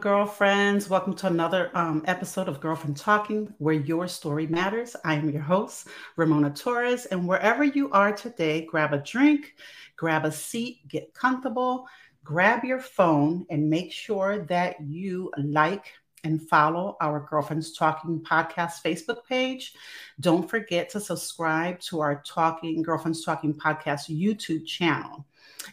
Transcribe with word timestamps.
Girlfriends. 0.00 0.88
Welcome 0.88 1.14
to 1.14 1.26
another 1.26 1.70
um, 1.74 2.04
episode 2.06 2.48
of 2.48 2.60
Girlfriend 2.60 2.96
Talking, 2.96 3.52
where 3.58 3.74
your 3.74 4.06
story 4.06 4.46
matters. 4.46 4.94
I 5.04 5.14
am 5.14 5.28
your 5.28 5.42
host, 5.42 5.88
Ramona 6.16 6.50
Torres. 6.50 7.06
And 7.06 7.26
wherever 7.26 7.64
you 7.64 7.90
are 7.90 8.12
today, 8.12 8.64
grab 8.64 8.92
a 8.92 8.98
drink, 8.98 9.56
grab 9.96 10.24
a 10.24 10.30
seat, 10.30 10.86
get 10.86 11.14
comfortable, 11.14 11.88
grab 12.22 12.64
your 12.64 12.78
phone, 12.78 13.44
and 13.50 13.68
make 13.68 13.90
sure 13.92 14.44
that 14.44 14.76
you 14.80 15.32
like 15.36 15.92
and 16.24 16.48
follow 16.48 16.96
our 17.00 17.26
Girlfriends 17.28 17.72
Talking 17.72 18.20
podcast 18.20 18.82
Facebook 18.84 19.24
page. 19.28 19.74
Don't 20.20 20.48
forget 20.48 20.88
to 20.90 21.00
subscribe 21.00 21.80
to 21.80 22.00
our 22.00 22.22
Talking 22.26 22.82
Girlfriends 22.82 23.24
Talking 23.24 23.54
podcast 23.54 24.08
YouTube 24.08 24.64
channel. 24.66 25.26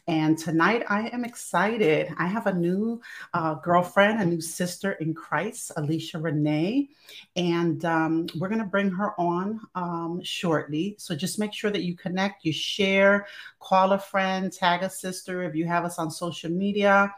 And 0.07 0.37
tonight 0.37 0.83
I 0.89 1.07
am 1.09 1.23
excited. 1.23 2.13
I 2.17 2.27
have 2.27 2.47
a 2.47 2.53
new 2.53 3.01
uh, 3.33 3.55
girlfriend, 3.55 4.21
a 4.21 4.25
new 4.25 4.41
sister 4.41 4.93
in 4.93 5.13
Christ, 5.13 5.71
Alicia 5.77 6.19
Renee, 6.19 6.89
and 7.35 7.83
um, 7.85 8.27
we're 8.37 8.49
going 8.49 8.59
to 8.59 8.65
bring 8.65 8.91
her 8.91 9.19
on 9.19 9.59
um, 9.75 10.21
shortly. 10.23 10.95
So 10.97 11.15
just 11.15 11.39
make 11.39 11.53
sure 11.53 11.71
that 11.71 11.83
you 11.83 11.95
connect, 11.95 12.45
you 12.45 12.53
share, 12.53 13.27
call 13.59 13.93
a 13.93 13.99
friend, 13.99 14.51
tag 14.51 14.83
a 14.83 14.89
sister 14.89 15.43
if 15.43 15.55
you 15.55 15.65
have 15.65 15.85
us 15.85 15.99
on 15.99 16.11
social 16.11 16.51
media, 16.51 17.13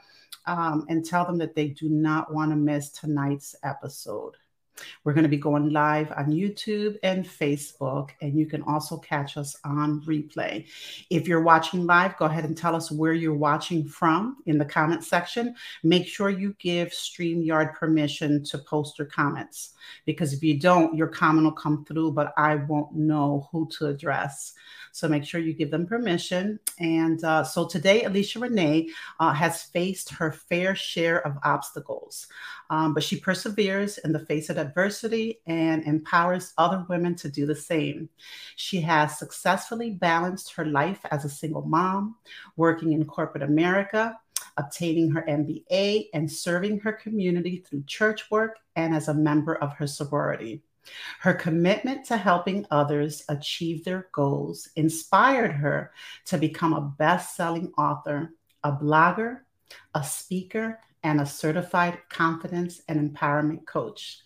um, 0.46 0.86
and 0.90 1.06
tell 1.06 1.26
them 1.26 1.38
that 1.40 1.56
they 1.56 1.70
do 1.70 1.90
not 1.90 2.34
want 2.34 2.52
to 2.52 2.56
miss 2.56 2.90
tonight's 2.90 3.56
episode. 3.64 4.36
We're 5.04 5.14
going 5.14 5.24
to 5.24 5.30
be 5.30 5.38
going 5.38 5.70
live 5.72 6.12
on 6.12 6.32
YouTube 6.32 6.98
and 7.04 7.26
Facebook, 7.26 8.10
and 8.22 8.38
you 8.38 8.46
can 8.46 8.62
also 8.64 8.98
catch 8.98 9.38
us 9.38 9.56
on 9.64 10.02
replay. 10.02 10.68
If 11.10 11.28
you're 11.28 11.42
watching 11.42 11.86
live, 11.86 12.18
go 12.18 12.26
ahead 12.26 12.46
and 12.46 12.58
tell 12.58 12.76
us 12.76 12.92
where 12.92 13.14
you're 13.14 13.34
watching 13.34 13.88
from 13.88 14.38
in 14.46 14.58
the 14.58 14.66
comment 14.66 15.04
section. 15.04 15.56
Make 15.84 16.08
sure 16.08 16.30
you 16.30 16.56
give 16.60 16.90
StreamYard 16.90 17.76
permission 17.76 18.44
to 18.46 18.58
post 18.58 18.98
your 18.98 19.08
comments 19.08 19.74
because 20.06 20.34
if 20.34 20.44
you 20.44 20.60
don't, 20.60 20.96
your 20.96 21.08
comment 21.08 21.46
will 21.46 21.52
come 21.52 21.86
through, 21.86 22.12
but 22.12 22.34
I 22.38 22.56
won't 22.56 22.96
know 22.96 23.48
who 23.52 23.68
to 23.78 23.88
address. 23.88 24.54
So 24.92 25.08
make 25.08 25.26
sure 25.26 25.40
you 25.40 25.54
give 25.54 25.70
them 25.70 25.86
permission. 25.86 26.60
And 26.80 27.24
uh, 27.24 27.44
so 27.44 27.68
today, 27.68 28.04
Alicia 28.04 28.40
Renee 28.40 28.90
uh, 29.20 29.32
has 29.32 29.62
faced 29.64 30.10
her 30.14 30.32
fair 30.32 30.76
share 30.76 31.26
of 31.26 31.38
obstacles, 31.44 32.28
um, 32.72 32.96
but 32.96 33.04
she 33.04 33.20
perseveres 33.20 34.00
in 34.00 34.12
the 34.12 34.26
face 34.26 34.50
of 34.50 34.58
adversity 34.68 35.40
and 35.48 35.84
empowers 35.84 36.54
other 36.58 36.86
women 36.90 37.16
to 37.16 37.30
do 37.30 37.46
the 37.46 37.56
same. 37.56 38.10
She 38.56 38.82
has 38.82 39.18
successfully 39.18 39.92
balanced 39.92 40.54
her 40.54 40.66
life 40.66 41.00
as 41.12 41.26
a 41.26 41.30
single 41.30 41.64
mom, 41.64 42.16
working 42.56 42.94
in 42.94 43.06
corporate 43.06 43.44
America, 43.44 44.20
obtaining 44.58 45.12
her 45.12 45.24
MBA, 45.28 46.10
and 46.14 46.32
serving 46.32 46.80
her 46.80 46.94
community 46.94 47.64
through 47.68 47.84
church 47.88 48.30
work 48.30 48.58
and 48.76 48.96
as 48.96 49.08
a 49.08 49.14
member 49.14 49.56
of 49.56 49.74
her 49.74 49.88
sorority. 49.88 50.62
Her 51.20 51.34
commitment 51.34 52.06
to 52.06 52.18
helping 52.18 52.66
others 52.72 53.24
achieve 53.28 53.84
their 53.84 54.08
goals 54.14 54.70
inspired 54.76 55.52
her 55.52 55.92
to 56.26 56.38
become 56.38 56.74
a 56.74 56.94
best 56.98 57.36
selling 57.36 57.74
author, 57.78 58.34
a 58.64 58.72
blogger, 58.72 59.42
a 59.94 60.04
speaker, 60.04 60.80
and 61.08 61.22
a 61.22 61.26
certified 61.26 61.98
confidence 62.10 62.82
and 62.90 63.00
empowerment 63.00 63.66
coach. 63.66 64.20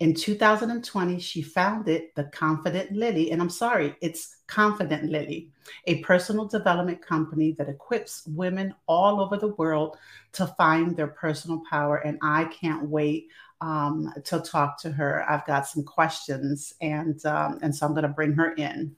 In 0.00 0.14
2020, 0.14 1.20
she 1.20 1.42
founded 1.42 2.04
the 2.16 2.24
Confident 2.24 2.90
Lily, 2.92 3.32
and 3.32 3.42
I'm 3.42 3.50
sorry, 3.50 3.94
it's 4.00 4.38
Confident 4.46 5.10
Lily, 5.10 5.50
a 5.86 5.98
personal 5.98 6.46
development 6.46 7.02
company 7.02 7.54
that 7.58 7.68
equips 7.68 8.26
women 8.26 8.74
all 8.86 9.20
over 9.20 9.36
the 9.36 9.54
world 9.56 9.98
to 10.32 10.46
find 10.46 10.96
their 10.96 11.08
personal 11.08 11.62
power. 11.68 11.96
And 11.98 12.18
I 12.22 12.44
can't 12.44 12.88
wait 12.88 13.28
um, 13.60 14.10
to 14.24 14.40
talk 14.40 14.80
to 14.80 14.90
her. 14.90 15.30
I've 15.30 15.44
got 15.44 15.68
some 15.68 15.84
questions, 15.84 16.72
and 16.80 17.24
um, 17.26 17.58
and 17.60 17.76
so 17.76 17.86
I'm 17.86 17.92
going 17.92 18.04
to 18.04 18.08
bring 18.08 18.32
her 18.32 18.54
in. 18.54 18.96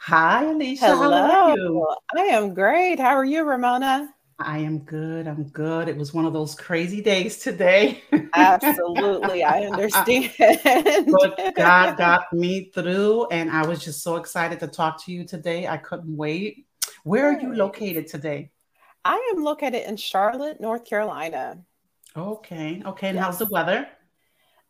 Hi, 0.00 0.44
Alicia. 0.44 0.96
Hello. 0.96 1.94
I 2.16 2.20
am 2.22 2.52
great. 2.52 2.98
How 2.98 3.14
are 3.16 3.24
you, 3.24 3.44
Ramona? 3.44 4.12
I 4.40 4.58
am 4.58 4.78
good. 4.80 5.26
I'm 5.26 5.44
good. 5.48 5.88
It 5.88 5.96
was 5.96 6.14
one 6.14 6.24
of 6.24 6.32
those 6.32 6.54
crazy 6.54 7.02
days 7.02 7.38
today. 7.38 8.04
Absolutely. 8.34 9.42
I 9.42 9.64
understand. 9.72 10.32
but 10.38 11.54
God 11.56 11.96
got 11.98 12.32
me 12.32 12.70
through, 12.72 13.26
and 13.28 13.50
I 13.50 13.66
was 13.66 13.84
just 13.84 14.02
so 14.02 14.16
excited 14.16 14.60
to 14.60 14.68
talk 14.68 15.04
to 15.04 15.12
you 15.12 15.24
today. 15.24 15.66
I 15.66 15.76
couldn't 15.76 16.16
wait. 16.16 16.66
Where 17.02 17.26
are 17.26 17.40
you 17.40 17.52
located 17.52 18.06
today? 18.06 18.50
I 19.04 19.32
am 19.34 19.42
located 19.42 19.88
in 19.88 19.96
Charlotte, 19.96 20.60
North 20.60 20.84
Carolina. 20.84 21.58
Okay. 22.16 22.82
Okay. 22.84 23.08
And 23.08 23.16
yes. 23.16 23.24
how's 23.24 23.38
the 23.38 23.46
weather? 23.46 23.88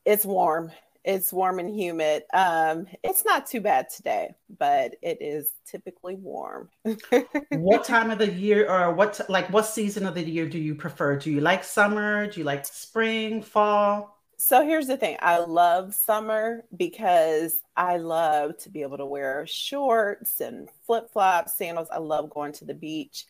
It's 0.06 0.24
warm. 0.24 0.72
It's 1.04 1.32
warm 1.32 1.58
and 1.58 1.70
humid. 1.74 2.24
Um, 2.34 2.86
it's 3.02 3.24
not 3.24 3.46
too 3.46 3.60
bad 3.60 3.88
today, 3.88 4.34
but 4.58 4.96
it 5.00 5.18
is 5.20 5.50
typically 5.66 6.16
warm. 6.16 6.68
what 7.50 7.84
time 7.84 8.10
of 8.10 8.18
the 8.18 8.30
year 8.30 8.68
or 8.70 8.92
what 8.92 9.20
like 9.28 9.50
what 9.50 9.66
season 9.66 10.06
of 10.06 10.14
the 10.14 10.22
year 10.22 10.48
do 10.48 10.58
you 10.58 10.74
prefer? 10.74 11.16
Do 11.16 11.30
you 11.30 11.40
like 11.40 11.64
summer? 11.64 12.26
Do 12.26 12.40
you 12.40 12.44
like 12.44 12.66
spring, 12.66 13.42
fall? 13.42 14.18
So 14.40 14.64
here's 14.64 14.86
the 14.86 14.96
thing. 14.96 15.16
I 15.20 15.38
love 15.38 15.94
summer 15.94 16.64
because 16.76 17.60
I 17.76 17.96
love 17.96 18.56
to 18.58 18.70
be 18.70 18.82
able 18.82 18.98
to 18.98 19.06
wear 19.06 19.44
shorts 19.48 20.40
and 20.40 20.68
flip-flops, 20.86 21.58
sandals. 21.58 21.88
I 21.90 21.98
love 21.98 22.30
going 22.30 22.52
to 22.52 22.64
the 22.64 22.74
beach, 22.74 23.26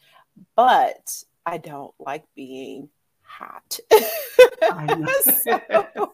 but 0.54 1.24
I 1.46 1.56
don't 1.56 1.94
like 1.98 2.24
being 2.36 2.90
hot. 3.38 3.78
so, 5.42 6.12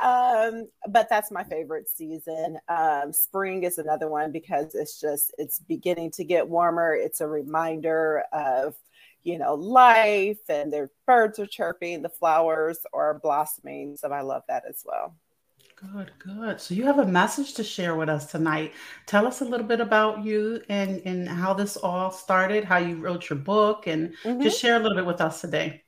um, 0.00 0.68
but 0.88 1.08
that's 1.08 1.30
my 1.30 1.44
favorite 1.44 1.88
season. 1.88 2.58
Um, 2.68 3.12
spring 3.12 3.64
is 3.64 3.78
another 3.78 4.08
one 4.08 4.32
because 4.32 4.74
it's 4.74 5.00
just 5.00 5.32
it's 5.38 5.58
beginning 5.58 6.10
to 6.12 6.24
get 6.24 6.48
warmer. 6.48 6.94
It's 6.94 7.20
a 7.20 7.26
reminder 7.26 8.24
of 8.32 8.74
you 9.22 9.38
know 9.38 9.54
life, 9.54 10.38
and 10.48 10.72
the 10.72 10.88
birds 11.06 11.38
are 11.38 11.46
chirping, 11.46 12.02
the 12.02 12.08
flowers 12.08 12.78
are 12.92 13.18
blossoming. 13.18 13.96
So 13.96 14.08
I 14.08 14.22
love 14.22 14.42
that 14.48 14.64
as 14.68 14.82
well. 14.84 15.14
Good, 15.76 16.12
good. 16.18 16.60
So 16.60 16.74
you 16.74 16.84
have 16.84 17.00
a 17.00 17.06
message 17.06 17.54
to 17.54 17.64
share 17.64 17.96
with 17.96 18.08
us 18.08 18.30
tonight. 18.30 18.72
Tell 19.06 19.26
us 19.26 19.40
a 19.40 19.44
little 19.44 19.66
bit 19.66 19.80
about 19.80 20.24
you 20.24 20.62
and 20.68 21.02
and 21.04 21.28
how 21.28 21.54
this 21.54 21.76
all 21.76 22.10
started, 22.10 22.64
how 22.64 22.78
you 22.78 22.96
wrote 22.96 23.28
your 23.28 23.38
book, 23.38 23.86
and 23.88 24.14
mm-hmm. 24.22 24.42
just 24.42 24.60
share 24.60 24.76
a 24.76 24.78
little 24.78 24.96
bit 24.96 25.06
with 25.06 25.20
us 25.20 25.40
today. 25.40 25.81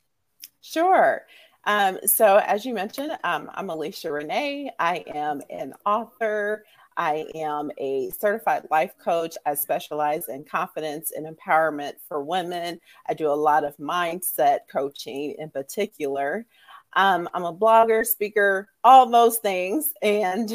Sure. 0.65 1.27
Um, 1.67 1.99
so, 2.07 2.39
as 2.39 2.65
you 2.65 2.73
mentioned, 2.73 3.13
um, 3.23 3.51
I'm 3.55 3.69
Alicia 3.69 4.11
Renee. 4.11 4.71
I 4.79 5.05
am 5.15 5.43
an 5.51 5.75
author. 5.85 6.65
I 6.97 7.27
am 7.35 7.71
a 7.77 8.11
certified 8.19 8.67
life 8.71 8.95
coach. 8.99 9.37
I 9.45 9.57
specialize 9.57 10.29
in 10.31 10.45
confidence 10.45 11.13
and 11.15 11.27
empowerment 11.27 11.95
for 12.09 12.23
women. 12.25 12.81
I 13.07 13.13
do 13.13 13.29
a 13.29 13.35
lot 13.35 13.65
of 13.65 13.77
mindset 13.77 14.61
coaching 14.73 15.35
in 15.39 15.51
particular. 15.51 16.47
Um, 16.95 17.29
I'm 17.35 17.45
a 17.45 17.55
blogger, 17.55 18.07
speaker, 18.07 18.71
all 18.85 19.07
those 19.11 19.39
things, 19.39 19.93
and 20.03 20.51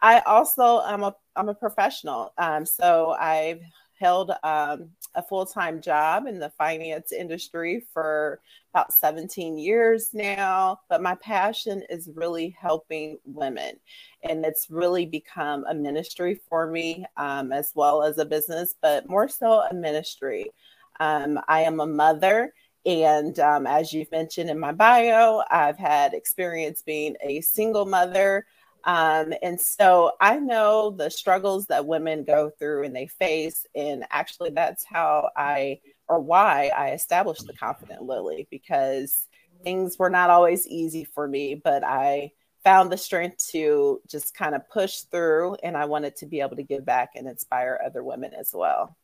I 0.00 0.20
also 0.20 0.80
am 0.86 1.02
a 1.02 1.14
I'm 1.36 1.50
a 1.50 1.54
professional. 1.54 2.32
Um, 2.38 2.64
so 2.64 3.10
I've 3.20 3.60
held 4.02 4.32
um, 4.42 4.90
a 5.14 5.22
full 5.22 5.46
time 5.46 5.80
job 5.80 6.26
in 6.26 6.40
the 6.40 6.50
finance 6.50 7.12
industry 7.12 7.86
for 7.92 8.40
about 8.74 8.92
17 8.92 9.56
years 9.56 10.10
now. 10.12 10.80
But 10.88 11.02
my 11.02 11.14
passion 11.14 11.84
is 11.88 12.10
really 12.12 12.56
helping 12.60 13.18
women. 13.24 13.76
And 14.28 14.44
it's 14.44 14.66
really 14.70 15.06
become 15.06 15.64
a 15.68 15.74
ministry 15.74 16.40
for 16.48 16.66
me 16.66 17.06
um, 17.16 17.52
as 17.52 17.70
well 17.76 18.02
as 18.02 18.18
a 18.18 18.24
business, 18.24 18.74
but 18.82 19.08
more 19.08 19.28
so 19.28 19.62
a 19.70 19.72
ministry. 19.72 20.46
Um, 20.98 21.38
I 21.46 21.60
am 21.60 21.78
a 21.78 21.86
mother. 21.86 22.52
And 22.84 23.38
um, 23.38 23.68
as 23.68 23.92
you've 23.92 24.10
mentioned 24.10 24.50
in 24.50 24.58
my 24.58 24.72
bio, 24.72 25.42
I've 25.48 25.78
had 25.78 26.12
experience 26.12 26.82
being 26.82 27.14
a 27.22 27.40
single 27.40 27.86
mother. 27.86 28.46
Um, 28.84 29.32
and 29.42 29.60
so 29.60 30.12
I 30.20 30.38
know 30.38 30.90
the 30.90 31.10
struggles 31.10 31.66
that 31.66 31.86
women 31.86 32.24
go 32.24 32.50
through 32.50 32.84
and 32.84 32.94
they 32.94 33.06
face. 33.06 33.66
And 33.74 34.04
actually, 34.10 34.50
that's 34.50 34.84
how 34.84 35.30
I, 35.36 35.80
or 36.08 36.20
why 36.20 36.70
I 36.76 36.90
established 36.90 37.46
the 37.46 37.52
Confident 37.52 38.02
Lily, 38.02 38.48
because 38.50 39.26
things 39.62 39.98
were 39.98 40.10
not 40.10 40.30
always 40.30 40.66
easy 40.66 41.04
for 41.04 41.26
me, 41.26 41.54
but 41.54 41.84
I 41.84 42.32
found 42.64 42.90
the 42.90 42.96
strength 42.96 43.48
to 43.50 44.00
just 44.08 44.34
kind 44.34 44.54
of 44.54 44.68
push 44.68 45.00
through. 45.02 45.56
And 45.62 45.76
I 45.76 45.84
wanted 45.84 46.16
to 46.16 46.26
be 46.26 46.40
able 46.40 46.56
to 46.56 46.62
give 46.62 46.84
back 46.84 47.10
and 47.14 47.28
inspire 47.28 47.80
other 47.84 48.02
women 48.02 48.32
as 48.34 48.50
well. 48.52 48.96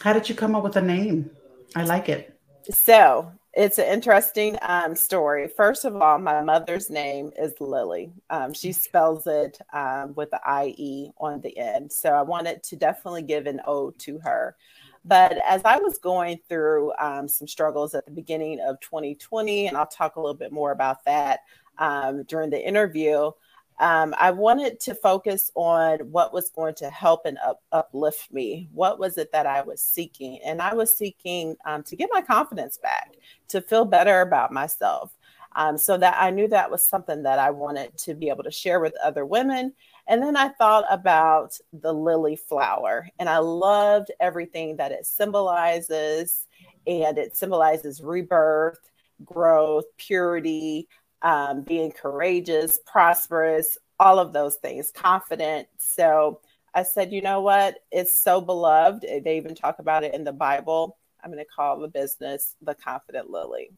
How 0.00 0.12
did 0.12 0.28
you 0.28 0.34
come 0.34 0.54
up 0.54 0.64
with 0.64 0.76
a 0.76 0.82
name? 0.82 1.30
I 1.76 1.84
like 1.84 2.08
it. 2.08 2.38
So 2.70 3.32
it's 3.56 3.78
an 3.78 3.86
interesting 3.86 4.58
um, 4.62 4.96
story. 4.96 5.48
First 5.48 5.84
of 5.84 5.94
all, 5.96 6.18
my 6.18 6.42
mother's 6.42 6.90
name 6.90 7.30
is 7.38 7.52
Lily. 7.60 8.12
Um, 8.30 8.52
she 8.52 8.72
spells 8.72 9.26
it 9.26 9.58
um, 9.72 10.14
with 10.14 10.30
the 10.30 10.40
IE 10.64 11.12
on 11.18 11.40
the 11.40 11.56
end. 11.56 11.92
So 11.92 12.10
I 12.10 12.22
wanted 12.22 12.62
to 12.64 12.76
definitely 12.76 13.22
give 13.22 13.46
an 13.46 13.60
ode 13.66 13.98
to 14.00 14.18
her. 14.20 14.56
But 15.04 15.38
as 15.46 15.62
I 15.64 15.76
was 15.76 15.98
going 15.98 16.40
through 16.48 16.92
um, 16.98 17.28
some 17.28 17.46
struggles 17.46 17.94
at 17.94 18.06
the 18.06 18.10
beginning 18.10 18.60
of 18.60 18.80
2020, 18.80 19.68
and 19.68 19.76
I'll 19.76 19.86
talk 19.86 20.16
a 20.16 20.20
little 20.20 20.34
bit 20.34 20.50
more 20.52 20.72
about 20.72 21.04
that 21.04 21.40
um, 21.78 22.24
during 22.24 22.50
the 22.50 22.66
interview, 22.66 23.30
um, 23.78 24.14
I 24.18 24.30
wanted 24.30 24.78
to 24.80 24.94
focus 24.94 25.50
on 25.54 25.98
what 26.10 26.32
was 26.32 26.50
going 26.50 26.74
to 26.76 26.90
help 26.90 27.26
and 27.26 27.38
up, 27.38 27.62
uplift 27.72 28.32
me. 28.32 28.68
What 28.72 28.98
was 28.98 29.18
it 29.18 29.32
that 29.32 29.46
I 29.46 29.62
was 29.62 29.82
seeking? 29.82 30.38
And 30.44 30.62
I 30.62 30.74
was 30.74 30.96
seeking 30.96 31.56
um, 31.64 31.82
to 31.84 31.96
get 31.96 32.10
my 32.12 32.20
confidence 32.20 32.78
back, 32.78 33.14
to 33.48 33.60
feel 33.60 33.84
better 33.84 34.20
about 34.20 34.52
myself. 34.52 35.16
Um, 35.56 35.78
so 35.78 35.96
that 35.98 36.16
I 36.18 36.30
knew 36.30 36.48
that 36.48 36.70
was 36.70 36.82
something 36.82 37.22
that 37.22 37.38
I 37.38 37.50
wanted 37.50 37.96
to 37.98 38.14
be 38.14 38.28
able 38.28 38.42
to 38.42 38.50
share 38.50 38.80
with 38.80 38.94
other 39.02 39.24
women. 39.24 39.72
And 40.08 40.20
then 40.20 40.36
I 40.36 40.48
thought 40.48 40.84
about 40.90 41.56
the 41.72 41.92
lily 41.92 42.34
flower, 42.34 43.08
and 43.20 43.28
I 43.28 43.38
loved 43.38 44.10
everything 44.18 44.76
that 44.76 44.90
it 44.90 45.06
symbolizes. 45.06 46.46
And 46.86 47.16
it 47.18 47.36
symbolizes 47.36 48.02
rebirth, 48.02 48.90
growth, 49.24 49.84
purity, 49.96 50.88
um, 51.24 51.62
being 51.62 51.90
courageous, 51.90 52.78
prosperous, 52.86 53.76
all 53.98 54.20
of 54.20 54.32
those 54.32 54.56
things, 54.56 54.92
confident. 54.94 55.66
So 55.78 56.40
I 56.74 56.82
said, 56.82 57.12
you 57.12 57.22
know 57.22 57.40
what? 57.40 57.78
It's 57.90 58.16
so 58.16 58.40
beloved. 58.40 59.02
They 59.02 59.36
even 59.36 59.54
talk 59.54 59.78
about 59.78 60.04
it 60.04 60.14
in 60.14 60.22
the 60.22 60.32
Bible. 60.32 60.98
I'm 61.22 61.32
going 61.32 61.42
to 61.42 61.50
call 61.56 61.80
the 61.80 61.88
business 61.88 62.54
the 62.60 62.74
Confident 62.74 63.30
Lily. 63.30 63.70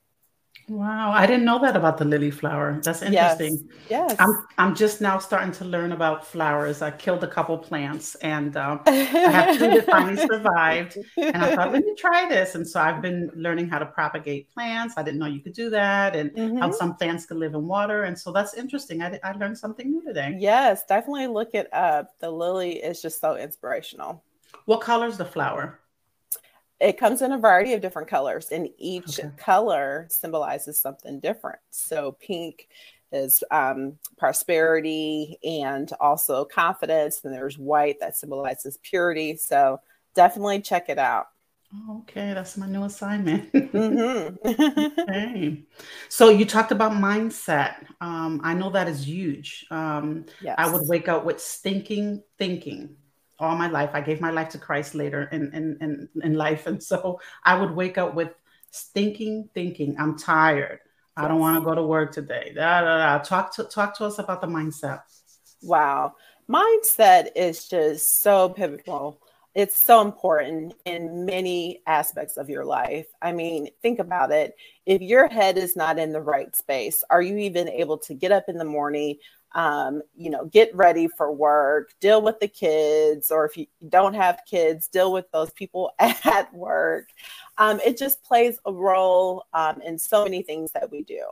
Wow, 0.68 1.12
I 1.12 1.26
didn't 1.26 1.44
know 1.44 1.60
that 1.60 1.76
about 1.76 1.98
the 1.98 2.04
lily 2.04 2.30
flower. 2.30 2.80
That's 2.82 3.00
interesting. 3.02 3.68
Yes, 3.88 4.10
yes. 4.10 4.16
I'm 4.18 4.46
I'm 4.58 4.74
just 4.74 5.00
now 5.00 5.18
starting 5.18 5.52
to 5.52 5.64
learn 5.64 5.92
about 5.92 6.26
flowers. 6.26 6.82
I 6.82 6.90
killed 6.90 7.22
a 7.22 7.28
couple 7.28 7.56
plants, 7.56 8.16
and 8.16 8.56
uh, 8.56 8.78
I 8.86 8.90
have 8.90 9.58
two 9.58 9.68
that 9.68 9.86
finally 9.86 10.16
survived. 10.32 10.98
And 11.16 11.36
I 11.36 11.54
thought, 11.54 11.72
let 11.72 11.84
me 11.84 11.94
try 11.96 12.28
this. 12.28 12.56
And 12.56 12.66
so 12.66 12.80
I've 12.80 13.00
been 13.00 13.30
learning 13.36 13.68
how 13.68 13.78
to 13.78 13.86
propagate 13.86 14.50
plants. 14.52 14.94
I 14.96 15.04
didn't 15.04 15.20
know 15.20 15.26
you 15.26 15.40
could 15.40 15.54
do 15.54 15.70
that, 15.70 16.16
and 16.16 16.30
mm-hmm. 16.32 16.58
how 16.58 16.72
some 16.72 16.96
plants 16.96 17.26
could 17.26 17.36
live 17.36 17.54
in 17.54 17.66
water. 17.66 18.02
And 18.04 18.18
so 18.18 18.32
that's 18.32 18.54
interesting. 18.54 19.02
I 19.02 19.20
I 19.22 19.32
learned 19.32 19.58
something 19.58 19.88
new 19.88 20.02
today. 20.02 20.36
Yes, 20.38 20.84
definitely 20.84 21.28
look 21.28 21.54
it 21.54 21.72
up. 21.72 22.18
The 22.18 22.30
lily 22.30 22.82
is 22.82 23.00
just 23.00 23.20
so 23.20 23.36
inspirational. 23.36 24.24
What 24.64 24.80
color 24.80 25.06
is 25.06 25.16
the 25.16 25.24
flower? 25.24 25.78
It 26.80 26.98
comes 26.98 27.22
in 27.22 27.32
a 27.32 27.38
variety 27.38 27.72
of 27.72 27.80
different 27.80 28.08
colors 28.08 28.48
and 28.50 28.68
each 28.76 29.18
okay. 29.18 29.30
color 29.36 30.06
symbolizes 30.10 30.78
something 30.78 31.20
different. 31.20 31.58
So 31.70 32.16
pink 32.20 32.68
is 33.12 33.42
um, 33.50 33.98
prosperity 34.18 35.38
and 35.42 35.90
also 36.00 36.44
confidence 36.44 37.20
and 37.24 37.32
there's 37.32 37.56
white 37.56 38.00
that 38.00 38.16
symbolizes 38.16 38.78
purity. 38.82 39.36
So 39.36 39.80
definitely 40.14 40.60
check 40.60 40.88
it 40.88 40.98
out. 40.98 41.28
Okay 41.90 42.32
that's 42.32 42.56
my 42.56 42.66
new 42.66 42.84
assignment. 42.84 43.52
Mm-hmm. 43.52 45.00
okay. 45.00 45.64
So 46.08 46.28
you 46.28 46.44
talked 46.44 46.72
about 46.72 46.92
mindset. 46.92 47.86
Um, 48.00 48.40
i 48.44 48.54
know 48.54 48.70
that 48.70 48.86
is 48.88 49.06
huge. 49.06 49.66
Um, 49.70 50.26
yes. 50.42 50.54
i 50.58 50.70
would 50.70 50.86
wake 50.86 51.08
up 51.08 51.24
with 51.24 51.40
stinking 51.40 52.22
thinking 52.38 52.96
all 53.38 53.56
my 53.56 53.68
life. 53.68 53.90
I 53.92 54.00
gave 54.00 54.20
my 54.20 54.30
life 54.30 54.50
to 54.50 54.58
Christ 54.58 54.94
later 54.94 55.28
in, 55.32 55.52
in, 55.54 55.78
in, 55.80 56.08
in 56.22 56.34
life. 56.34 56.66
And 56.66 56.82
so 56.82 57.20
I 57.44 57.58
would 57.58 57.72
wake 57.72 57.98
up 57.98 58.14
with 58.14 58.30
stinking 58.70 59.50
thinking. 59.54 59.96
I'm 59.98 60.18
tired. 60.18 60.80
I 61.16 61.28
don't 61.28 61.40
want 61.40 61.58
to 61.58 61.64
go 61.64 61.74
to 61.74 61.82
work 61.82 62.12
today. 62.12 62.52
Da, 62.54 62.82
da, 62.82 62.98
da. 62.98 63.18
Talk 63.22 63.54
to 63.54 63.64
talk 63.64 63.96
to 63.98 64.04
us 64.04 64.18
about 64.18 64.40
the 64.40 64.46
mindset. 64.46 65.00
Wow. 65.62 66.14
Mindset 66.48 67.28
is 67.34 67.68
just 67.68 68.22
so 68.22 68.50
pivotal. 68.50 69.20
It's 69.54 69.82
so 69.82 70.02
important 70.02 70.74
in 70.84 71.24
many 71.24 71.80
aspects 71.86 72.36
of 72.36 72.50
your 72.50 72.66
life. 72.66 73.06
I 73.22 73.32
mean, 73.32 73.70
think 73.80 73.98
about 73.98 74.30
it. 74.30 74.54
If 74.84 75.00
your 75.00 75.28
head 75.28 75.56
is 75.56 75.74
not 75.74 75.98
in 75.98 76.12
the 76.12 76.20
right 76.20 76.54
space, 76.54 77.02
are 77.08 77.22
you 77.22 77.38
even 77.38 77.66
able 77.70 77.96
to 77.98 78.12
get 78.12 78.32
up 78.32 78.44
in 78.48 78.58
the 78.58 78.66
morning, 78.66 79.16
um, 79.56 80.02
you 80.14 80.28
know, 80.28 80.44
get 80.44 80.72
ready 80.76 81.08
for 81.08 81.32
work, 81.32 81.94
deal 81.98 82.20
with 82.20 82.38
the 82.40 82.46
kids, 82.46 83.30
or 83.30 83.46
if 83.46 83.56
you 83.56 83.66
don't 83.88 84.12
have 84.12 84.42
kids, 84.46 84.86
deal 84.86 85.10
with 85.10 85.24
those 85.32 85.50
people 85.52 85.92
at 85.98 86.52
work. 86.52 87.08
Um, 87.56 87.80
it 87.84 87.96
just 87.96 88.22
plays 88.22 88.58
a 88.66 88.72
role 88.72 89.44
um, 89.54 89.80
in 89.80 89.98
so 89.98 90.24
many 90.24 90.42
things 90.42 90.72
that 90.72 90.92
we 90.92 91.02
do. 91.02 91.22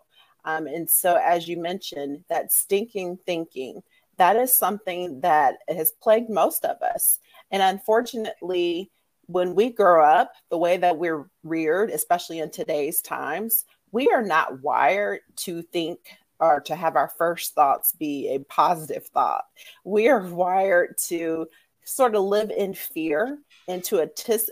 Um, 0.46 0.66
and 0.66 0.88
so, 0.88 1.16
as 1.22 1.46
you 1.46 1.58
mentioned, 1.58 2.24
that 2.30 2.50
stinking 2.50 3.18
thinking, 3.26 3.82
that 4.16 4.36
is 4.36 4.56
something 4.56 5.20
that 5.20 5.56
has 5.68 5.92
plagued 6.02 6.30
most 6.30 6.64
of 6.64 6.80
us. 6.80 7.18
And 7.50 7.62
unfortunately, 7.62 8.90
when 9.26 9.54
we 9.54 9.68
grow 9.68 10.02
up, 10.02 10.32
the 10.48 10.58
way 10.58 10.78
that 10.78 10.96
we're 10.96 11.28
reared, 11.42 11.90
especially 11.90 12.38
in 12.38 12.50
today's 12.50 13.02
times, 13.02 13.66
we 13.92 14.08
are 14.08 14.22
not 14.22 14.62
wired 14.62 15.20
to 15.36 15.60
think 15.62 15.98
or 16.40 16.60
to 16.60 16.74
have 16.74 16.96
our 16.96 17.10
first 17.16 17.54
thoughts 17.54 17.92
be 17.92 18.34
a 18.34 18.38
positive 18.40 19.06
thought. 19.06 19.44
We 19.84 20.08
are 20.08 20.26
wired 20.26 20.96
to 21.06 21.46
sort 21.84 22.14
of 22.14 22.24
live 22.24 22.50
in 22.50 22.74
fear 22.74 23.38
and 23.68 23.84
to 23.84 24.08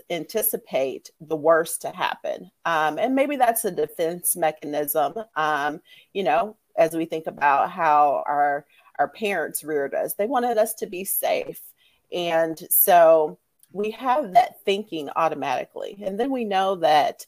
anticipate 0.09 1.11
the 1.19 1.35
worst 1.35 1.81
to 1.81 1.89
happen. 1.89 2.51
Um, 2.65 2.97
and 2.99 3.15
maybe 3.15 3.35
that's 3.35 3.65
a 3.65 3.71
defense 3.71 4.35
mechanism, 4.35 5.13
um, 5.35 5.81
you 6.13 6.23
know, 6.23 6.55
as 6.77 6.95
we 6.95 7.05
think 7.05 7.27
about 7.27 7.71
how 7.71 8.23
our 8.27 8.65
our 8.99 9.07
parents 9.07 9.63
reared 9.63 9.95
us. 9.95 10.13
They 10.13 10.27
wanted 10.27 10.57
us 10.57 10.75
to 10.75 10.85
be 10.85 11.03
safe. 11.03 11.59
And 12.11 12.59
so 12.69 13.39
we 13.71 13.89
have 13.91 14.33
that 14.33 14.63
thinking 14.63 15.09
automatically. 15.15 15.97
And 16.05 16.19
then 16.19 16.31
we 16.31 16.45
know 16.45 16.75
that 16.75 17.25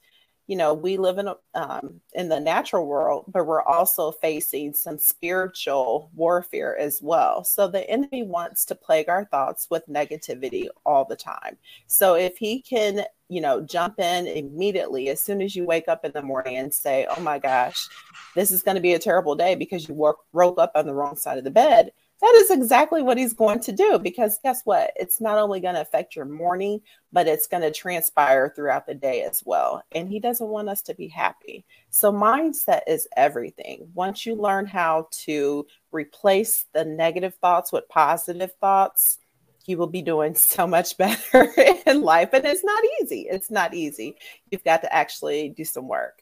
you 0.47 0.55
know 0.55 0.73
we 0.73 0.97
live 0.97 1.17
in 1.17 1.29
um, 1.53 2.01
in 2.13 2.29
the 2.29 2.39
natural 2.39 2.85
world 2.85 3.25
but 3.27 3.45
we're 3.45 3.63
also 3.63 4.11
facing 4.11 4.73
some 4.73 4.97
spiritual 4.97 6.09
warfare 6.13 6.77
as 6.77 7.01
well. 7.01 7.43
So 7.43 7.67
the 7.67 7.89
enemy 7.89 8.23
wants 8.23 8.65
to 8.65 8.75
plague 8.75 9.09
our 9.09 9.25
thoughts 9.25 9.67
with 9.69 9.87
negativity 9.87 10.67
all 10.85 11.05
the 11.05 11.15
time. 11.15 11.57
So 11.87 12.15
if 12.15 12.37
he 12.37 12.61
can 12.61 13.05
you 13.27 13.41
know 13.41 13.61
jump 13.61 13.99
in 13.99 14.27
immediately 14.27 15.09
as 15.09 15.21
soon 15.21 15.41
as 15.41 15.55
you 15.55 15.65
wake 15.65 15.87
up 15.87 16.05
in 16.05 16.11
the 16.11 16.21
morning 16.21 16.57
and 16.57 16.73
say 16.73 17.07
oh 17.09 17.19
my 17.21 17.39
gosh 17.39 17.87
this 18.35 18.51
is 18.51 18.61
going 18.61 18.75
to 18.75 18.81
be 18.81 18.93
a 18.93 18.99
terrible 18.99 19.33
day 19.33 19.55
because 19.55 19.87
you 19.87 19.95
woke, 19.95 20.19
woke 20.31 20.59
up 20.59 20.73
on 20.75 20.85
the 20.85 20.93
wrong 20.93 21.15
side 21.15 21.37
of 21.37 21.43
the 21.43 21.49
bed 21.49 21.91
that 22.21 22.35
is 22.37 22.49
exactly 22.49 23.01
what 23.01 23.17
he's 23.17 23.33
going 23.33 23.59
to 23.61 23.71
do 23.71 23.99
because 23.99 24.39
guess 24.41 24.61
what? 24.63 24.91
It's 24.95 25.19
not 25.19 25.37
only 25.37 25.59
going 25.59 25.75
to 25.75 25.81
affect 25.81 26.15
your 26.15 26.25
morning, 26.25 26.81
but 27.11 27.27
it's 27.27 27.47
going 27.47 27.63
to 27.63 27.71
transpire 27.71 28.53
throughout 28.55 28.87
the 28.87 28.95
day 28.95 29.23
as 29.23 29.43
well. 29.45 29.83
And 29.91 30.07
he 30.07 30.19
doesn't 30.19 30.47
want 30.47 30.69
us 30.69 30.81
to 30.83 30.95
be 30.95 31.07
happy. 31.07 31.65
So, 31.89 32.13
mindset 32.13 32.81
is 32.87 33.07
everything. 33.17 33.89
Once 33.93 34.25
you 34.25 34.35
learn 34.35 34.65
how 34.65 35.09
to 35.25 35.67
replace 35.91 36.65
the 36.73 36.85
negative 36.85 37.35
thoughts 37.35 37.73
with 37.73 37.87
positive 37.89 38.51
thoughts, 38.61 39.17
you 39.65 39.77
will 39.77 39.87
be 39.87 40.01
doing 40.01 40.35
so 40.35 40.65
much 40.65 40.97
better 40.97 41.51
in 41.85 42.01
life. 42.01 42.29
And 42.31 42.45
it's 42.45 42.63
not 42.63 42.83
easy. 43.01 43.27
It's 43.29 43.51
not 43.51 43.73
easy. 43.73 44.15
You've 44.51 44.63
got 44.63 44.81
to 44.83 44.93
actually 44.93 45.49
do 45.49 45.65
some 45.65 45.87
work. 45.87 46.21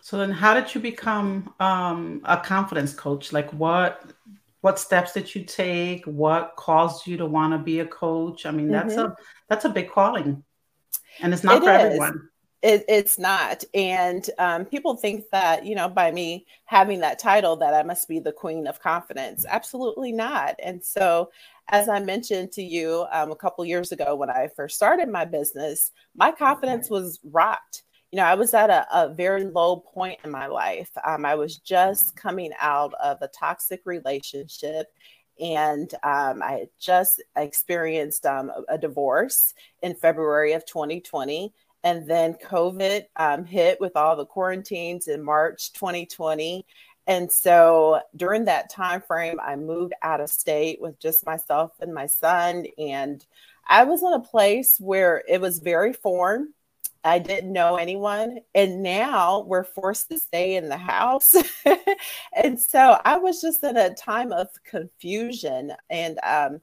So 0.00 0.18
then 0.18 0.30
how 0.30 0.52
did 0.52 0.74
you 0.74 0.82
become 0.82 1.54
um, 1.60 2.20
a 2.24 2.36
confidence 2.36 2.92
coach? 2.92 3.32
Like 3.32 3.50
what 3.52 4.12
what 4.64 4.78
steps 4.78 5.12
did 5.12 5.34
you 5.34 5.44
take? 5.44 6.06
What 6.06 6.54
caused 6.56 7.06
you 7.06 7.18
to 7.18 7.26
want 7.26 7.52
to 7.52 7.58
be 7.58 7.80
a 7.80 7.86
coach? 7.86 8.46
I 8.46 8.50
mean 8.50 8.68
that's 8.68 8.94
mm-hmm. 8.94 9.12
a 9.12 9.16
that's 9.46 9.66
a 9.66 9.68
big 9.68 9.90
calling. 9.90 10.42
And 11.20 11.34
it's 11.34 11.44
not 11.44 11.58
it 11.58 11.64
for 11.64 11.70
is. 11.70 11.76
everyone. 11.76 12.30
It, 12.62 12.82
it's 12.88 13.18
not. 13.18 13.62
And 13.74 14.26
um, 14.38 14.64
people 14.64 14.96
think 14.96 15.26
that 15.32 15.66
you 15.66 15.74
know 15.74 15.90
by 15.90 16.10
me 16.10 16.46
having 16.64 17.00
that 17.00 17.18
title 17.18 17.56
that 17.56 17.74
i 17.74 17.82
must 17.82 18.08
be 18.08 18.20
the 18.20 18.32
queen 18.32 18.66
of 18.66 18.80
confidence. 18.80 19.44
Absolutely 19.46 20.12
not. 20.12 20.54
And 20.62 20.82
so 20.82 21.30
as 21.68 21.90
i 21.90 21.98
mentioned 22.00 22.52
to 22.52 22.62
you 22.62 23.04
um, 23.12 23.32
a 23.32 23.36
couple 23.36 23.64
years 23.64 23.90
ago 23.90 24.14
when 24.14 24.28
i 24.28 24.48
first 24.54 24.76
started 24.76 25.08
my 25.08 25.24
business 25.24 25.92
my 26.14 26.30
confidence 26.30 26.90
was 26.90 27.20
rocked 27.24 27.83
you 28.14 28.20
know, 28.20 28.26
I 28.26 28.36
was 28.36 28.54
at 28.54 28.70
a, 28.70 28.86
a 28.96 29.08
very 29.12 29.42
low 29.42 29.78
point 29.78 30.20
in 30.22 30.30
my 30.30 30.46
life. 30.46 30.88
Um, 31.04 31.26
I 31.26 31.34
was 31.34 31.56
just 31.56 32.14
coming 32.14 32.52
out 32.60 32.94
of 33.02 33.20
a 33.22 33.26
toxic 33.26 33.80
relationship 33.84 34.86
and 35.40 35.92
um, 36.04 36.40
I 36.40 36.52
had 36.60 36.68
just 36.78 37.20
experienced 37.34 38.24
um, 38.24 38.52
a, 38.68 38.78
divorce 38.78 39.52
in 39.82 39.96
February 39.96 40.52
of 40.52 40.64
2020. 40.64 41.52
And 41.82 42.08
then 42.08 42.34
COVID 42.34 43.06
um, 43.16 43.44
hit 43.44 43.80
with 43.80 43.96
all 43.96 44.14
the 44.14 44.26
quarantines 44.26 45.08
in 45.08 45.20
March 45.20 45.72
2020. 45.72 46.64
And 47.08 47.32
so 47.32 48.00
during 48.14 48.44
that 48.44 48.70
time 48.70 49.02
frame, 49.02 49.40
I 49.42 49.56
moved 49.56 49.94
out 50.02 50.20
of 50.20 50.30
state 50.30 50.80
with 50.80 51.00
just 51.00 51.26
myself 51.26 51.72
and 51.80 51.92
my 51.92 52.06
son. 52.06 52.66
And 52.78 53.26
I 53.66 53.82
was 53.82 54.04
in 54.04 54.12
a 54.12 54.20
place 54.20 54.78
where 54.78 55.24
it 55.28 55.40
was 55.40 55.58
very 55.58 55.92
foreign 55.92 56.54
I 57.04 57.18
didn't 57.18 57.52
know 57.52 57.76
anyone. 57.76 58.38
And 58.54 58.82
now 58.82 59.44
we're 59.46 59.64
forced 59.64 60.08
to 60.10 60.18
stay 60.18 60.56
in 60.56 60.68
the 60.68 60.78
house. 60.78 61.34
and 62.34 62.58
so 62.58 62.98
I 63.04 63.18
was 63.18 63.42
just 63.42 63.62
in 63.62 63.76
a 63.76 63.94
time 63.94 64.32
of 64.32 64.48
confusion. 64.64 65.72
And 65.90 66.18
um, 66.22 66.60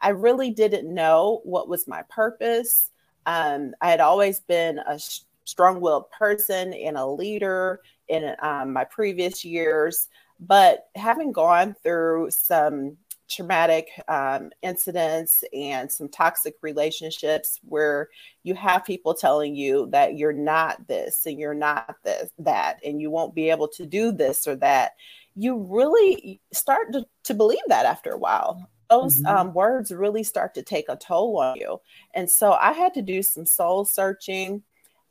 I 0.00 0.08
really 0.10 0.50
didn't 0.50 0.92
know 0.92 1.40
what 1.44 1.68
was 1.68 1.86
my 1.86 2.02
purpose. 2.10 2.90
Um, 3.26 3.72
I 3.80 3.90
had 3.90 4.00
always 4.00 4.40
been 4.40 4.78
a 4.78 4.98
strong 5.44 5.80
willed 5.80 6.10
person 6.10 6.74
and 6.74 6.96
a 6.96 7.06
leader 7.06 7.80
in 8.08 8.34
um, 8.42 8.72
my 8.72 8.84
previous 8.84 9.44
years. 9.44 10.08
But 10.40 10.88
having 10.96 11.30
gone 11.30 11.76
through 11.84 12.30
some 12.32 12.96
traumatic 13.34 13.88
um, 14.08 14.50
incidents 14.62 15.42
and 15.52 15.90
some 15.90 16.08
toxic 16.08 16.56
relationships 16.62 17.60
where 17.64 18.08
you 18.42 18.54
have 18.54 18.84
people 18.84 19.14
telling 19.14 19.54
you 19.54 19.88
that 19.90 20.16
you're 20.16 20.32
not 20.32 20.86
this 20.86 21.26
and 21.26 21.38
you're 21.38 21.54
not 21.54 21.96
this 22.04 22.30
that 22.38 22.78
and 22.84 23.00
you 23.00 23.10
won't 23.10 23.34
be 23.34 23.50
able 23.50 23.68
to 23.68 23.86
do 23.86 24.12
this 24.12 24.46
or 24.46 24.56
that 24.56 24.92
you 25.34 25.58
really 25.58 26.40
start 26.52 26.92
to, 26.92 27.04
to 27.24 27.34
believe 27.34 27.58
that 27.68 27.86
after 27.86 28.12
a 28.12 28.18
while. 28.18 28.68
Those 28.90 29.20
mm-hmm. 29.22 29.36
um, 29.36 29.54
words 29.54 29.90
really 29.90 30.22
start 30.22 30.54
to 30.54 30.62
take 30.62 30.88
a 30.88 30.96
toll 30.96 31.38
on 31.38 31.56
you. 31.56 31.80
And 32.14 32.30
so 32.30 32.52
i 32.52 32.72
had 32.72 32.94
to 32.94 33.02
do 33.02 33.22
some 33.22 33.46
soul 33.46 33.84
searching. 33.84 34.62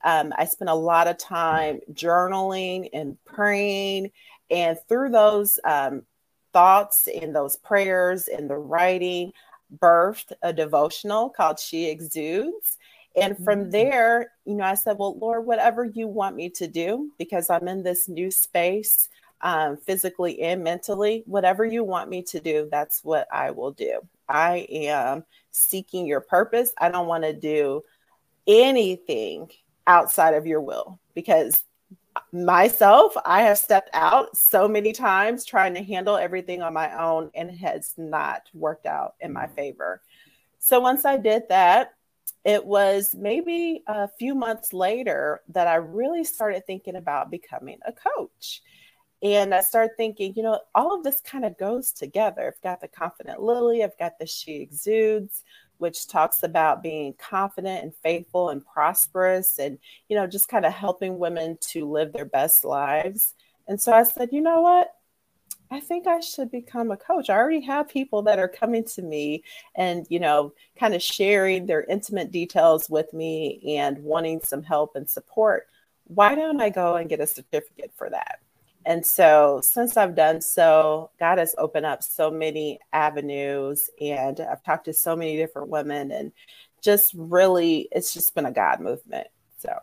Um, 0.06 0.34
i 0.38 0.46
spent 0.46 0.70
a 0.70 0.76
lot 0.76 1.08
of 1.08 1.18
time 1.18 1.80
journaling 1.92 2.90
and 2.94 3.18
praying. 3.26 4.12
And 4.50 4.78
through 4.88 5.10
those 5.10 5.60
um, 5.66 6.04
thoughts 6.54 7.08
and 7.08 7.36
those 7.36 7.58
prayers 7.58 8.28
and 8.28 8.50
the 8.50 8.58
writing 8.58 9.34
birthed 9.80 10.32
a 10.42 10.54
devotional 10.54 11.30
called 11.30 11.60
She 11.60 11.90
Exudes. 11.90 12.78
And 13.16 13.38
from 13.44 13.62
mm-hmm. 13.62 13.72
there, 13.72 14.32
you 14.46 14.56
know, 14.56 14.64
I 14.64 14.76
said, 14.76 14.98
Well, 14.98 15.18
Lord, 15.18 15.46
whatever 15.46 15.84
you 15.84 16.08
want 16.08 16.36
me 16.36 16.50
to 16.52 16.68
do, 16.68 17.12
because 17.18 17.50
I'm 17.50 17.68
in 17.68 17.84
this 17.84 18.08
new 18.08 18.32
space, 18.32 19.10
um, 19.42 19.78
physically 19.78 20.42
and 20.42 20.64
mentally, 20.64 21.24
whatever 21.26 21.66
you 21.66 21.84
want 21.84 22.10
me 22.10 22.24
to 22.24 22.40
do, 22.40 22.70
that's 22.72 23.04
what 23.04 23.28
I 23.32 23.52
will 23.52 23.72
do. 23.72 24.00
I 24.30 24.66
am 24.70 25.26
seeking 25.52 26.08
your 26.08 26.22
purpose. 26.22 26.72
I 26.78 26.90
don't 26.90 27.08
want 27.08 27.26
to 27.26 27.34
do 27.34 27.84
anything 28.48 29.50
outside 29.86 30.34
of 30.34 30.48
your 30.48 30.62
will 30.62 30.98
because 31.14 31.64
myself, 32.32 33.16
I 33.26 33.44
have 33.44 33.58
stepped 33.58 33.90
out 33.94 34.36
so 34.36 34.68
many 34.68 34.94
times 34.94 35.46
trying 35.46 35.74
to 35.76 35.84
handle 35.84 36.18
everything 36.18 36.62
on 36.62 36.74
my 36.74 36.96
own 37.02 37.32
and 37.34 37.50
it 37.50 37.58
has 37.58 37.94
not 37.98 38.50
worked 38.54 38.86
out 38.86 39.16
in 39.20 39.34
my 39.34 39.46
mm-hmm. 39.46 39.56
favor. 39.56 40.02
So 40.60 40.80
once 40.80 41.06
I 41.06 41.18
did 41.18 41.44
that, 41.50 41.94
it 42.46 42.66
was 42.66 43.16
maybe 43.18 43.84
a 43.88 44.08
few 44.08 44.36
months 44.36 44.74
later 44.74 45.42
that 45.50 45.68
I 45.68 45.76
really 45.76 46.24
started 46.24 46.66
thinking 46.66 46.96
about 46.96 47.32
becoming 47.32 47.80
a 47.86 47.94
coach. 47.94 48.62
And 49.22 49.56
I 49.56 49.62
started 49.62 49.96
thinking, 49.96 50.34
you 50.36 50.44
know, 50.44 50.60
all 50.76 50.94
of 50.94 51.04
this 51.04 51.22
kind 51.22 51.46
of 51.46 51.58
goes 51.58 51.94
together. 51.94 52.48
I've 52.48 52.62
got 52.62 52.82
the 52.82 52.90
confident 52.90 53.42
Lily, 53.42 53.84
I've 53.84 53.98
got 53.98 54.20
the 54.20 54.26
she 54.26 54.56
exudes 54.56 55.44
which 55.84 56.08
talks 56.08 56.44
about 56.44 56.82
being 56.82 57.14
confident 57.16 57.84
and 57.84 57.94
faithful 57.94 58.52
and 58.52 58.66
prosperous 58.66 59.60
and, 59.60 59.78
you 60.08 60.16
know, 60.16 60.26
just 60.26 60.48
kind 60.48 60.66
of 60.66 60.72
helping 60.72 61.20
women 61.20 61.58
to 61.60 61.86
live 61.86 62.14
their 62.14 62.24
best 62.24 62.64
lives. 62.64 63.34
And 63.68 63.82
so 63.82 63.92
I 63.92 64.04
said, 64.04 64.30
you 64.32 64.40
know 64.40 64.62
what? 64.62 64.96
I 65.70 65.82
think 65.82 66.08
I 66.08 66.22
should 66.22 66.50
become 66.52 66.90
a 66.90 66.96
coach. 66.96 67.30
I 67.30 67.36
already 67.36 67.60
have 67.66 67.90
people 67.90 68.22
that 68.22 68.40
are 68.40 68.48
coming 68.48 68.86
to 68.86 69.02
me 69.02 69.44
and, 69.76 70.08
you 70.10 70.22
know, 70.22 70.54
kind 70.80 70.96
of 70.96 71.02
sharing 71.02 71.66
their 71.66 71.84
intimate 71.84 72.32
details 72.32 72.90
with 72.90 73.12
me 73.12 73.76
and 73.78 73.98
wanting 73.98 74.40
some 74.42 74.64
help 74.64 74.96
and 74.96 75.10
support. 75.10 75.68
Why 76.06 76.34
don't 76.34 76.62
I 76.62 76.70
go 76.70 76.96
and 76.96 77.10
get 77.10 77.20
a 77.20 77.28
certificate 77.28 77.92
for 77.94 78.10
that? 78.10 78.40
And 78.86 79.06
so, 79.06 79.62
since 79.64 79.98
I've 79.98 80.16
done 80.16 80.42
so, 80.42 81.12
God 81.20 81.38
has 81.38 81.56
opened 81.58 81.86
up 81.86 82.04
so 82.04 82.30
many 82.30 82.80
avenues, 82.92 83.90
and 84.02 84.40
I've 84.40 84.64
talked 84.64 84.86
to 84.86 84.94
so 84.94 85.16
many 85.16 85.38
different 85.38 85.70
women, 85.70 86.12
and 86.12 86.32
just 86.82 87.14
really, 87.16 87.88
it's 87.92 88.14
just 88.14 88.36
been 88.36 88.46
a 88.46 88.52
God 88.52 88.82
movement. 88.82 89.28
So, 89.58 89.74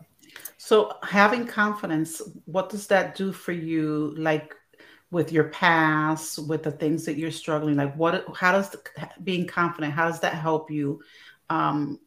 so 0.57 0.93
having 1.03 1.47
confidence, 1.47 2.21
what 2.45 2.69
does 2.69 2.87
that 2.87 3.15
do 3.15 3.31
for 3.31 3.51
you? 3.51 4.13
Like 4.17 4.55
with 5.09 5.31
your 5.31 5.45
past, 5.45 6.47
with 6.47 6.63
the 6.63 6.71
things 6.71 7.05
that 7.05 7.17
you're 7.17 7.31
struggling, 7.31 7.75
like 7.75 7.95
what? 7.95 8.25
How 8.35 8.51
does 8.51 8.69
the, 8.69 8.79
being 9.23 9.47
confident? 9.47 9.93
How 9.93 10.07
does 10.07 10.19
that 10.21 10.35
help 10.35 10.69
you? 10.69 11.01
Um, 11.49 11.99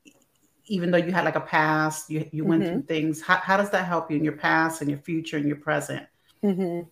even 0.67 0.91
though 0.91 0.99
you 0.99 1.13
had 1.13 1.25
like 1.25 1.37
a 1.37 1.41
past, 1.41 2.09
you 2.09 2.29
you 2.33 2.45
went 2.45 2.63
mm-hmm. 2.63 2.73
through 2.73 2.83
things. 2.83 3.21
How, 3.21 3.37
how 3.37 3.57
does 3.57 3.71
that 3.71 3.87
help 3.87 4.11
you 4.11 4.17
in 4.17 4.25
your 4.25 4.37
past 4.37 4.81
and 4.81 4.89
your 4.89 5.01
future 5.01 5.37
and 5.37 5.47
your 5.47 5.57
present? 5.57 6.07
Mm-hmm. 6.45 6.89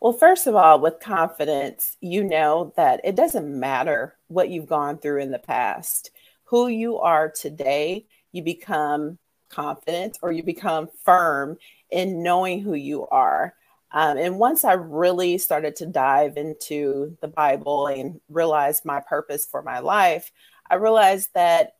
Well, 0.00 0.12
first 0.12 0.48
of 0.48 0.56
all, 0.56 0.80
with 0.80 0.98
confidence, 0.98 1.96
you 2.00 2.24
know 2.24 2.72
that 2.76 3.00
it 3.04 3.14
doesn't 3.14 3.48
matter 3.48 4.16
what 4.26 4.48
you've 4.48 4.66
gone 4.66 4.98
through 4.98 5.20
in 5.20 5.30
the 5.30 5.38
past. 5.38 6.10
Who 6.44 6.66
you 6.66 6.98
are 6.98 7.30
today, 7.30 8.06
you 8.32 8.42
become 8.42 9.18
confident 9.48 10.18
or 10.22 10.32
you 10.32 10.42
become 10.42 10.88
firm 11.04 11.58
in 11.90 12.22
knowing 12.24 12.60
who 12.60 12.74
you 12.74 13.06
are. 13.06 13.54
Um, 13.92 14.16
and 14.18 14.38
once 14.38 14.64
I 14.64 14.72
really 14.72 15.38
started 15.38 15.76
to 15.76 15.86
dive 15.86 16.36
into 16.36 17.16
the 17.20 17.28
Bible 17.28 17.86
and 17.86 18.20
realized 18.28 18.84
my 18.84 19.00
purpose 19.00 19.46
for 19.46 19.62
my 19.62 19.78
life, 19.78 20.32
I 20.68 20.76
realized 20.76 21.28
that 21.34 21.76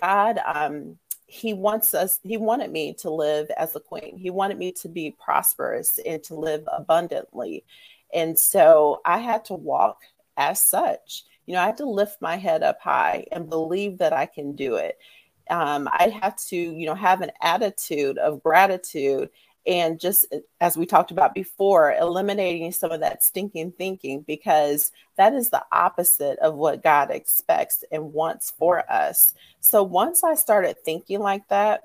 God 0.00 0.38
um, 0.44 0.98
he 1.26 1.52
wants 1.52 1.92
us 1.92 2.20
he 2.22 2.36
wanted 2.36 2.70
me 2.70 2.94
to 2.94 3.10
live 3.10 3.50
as 3.56 3.74
a 3.74 3.80
queen. 3.80 4.16
He 4.16 4.30
wanted 4.30 4.58
me 4.58 4.72
to 4.72 4.88
be 4.88 5.10
prosperous 5.10 5.98
and 6.06 6.22
to 6.24 6.34
live 6.34 6.64
abundantly. 6.72 7.64
And 8.14 8.38
so 8.38 9.00
i 9.04 9.18
had 9.18 9.44
to 9.46 9.54
walk 9.54 10.00
as 10.36 10.62
such. 10.62 11.24
You 11.46 11.54
know 11.54 11.62
i 11.62 11.66
had 11.66 11.76
to 11.78 11.86
lift 11.88 12.22
my 12.22 12.36
head 12.36 12.62
up 12.62 12.80
high 12.80 13.26
and 13.32 13.50
believe 13.50 13.98
that 13.98 14.12
i 14.12 14.26
can 14.26 14.54
do 14.54 14.76
it. 14.76 14.98
Um, 15.50 15.88
i 15.92 16.08
have 16.20 16.36
to 16.48 16.56
you 16.56 16.86
know 16.86 16.94
have 16.94 17.20
an 17.22 17.32
attitude 17.42 18.18
of 18.18 18.42
gratitude 18.42 19.30
and 19.66 19.98
just 19.98 20.26
eh, 20.32 20.40
as 20.60 20.76
we 20.76 20.86
talked 20.86 21.10
about 21.10 21.34
before 21.34 21.92
eliminating 21.92 22.72
some 22.72 22.92
of 22.92 23.00
that 23.00 23.22
stinking 23.22 23.72
thinking 23.72 24.22
because 24.22 24.92
that 25.16 25.34
is 25.34 25.50
the 25.50 25.64
opposite 25.72 26.38
of 26.38 26.54
what 26.54 26.82
god 26.82 27.10
expects 27.10 27.84
and 27.90 28.12
wants 28.12 28.50
for 28.50 28.90
us. 28.90 29.34
So 29.60 29.82
once 29.82 30.24
i 30.24 30.34
started 30.34 30.76
thinking 30.84 31.20
like 31.20 31.46
that 31.48 31.82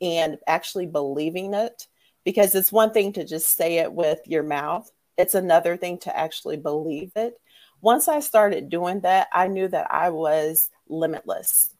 and 0.00 0.38
actually 0.46 0.86
believing 0.86 1.54
it 1.54 1.86
because 2.24 2.54
it's 2.54 2.72
one 2.72 2.92
thing 2.92 3.12
to 3.14 3.24
just 3.24 3.56
say 3.56 3.78
it 3.78 3.92
with 3.92 4.20
your 4.26 4.42
mouth 4.42 4.90
it's 5.20 5.34
another 5.34 5.76
thing 5.76 5.98
to 5.98 6.16
actually 6.16 6.56
believe 6.56 7.12
it. 7.14 7.38
Once 7.82 8.08
i 8.08 8.20
started 8.20 8.70
doing 8.70 9.00
that 9.00 9.28
i 9.32 9.46
knew 9.48 9.68
that 9.68 9.92
i 9.92 10.08
was 10.10 10.70
limitless. 10.88 11.74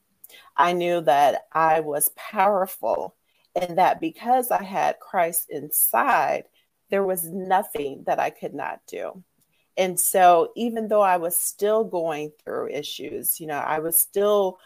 I 0.57 0.75
knew 0.75 1.01
that 1.03 1.47
i 1.53 1.81
was 1.81 2.11
powerful 2.17 3.15
and 3.55 3.79
that 3.79 4.01
because 4.01 4.51
I 4.51 4.63
had 4.63 5.01
Christ 5.01 5.51
inside, 5.51 6.45
there 6.91 7.05
was 7.05 7.25
nothing 7.25 8.05
that 8.07 8.19
I 8.19 8.31
could 8.31 8.55
not 8.55 8.81
do. 8.87 9.23
And 9.77 9.99
so, 9.99 10.53
even 10.57 10.89
though 10.89 11.01
I 11.01 11.17
was 11.17 11.37
still 11.37 11.85
going 11.85 12.33
through 12.45 12.71
issues, 12.71 13.41
you 13.41 13.47
know, 13.47 13.59
I 13.59 13.79
was 13.79 13.97
still 13.97 14.59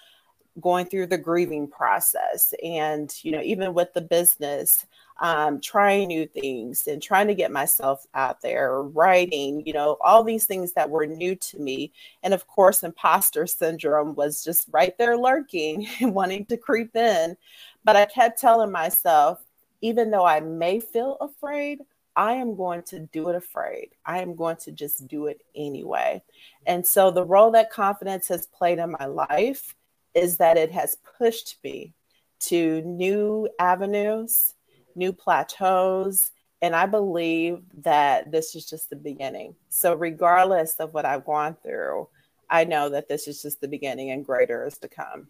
going 0.61 0.87
through 0.87 1.07
the 1.07 1.19
grieving 1.19 1.69
process. 1.69 2.55
And, 2.63 3.13
you 3.23 3.33
know, 3.33 3.43
even 3.43 3.75
with 3.75 3.93
the 3.93 4.01
business, 4.01 4.87
um, 5.19 5.61
trying 5.61 6.09
new 6.09 6.27
things 6.27 6.87
and 6.87 7.01
trying 7.03 7.29
to 7.29 7.35
get 7.35 7.53
myself 7.53 8.07
out 8.15 8.41
there, 8.41 8.83
writing, 8.83 9.63
you 9.65 9.73
know, 9.73 9.97
all 10.01 10.25
these 10.25 10.45
things 10.45 10.73
that 10.73 10.91
were 10.91 11.07
new 11.07 11.37
to 11.37 11.59
me. 11.59 11.93
And 12.23 12.35
of 12.35 12.47
course, 12.47 12.83
imposter 12.83 13.47
syndrome 13.47 14.15
was 14.15 14.43
just 14.43 14.69
right 14.73 14.97
there 14.99 15.17
lurking 15.17 15.87
and 16.01 16.15
wanting 16.15 16.47
to 16.47 16.57
creep 16.57 16.97
in. 16.97 17.37
But 17.85 17.97
I 17.97 18.07
kept 18.07 18.41
telling 18.41 18.73
myself, 18.73 19.45
even 19.81 20.11
though 20.11 20.27
I 20.27 20.41
may 20.41 20.81
feel 20.81 21.17
afraid, 21.21 21.81
I 22.17 22.35
am 22.35 22.57
going 22.57 22.83
to 22.85 23.01
do 23.01 23.29
it 23.29 23.37
afraid. 23.37 23.91
I 24.07 24.21
am 24.21 24.37
going 24.37 24.57
to 24.59 24.73
just 24.73 25.09
do 25.09 25.27
it 25.27 25.43
anyway. 25.55 26.23
And 26.67 26.87
so, 26.87 27.11
the 27.11 27.25
role 27.25 27.51
that 27.53 27.71
confidence 27.71 28.29
has 28.29 28.47
played 28.47 28.79
in 28.79 28.93
my 28.93 29.07
life 29.07 29.75
is 30.15 30.37
that 30.37 30.57
it 30.57 30.71
has 30.71 30.97
pushed 31.19 31.59
me 31.65 31.93
to 32.39 32.83
new 32.83 33.49
avenues, 33.59 34.55
new 34.97 35.13
plateaus. 35.13 36.31
And 36.63 36.75
I 36.75 36.87
believe 36.87 37.63
that 37.83 38.31
this 38.31 38.55
is 38.55 38.69
just 38.69 38.89
the 38.89 38.97
beginning. 38.97 39.55
So, 39.69 39.95
regardless 39.95 40.77
of 40.77 40.95
what 40.95 41.05
I've 41.05 41.27
gone 41.27 41.57
through, 41.63 42.09
I 42.49 42.65
know 42.65 42.89
that 42.91 43.09
this 43.09 43.29
is 43.29 43.43
just 43.43 43.61
the 43.61 43.69
beginning 43.69 44.11
and 44.11 44.25
greater 44.25 44.67
is 44.67 44.79
to 44.79 44.89
come. 44.89 45.29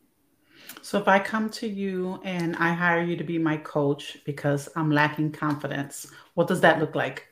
So 0.82 0.98
if 0.98 1.08
I 1.08 1.18
come 1.18 1.50
to 1.50 1.68
you 1.68 2.20
and 2.24 2.56
I 2.56 2.72
hire 2.72 3.02
you 3.02 3.16
to 3.16 3.24
be 3.24 3.38
my 3.38 3.56
coach 3.56 4.18
because 4.24 4.68
I'm 4.76 4.90
lacking 4.90 5.32
confidence, 5.32 6.06
what 6.34 6.48
does 6.48 6.60
that 6.60 6.78
look 6.78 6.94
like? 6.94 7.26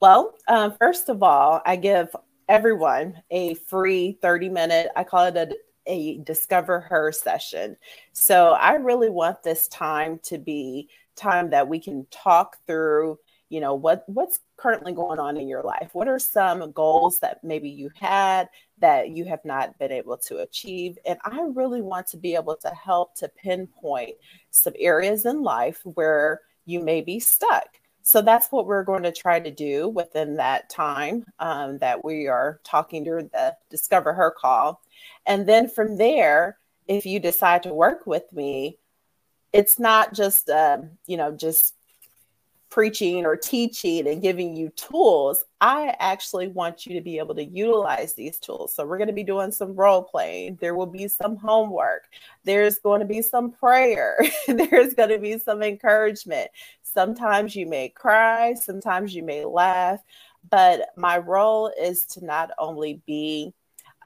Well, 0.00 0.34
um, 0.48 0.74
first 0.78 1.08
of 1.08 1.22
all, 1.22 1.60
I 1.66 1.76
give 1.76 2.14
everyone 2.48 3.22
a 3.30 3.54
free 3.54 4.18
30 4.22 4.48
minute, 4.48 4.88
I 4.96 5.04
call 5.04 5.26
it 5.26 5.36
a, 5.36 5.52
a 5.86 6.18
discover 6.18 6.80
her 6.80 7.12
session. 7.12 7.76
So 8.12 8.52
I 8.52 8.74
really 8.74 9.10
want 9.10 9.42
this 9.42 9.68
time 9.68 10.18
to 10.24 10.38
be 10.38 10.88
time 11.20 11.50
that 11.50 11.68
we 11.68 11.78
can 11.78 12.06
talk 12.10 12.56
through, 12.66 13.18
you 13.48 13.60
know, 13.60 13.74
what 13.74 14.04
what's 14.06 14.40
currently 14.56 14.92
going 14.92 15.18
on 15.18 15.36
in 15.36 15.48
your 15.48 15.62
life? 15.62 15.90
What 15.92 16.08
are 16.08 16.18
some 16.18 16.72
goals 16.72 17.18
that 17.20 17.42
maybe 17.44 17.68
you 17.68 17.90
had 17.94 18.48
that 18.78 19.10
you 19.10 19.24
have 19.26 19.44
not 19.44 19.78
been 19.78 19.92
able 19.92 20.16
to 20.18 20.38
achieve? 20.38 20.98
And 21.04 21.18
I 21.24 21.40
really 21.54 21.82
want 21.82 22.06
to 22.08 22.16
be 22.16 22.34
able 22.34 22.56
to 22.56 22.70
help 22.70 23.14
to 23.16 23.28
pinpoint 23.28 24.14
some 24.50 24.74
areas 24.78 25.26
in 25.26 25.42
life 25.42 25.80
where 25.84 26.40
you 26.64 26.80
may 26.80 27.00
be 27.00 27.20
stuck. 27.20 27.80
So 28.02 28.22
that's 28.22 28.50
what 28.50 28.66
we're 28.66 28.84
going 28.84 29.02
to 29.02 29.12
try 29.12 29.40
to 29.40 29.50
do 29.50 29.88
within 29.88 30.36
that 30.36 30.70
time 30.70 31.24
um, 31.38 31.78
that 31.78 32.02
we 32.04 32.28
are 32.28 32.60
talking 32.64 33.04
during 33.04 33.28
the 33.28 33.56
Discover 33.68 34.14
Her 34.14 34.30
call. 34.30 34.80
And 35.26 35.46
then 35.46 35.68
from 35.68 35.96
there, 35.96 36.58
if 36.88 37.06
you 37.06 37.20
decide 37.20 37.62
to 37.64 37.74
work 37.74 38.06
with 38.06 38.24
me, 38.32 38.78
it's 39.52 39.78
not 39.78 40.14
just, 40.14 40.48
um, 40.50 40.90
you 41.06 41.16
know, 41.16 41.32
just 41.32 41.74
preaching 42.70 43.26
or 43.26 43.36
teaching 43.36 44.06
and 44.06 44.22
giving 44.22 44.54
you 44.54 44.68
tools, 44.70 45.42
I 45.60 45.96
actually 45.98 46.46
want 46.46 46.86
you 46.86 46.94
to 46.94 47.00
be 47.00 47.18
able 47.18 47.34
to 47.34 47.44
utilize 47.44 48.14
these 48.14 48.38
tools. 48.38 48.74
So, 48.74 48.86
we're 48.86 48.98
going 48.98 49.08
to 49.08 49.14
be 49.14 49.24
doing 49.24 49.50
some 49.50 49.74
role 49.74 50.02
playing. 50.02 50.58
There 50.60 50.74
will 50.74 50.86
be 50.86 51.08
some 51.08 51.36
homework. 51.36 52.04
There's 52.44 52.78
going 52.78 53.00
to 53.00 53.06
be 53.06 53.22
some 53.22 53.50
prayer. 53.50 54.18
There's 54.46 54.94
going 54.94 55.10
to 55.10 55.18
be 55.18 55.38
some 55.38 55.62
encouragement. 55.62 56.50
Sometimes 56.82 57.56
you 57.56 57.66
may 57.66 57.88
cry, 57.88 58.54
sometimes 58.54 59.14
you 59.14 59.22
may 59.22 59.44
laugh. 59.44 60.00
But 60.48 60.90
my 60.96 61.18
role 61.18 61.70
is 61.80 62.04
to 62.06 62.24
not 62.24 62.50
only 62.58 63.02
be 63.06 63.52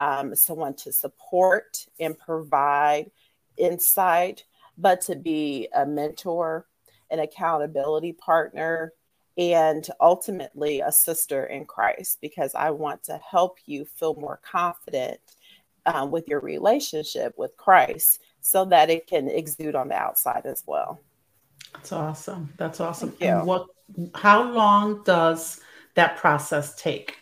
um, 0.01 0.35
someone 0.35 0.75
to 0.75 0.93
support 0.93 1.87
and 2.01 2.19
provide 2.19 3.11
insight, 3.57 4.45
but 4.77 5.01
to 5.03 5.17
be 5.17 5.69
a 5.75 5.87
mentor 5.87 6.67
an 7.11 7.21
accountability 7.21 8.13
partner, 8.13 8.93
and 9.37 9.89
ultimately 10.01 10.81
a 10.81 10.93
sister 10.93 11.47
in 11.47 11.65
Christ 11.65 12.19
because 12.21 12.55
I 12.55 12.71
want 12.71 13.03
to 13.05 13.19
help 13.19 13.59
you 13.67 13.85
feel 13.85 14.15
more 14.15 14.41
confident 14.49 15.19
um, 15.87 16.11
with 16.13 16.29
your 16.29 16.41
relationship 16.41 17.35
with 17.37 17.57
Christ 17.57 18.21
so 18.41 18.65
that 18.67 18.91
it 18.91 19.09
can 19.09 19.29
exude 19.29 19.75
on 19.75 19.89
the 19.89 19.97
outside 19.97 20.43
as 20.45 20.63
well. 20.67 21.01
That's 21.73 21.91
awesome. 21.91 22.53
That's 22.57 22.81
awesome. 22.81 23.17
And 23.21 23.45
what 23.45 23.67
how 24.15 24.53
long 24.53 25.03
does 25.03 25.61
that 25.95 26.17
process 26.17 26.75
take? 26.77 27.17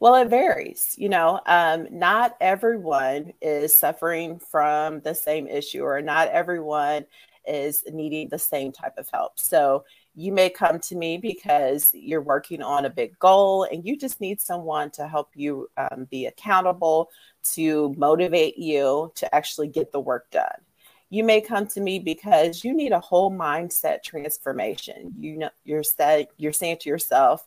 Well, 0.00 0.16
it 0.16 0.28
varies. 0.28 0.94
You 0.98 1.08
know, 1.08 1.40
um, 1.46 1.86
not 1.90 2.36
everyone 2.40 3.32
is 3.40 3.78
suffering 3.78 4.38
from 4.38 5.00
the 5.00 5.14
same 5.14 5.46
issue, 5.46 5.82
or 5.82 6.00
not 6.02 6.28
everyone 6.28 7.06
is 7.46 7.82
needing 7.92 8.28
the 8.28 8.38
same 8.38 8.72
type 8.72 8.94
of 8.98 9.08
help. 9.12 9.38
So 9.38 9.84
you 10.14 10.32
may 10.32 10.48
come 10.50 10.78
to 10.80 10.96
me 10.96 11.18
because 11.18 11.90
you're 11.92 12.22
working 12.22 12.62
on 12.62 12.84
a 12.84 12.90
big 12.90 13.18
goal 13.18 13.64
and 13.70 13.84
you 13.84 13.96
just 13.98 14.20
need 14.20 14.40
someone 14.40 14.90
to 14.92 15.06
help 15.08 15.30
you 15.34 15.68
um, 15.76 16.06
be 16.10 16.26
accountable, 16.26 17.10
to 17.54 17.94
motivate 17.98 18.56
you 18.58 19.12
to 19.16 19.34
actually 19.34 19.68
get 19.68 19.92
the 19.92 20.00
work 20.00 20.30
done. 20.30 20.60
You 21.10 21.22
may 21.22 21.40
come 21.40 21.66
to 21.68 21.80
me 21.80 21.98
because 21.98 22.64
you 22.64 22.74
need 22.74 22.92
a 22.92 23.00
whole 23.00 23.30
mindset 23.30 24.02
transformation. 24.02 25.14
You 25.18 25.36
know, 25.38 25.50
you're 25.64 25.82
said 25.82 26.28
you're 26.38 26.52
saying 26.52 26.78
to 26.80 26.88
yourself, 26.88 27.46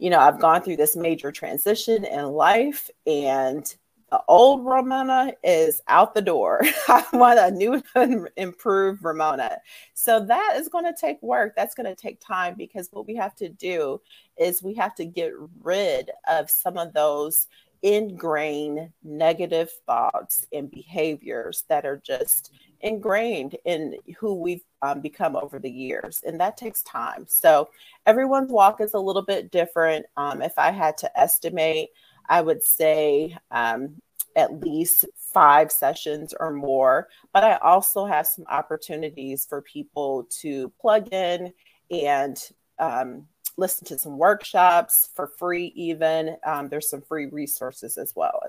you 0.00 0.08
know, 0.08 0.18
I've 0.18 0.40
gone 0.40 0.62
through 0.62 0.76
this 0.76 0.96
major 0.96 1.30
transition 1.30 2.04
in 2.04 2.24
life 2.26 2.90
and 3.06 3.72
the 4.10 4.20
old 4.26 4.64
Ramona 4.64 5.34
is 5.44 5.82
out 5.86 6.14
the 6.14 6.22
door. 6.22 6.62
I 6.88 7.04
want 7.12 7.38
a 7.38 7.50
new 7.50 7.82
and 7.94 8.28
improved 8.36 9.04
Ramona. 9.04 9.58
So 9.94 10.24
that 10.24 10.54
is 10.56 10.68
going 10.68 10.86
to 10.86 10.98
take 10.98 11.22
work. 11.22 11.54
That's 11.54 11.74
going 11.74 11.86
to 11.86 11.94
take 11.94 12.18
time 12.18 12.54
because 12.56 12.88
what 12.90 13.06
we 13.06 13.14
have 13.16 13.36
to 13.36 13.48
do 13.50 14.00
is 14.36 14.62
we 14.62 14.74
have 14.74 14.94
to 14.96 15.04
get 15.04 15.32
rid 15.62 16.10
of 16.28 16.50
some 16.50 16.78
of 16.78 16.92
those 16.94 17.46
ingrained 17.82 18.90
negative 19.04 19.70
thoughts 19.86 20.46
and 20.52 20.70
behaviors 20.70 21.64
that 21.68 21.84
are 21.84 22.00
just 22.04 22.52
ingrained 22.82 23.56
in 23.64 23.96
who 24.18 24.34
we've 24.34 24.64
um, 24.82 25.00
become 25.00 25.36
over 25.36 25.58
the 25.58 25.70
years 25.70 26.22
and 26.26 26.40
that 26.40 26.56
takes 26.56 26.82
time 26.82 27.26
so 27.28 27.68
everyone's 28.06 28.50
walk 28.50 28.80
is 28.80 28.94
a 28.94 28.98
little 28.98 29.22
bit 29.22 29.50
different 29.50 30.06
um, 30.16 30.40
if 30.40 30.58
i 30.58 30.70
had 30.70 30.96
to 30.96 31.18
estimate 31.18 31.90
I 32.30 32.40
would 32.40 32.62
say 32.62 33.36
um, 33.50 34.00
at 34.36 34.60
least 34.60 35.04
five 35.16 35.70
sessions 35.72 36.32
or 36.38 36.52
more. 36.52 37.08
But 37.34 37.44
I 37.44 37.56
also 37.56 38.06
have 38.06 38.26
some 38.26 38.46
opportunities 38.48 39.44
for 39.44 39.60
people 39.60 40.28
to 40.40 40.72
plug 40.80 41.12
in 41.12 41.52
and 41.90 42.40
um, 42.78 43.26
listen 43.56 43.84
to 43.88 43.98
some 43.98 44.16
workshops 44.16 45.10
for 45.14 45.26
free, 45.26 45.72
even. 45.74 46.36
Um, 46.46 46.68
there's 46.68 46.88
some 46.88 47.02
free 47.02 47.26
resources 47.26 47.98
as 47.98 48.14
well. 48.14 48.40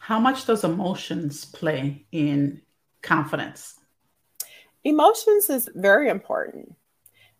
How 0.00 0.20
much 0.20 0.44
does 0.46 0.62
emotions 0.64 1.46
play 1.46 2.06
in 2.12 2.60
confidence? 3.02 3.74
Emotions 4.84 5.50
is 5.50 5.68
very 5.74 6.08
important 6.08 6.74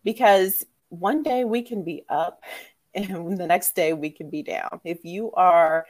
because 0.03 0.65
one 0.89 1.23
day 1.23 1.43
we 1.43 1.61
can 1.61 1.83
be 1.83 2.03
up 2.09 2.43
and 2.93 3.37
the 3.37 3.47
next 3.47 3.75
day 3.75 3.93
we 3.93 4.09
can 4.09 4.29
be 4.29 4.41
down. 4.43 4.81
If 4.83 5.05
you 5.05 5.31
are 5.33 5.85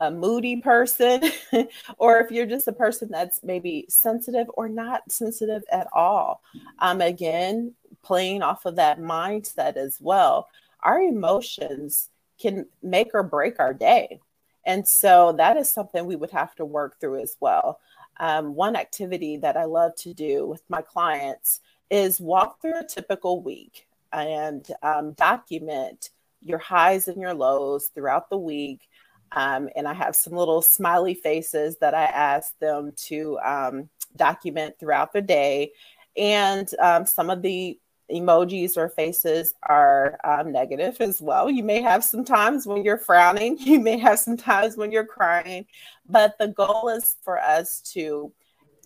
a 0.00 0.10
moody 0.10 0.56
person, 0.56 1.22
or 1.96 2.18
if 2.18 2.30
you're 2.30 2.46
just 2.46 2.68
a 2.68 2.72
person 2.72 3.08
that's 3.10 3.40
maybe 3.42 3.86
sensitive 3.88 4.48
or 4.54 4.68
not 4.68 5.10
sensitive 5.10 5.62
at 5.70 5.86
all, 5.92 6.42
um, 6.80 7.00
again, 7.00 7.72
playing 8.02 8.42
off 8.42 8.66
of 8.66 8.76
that 8.76 8.98
mindset 8.98 9.76
as 9.76 9.98
well, 10.00 10.48
our 10.82 11.00
emotions 11.00 12.10
can 12.40 12.66
make 12.82 13.10
or 13.14 13.22
break 13.22 13.60
our 13.60 13.72
day. 13.72 14.20
And 14.66 14.86
so 14.86 15.32
that 15.38 15.56
is 15.56 15.72
something 15.72 16.04
we 16.04 16.16
would 16.16 16.30
have 16.30 16.54
to 16.56 16.64
work 16.64 17.00
through 17.00 17.22
as 17.22 17.36
well. 17.40 17.80
Um, 18.20 18.54
one 18.54 18.76
activity 18.76 19.36
that 19.38 19.56
I 19.56 19.64
love 19.64 19.94
to 19.96 20.14
do 20.14 20.46
with 20.46 20.62
my 20.68 20.82
clients 20.82 21.60
is 21.90 22.20
walk 22.20 22.60
through 22.60 22.78
a 22.78 22.86
typical 22.86 23.42
week 23.42 23.86
and 24.12 24.66
um, 24.82 25.12
document 25.12 26.10
your 26.40 26.58
highs 26.58 27.08
and 27.08 27.20
your 27.20 27.34
lows 27.34 27.90
throughout 27.94 28.28
the 28.28 28.38
week. 28.38 28.88
Um, 29.32 29.68
and 29.76 29.88
I 29.88 29.94
have 29.94 30.14
some 30.14 30.34
little 30.34 30.60
smiley 30.60 31.14
faces 31.14 31.78
that 31.78 31.94
I 31.94 32.04
ask 32.04 32.58
them 32.58 32.92
to 33.06 33.38
um, 33.38 33.88
document 34.16 34.78
throughout 34.78 35.12
the 35.12 35.22
day. 35.22 35.72
And 36.16 36.68
um, 36.78 37.06
some 37.06 37.30
of 37.30 37.40
the 37.40 37.78
emojis 38.12 38.76
or 38.76 38.88
faces 38.88 39.54
are 39.62 40.18
um, 40.24 40.52
negative 40.52 41.00
as 41.00 41.20
well. 41.20 41.50
You 41.50 41.62
may 41.62 41.80
have 41.80 42.04
some 42.04 42.24
times 42.24 42.66
when 42.66 42.84
you're 42.84 42.98
frowning, 42.98 43.56
you 43.60 43.80
may 43.80 43.98
have 43.98 44.18
some 44.18 44.36
times 44.36 44.76
when 44.76 44.92
you're 44.92 45.06
crying, 45.06 45.66
but 46.08 46.36
the 46.38 46.48
goal 46.48 46.88
is 46.88 47.16
for 47.22 47.40
us 47.40 47.80
to 47.92 48.32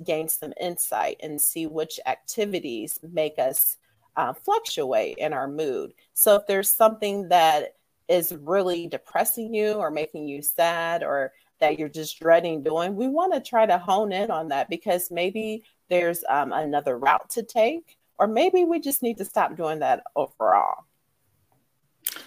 gain 0.04 0.28
some 0.28 0.52
insight 0.60 1.16
and 1.22 1.40
see 1.40 1.66
which 1.66 1.98
activities 2.06 2.98
make 3.12 3.38
us 3.38 3.76
uh, 4.16 4.32
fluctuate 4.32 5.18
in 5.18 5.32
our 5.32 5.48
mood. 5.48 5.92
So 6.14 6.36
if 6.36 6.46
there's 6.46 6.70
something 6.70 7.28
that 7.28 7.74
is 8.08 8.34
really 8.40 8.86
depressing 8.86 9.54
you 9.54 9.72
or 9.72 9.90
making 9.90 10.28
you 10.28 10.42
sad 10.42 11.02
or 11.02 11.32
that 11.60 11.78
you're 11.78 11.88
just 11.88 12.20
dreading 12.20 12.62
doing, 12.62 12.96
we 12.96 13.08
want 13.08 13.32
to 13.32 13.40
try 13.40 13.66
to 13.66 13.78
hone 13.78 14.12
in 14.12 14.30
on 14.30 14.48
that 14.48 14.68
because 14.68 15.10
maybe 15.10 15.64
there's 15.88 16.24
um, 16.28 16.52
another 16.52 16.98
route 16.98 17.30
to 17.30 17.42
take, 17.42 17.95
or 18.18 18.26
maybe 18.26 18.64
we 18.64 18.80
just 18.80 19.02
need 19.02 19.18
to 19.18 19.24
stop 19.24 19.56
doing 19.56 19.80
that 19.80 20.04
overall. 20.14 20.84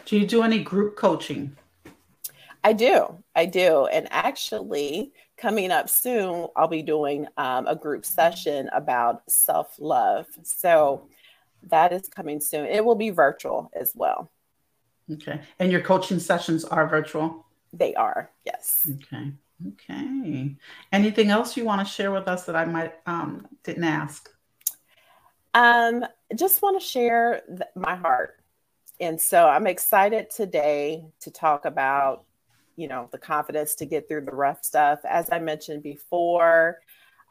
Do 0.06 0.18
you 0.18 0.26
do 0.26 0.44
any 0.44 0.60
group 0.64 0.96
coaching? 0.96 1.56
I 2.64 2.74
do. 2.74 3.24
I 3.36 3.46
do. 3.46 3.86
And 3.86 4.08
actually, 4.12 5.14
coming 5.38 5.72
up 5.72 5.90
soon, 5.90 6.48
I'll 6.56 6.68
be 6.68 6.82
doing 6.82 7.28
um, 7.38 7.68
a 7.68 7.76
group 7.76 8.06
session 8.06 8.70
about 8.74 9.30
self 9.30 9.76
love. 9.80 10.28
So 10.44 11.08
that 11.64 11.94
is 11.94 12.08
coming 12.08 12.42
soon. 12.42 12.66
It 12.66 12.84
will 12.84 12.96
be 12.96 13.10
virtual 13.10 13.72
as 13.74 13.94
well. 13.96 14.30
Okay. 15.12 15.42
And 15.60 15.72
your 15.72 15.82
coaching 15.82 16.20
sessions 16.20 16.66
are 16.66 16.88
virtual? 16.88 17.46
They 17.74 17.94
are, 17.96 18.32
yes. 18.46 18.90
Okay. 18.96 19.32
Okay. 19.68 20.56
Anything 20.92 21.30
else 21.30 21.58
you 21.58 21.66
want 21.66 21.86
to 21.86 21.94
share 21.94 22.12
with 22.12 22.28
us 22.28 22.46
that 22.46 22.56
I 22.56 22.66
might 22.66 22.94
um, 23.06 23.48
didn't 23.64 23.84
ask? 23.84 24.30
Um, 25.54 26.06
just 26.36 26.62
want 26.62 26.80
to 26.80 26.86
share 26.86 27.42
th- 27.48 27.62
my 27.76 27.96
heart. 27.96 28.40
And 29.00 29.20
so 29.20 29.48
I'm 29.48 29.68
excited 29.68 30.30
today 30.30 31.06
to 31.22 31.32
talk 31.32 31.66
about, 31.66 32.26
you 32.76 32.88
know, 32.88 33.08
the 33.12 33.18
confidence 33.18 33.76
to 33.76 33.86
get 33.86 34.08
through 34.08 34.26
the 34.26 34.36
rough 34.36 34.64
stuff. 34.64 35.00
As 35.06 35.30
I 35.32 35.40
mentioned 35.40 35.84
before, 35.84 36.80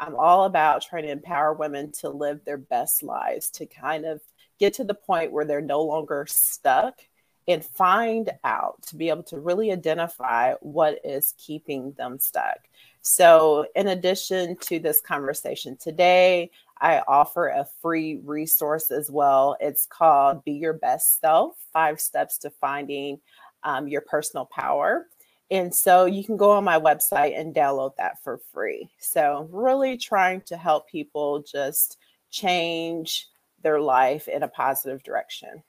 I'm 0.00 0.16
all 0.16 0.44
about 0.44 0.82
trying 0.82 1.04
to 1.04 1.10
empower 1.10 1.52
women 1.52 1.92
to 2.00 2.08
live 2.08 2.44
their 2.44 2.58
best 2.58 3.02
lives, 3.02 3.50
to 3.50 3.66
kind 3.66 4.06
of 4.06 4.20
get 4.58 4.74
to 4.74 4.84
the 4.84 4.94
point 4.94 5.32
where 5.32 5.44
they're 5.44 5.60
no 5.60 5.82
longer 5.82 6.26
stuck 6.28 7.00
and 7.48 7.64
find 7.64 8.30
out 8.44 8.82
to 8.82 8.96
be 8.96 9.08
able 9.08 9.22
to 9.24 9.40
really 9.40 9.72
identify 9.72 10.52
what 10.60 11.00
is 11.02 11.34
keeping 11.38 11.92
them 11.92 12.18
stuck. 12.18 12.68
So, 13.00 13.66
in 13.74 13.88
addition 13.88 14.56
to 14.62 14.78
this 14.78 15.00
conversation 15.00 15.76
today, 15.76 16.50
I 16.80 17.02
offer 17.08 17.48
a 17.48 17.66
free 17.82 18.20
resource 18.24 18.90
as 18.90 19.10
well. 19.10 19.56
It's 19.60 19.86
called 19.86 20.44
Be 20.44 20.52
Your 20.52 20.74
Best 20.74 21.20
Self 21.20 21.56
Five 21.72 22.00
Steps 22.00 22.38
to 22.38 22.50
Finding 22.50 23.20
um, 23.62 23.88
Your 23.88 24.02
Personal 24.02 24.46
Power. 24.46 25.06
And 25.50 25.74
so 25.74 26.04
you 26.04 26.24
can 26.24 26.36
go 26.36 26.50
on 26.50 26.64
my 26.64 26.78
website 26.78 27.38
and 27.38 27.54
download 27.54 27.96
that 27.96 28.22
for 28.22 28.40
free. 28.52 28.90
So, 28.98 29.48
really 29.50 29.96
trying 29.96 30.42
to 30.42 30.56
help 30.56 30.88
people 30.88 31.42
just 31.50 31.96
change 32.30 33.28
their 33.62 33.80
life 33.80 34.28
in 34.28 34.42
a 34.42 34.48
positive 34.48 35.02
direction. 35.02 35.62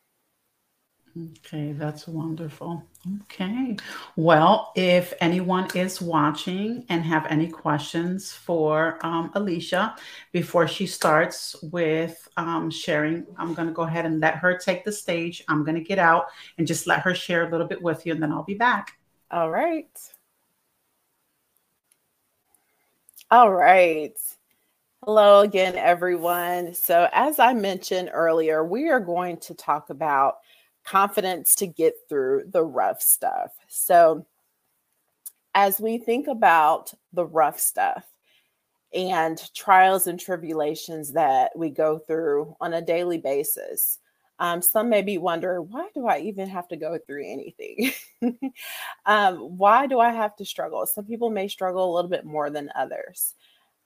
Okay, 1.17 1.71
that's 1.73 2.07
wonderful. 2.07 2.83
Okay. 3.23 3.75
Well, 4.15 4.71
if 4.75 5.13
anyone 5.19 5.67
is 5.75 6.01
watching 6.01 6.85
and 6.89 7.03
have 7.03 7.25
any 7.27 7.47
questions 7.47 8.31
for 8.31 8.99
um, 9.03 9.31
Alicia 9.33 9.95
before 10.31 10.67
she 10.67 10.85
starts 10.85 11.55
with 11.63 12.27
um, 12.37 12.69
sharing, 12.69 13.25
I'm 13.37 13.53
going 13.53 13.67
to 13.67 13.73
go 13.73 13.83
ahead 13.83 14.05
and 14.05 14.19
let 14.19 14.35
her 14.35 14.57
take 14.57 14.85
the 14.85 14.91
stage. 14.91 15.43
I'm 15.47 15.63
going 15.63 15.75
to 15.75 15.83
get 15.83 15.97
out 15.99 16.25
and 16.57 16.67
just 16.67 16.85
let 16.85 16.99
her 17.01 17.15
share 17.15 17.47
a 17.47 17.51
little 17.51 17.67
bit 17.67 17.81
with 17.81 18.05
you, 18.05 18.13
and 18.13 18.21
then 18.21 18.31
I'll 18.31 18.43
be 18.43 18.55
back. 18.55 18.91
All 19.31 19.49
right. 19.49 19.89
All 23.31 23.51
right. 23.51 24.17
Hello 25.05 25.39
again, 25.39 25.75
everyone. 25.75 26.73
So, 26.73 27.07
as 27.13 27.39
I 27.39 27.53
mentioned 27.53 28.11
earlier, 28.13 28.63
we 28.65 28.89
are 28.89 28.99
going 28.99 29.37
to 29.37 29.53
talk 29.55 29.89
about 29.89 30.35
confidence 30.85 31.55
to 31.55 31.67
get 31.67 31.93
through 32.07 32.43
the 32.51 32.63
rough 32.63 33.01
stuff. 33.01 33.51
So, 33.67 34.25
as 35.55 35.79
we 35.79 35.97
think 35.97 36.27
about 36.27 36.93
the 37.13 37.25
rough 37.25 37.59
stuff 37.59 38.05
and 38.93 39.41
trials 39.53 40.07
and 40.07 40.19
tribulations 40.19 41.13
that 41.13 41.51
we 41.55 41.69
go 41.69 41.99
through 41.99 42.55
on 42.61 42.73
a 42.73 42.81
daily 42.81 43.17
basis, 43.17 43.99
um, 44.39 44.61
some 44.61 44.89
may 44.89 45.01
be 45.01 45.17
wondering, 45.17 45.67
why 45.69 45.89
do 45.93 46.07
I 46.07 46.19
even 46.19 46.47
have 46.47 46.67
to 46.69 46.77
go 46.77 46.97
through 46.97 47.25
anything? 47.25 47.91
um, 49.05 49.57
why 49.57 49.85
do 49.85 49.99
I 49.99 50.11
have 50.11 50.35
to 50.37 50.45
struggle? 50.45 50.85
Some 50.85 51.05
people 51.05 51.29
may 51.29 51.47
struggle 51.49 51.91
a 51.91 51.93
little 51.93 52.09
bit 52.09 52.25
more 52.25 52.49
than 52.49 52.71
others. 52.73 53.35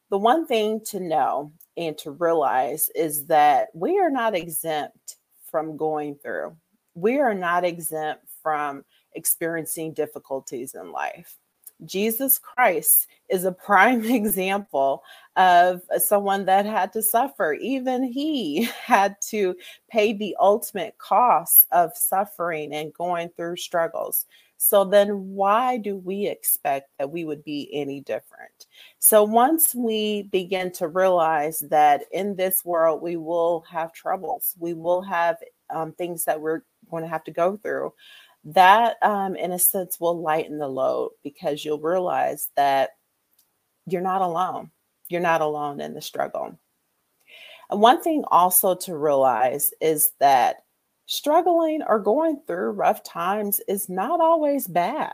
The 0.10 0.18
one 0.20 0.46
thing 0.46 0.80
to 0.92 1.00
know 1.00 1.52
and 1.76 1.98
to 2.00 2.12
realize 2.12 2.90
is 2.94 3.26
that 3.26 3.70
we 3.74 4.00
are 4.00 4.12
not 4.12 4.36
exempt 4.36 5.18
from 5.50 5.76
going 5.76 6.16
through 6.16 6.56
we 6.96 7.20
are 7.20 7.34
not 7.34 7.64
exempt 7.66 8.26
from 8.42 8.84
experiencing 9.14 9.94
difficulties 9.94 10.76
in 10.76 10.92
life. 10.92 11.38
Jesus 11.86 12.38
Christ 12.38 13.08
is 13.30 13.46
a 13.46 13.52
prime 13.52 14.06
example 14.12 15.04
of 15.36 15.82
someone 15.98 16.46
that 16.46 16.66
had 16.66 16.94
to 16.94 17.02
suffer. 17.02 17.54
Even 17.54 18.04
he 18.04 18.64
had 18.86 19.16
to 19.30 19.56
pay 19.90 20.14
the 20.14 20.36
ultimate 20.40 20.98
cost 20.98 21.66
of 21.72 21.96
suffering 21.96 22.74
and 22.74 22.94
going 22.94 23.30
through 23.36 23.58
struggles. 23.58 24.26
So, 24.58 24.86
then 24.86 25.10
why 25.36 25.76
do 25.76 25.98
we 25.98 26.28
expect 26.28 26.90
that 26.98 27.12
we 27.12 27.26
would 27.26 27.44
be 27.44 27.70
any 27.74 28.00
different? 28.00 28.68
So, 29.00 29.22
once 29.22 29.76
we 29.76 30.24
begin 30.32 30.72
to 30.74 30.88
realize 30.88 31.60
that 31.70 32.06
in 32.14 32.38
this 32.38 32.64
world 32.64 33.02
we 33.02 33.18
will 33.18 33.66
have 33.70 33.92
troubles, 33.92 34.56
we 34.58 34.74
will 34.74 35.02
have 35.02 35.36
um, 35.74 35.94
things 35.94 36.26
that 36.26 36.40
we're 36.40 36.62
going 36.90 37.04
to 37.04 37.10
have 37.10 37.24
to 37.26 37.32
go 37.32 37.58
through, 37.58 37.94
that 38.46 38.98
um, 39.02 39.36
in 39.36 39.52
a 39.52 39.60
sense 39.60 40.00
will 40.00 40.22
lighten 40.22 40.58
the 40.58 40.68
load 40.68 41.12
because 41.24 41.64
you'll 41.64 41.80
realize 41.80 42.50
that 42.56 42.92
you're 43.86 44.02
not 44.02 44.22
alone. 44.22 44.72
You're 45.10 45.22
not 45.22 45.42
alone 45.42 45.82
in 45.82 45.94
the 45.94 46.02
struggle. 46.02 46.58
And 47.70 47.82
one 47.82 48.02
thing 48.02 48.24
also 48.28 48.76
to 48.76 48.96
realize 48.96 49.72
is 49.82 50.12
that 50.20 50.58
struggling 51.06 51.82
or 51.88 52.00
going 52.00 52.42
through 52.48 52.72
rough 52.72 53.04
times 53.04 53.62
is 53.68 53.90
not 53.90 54.22
always 54.22 54.68
bad. 54.68 55.14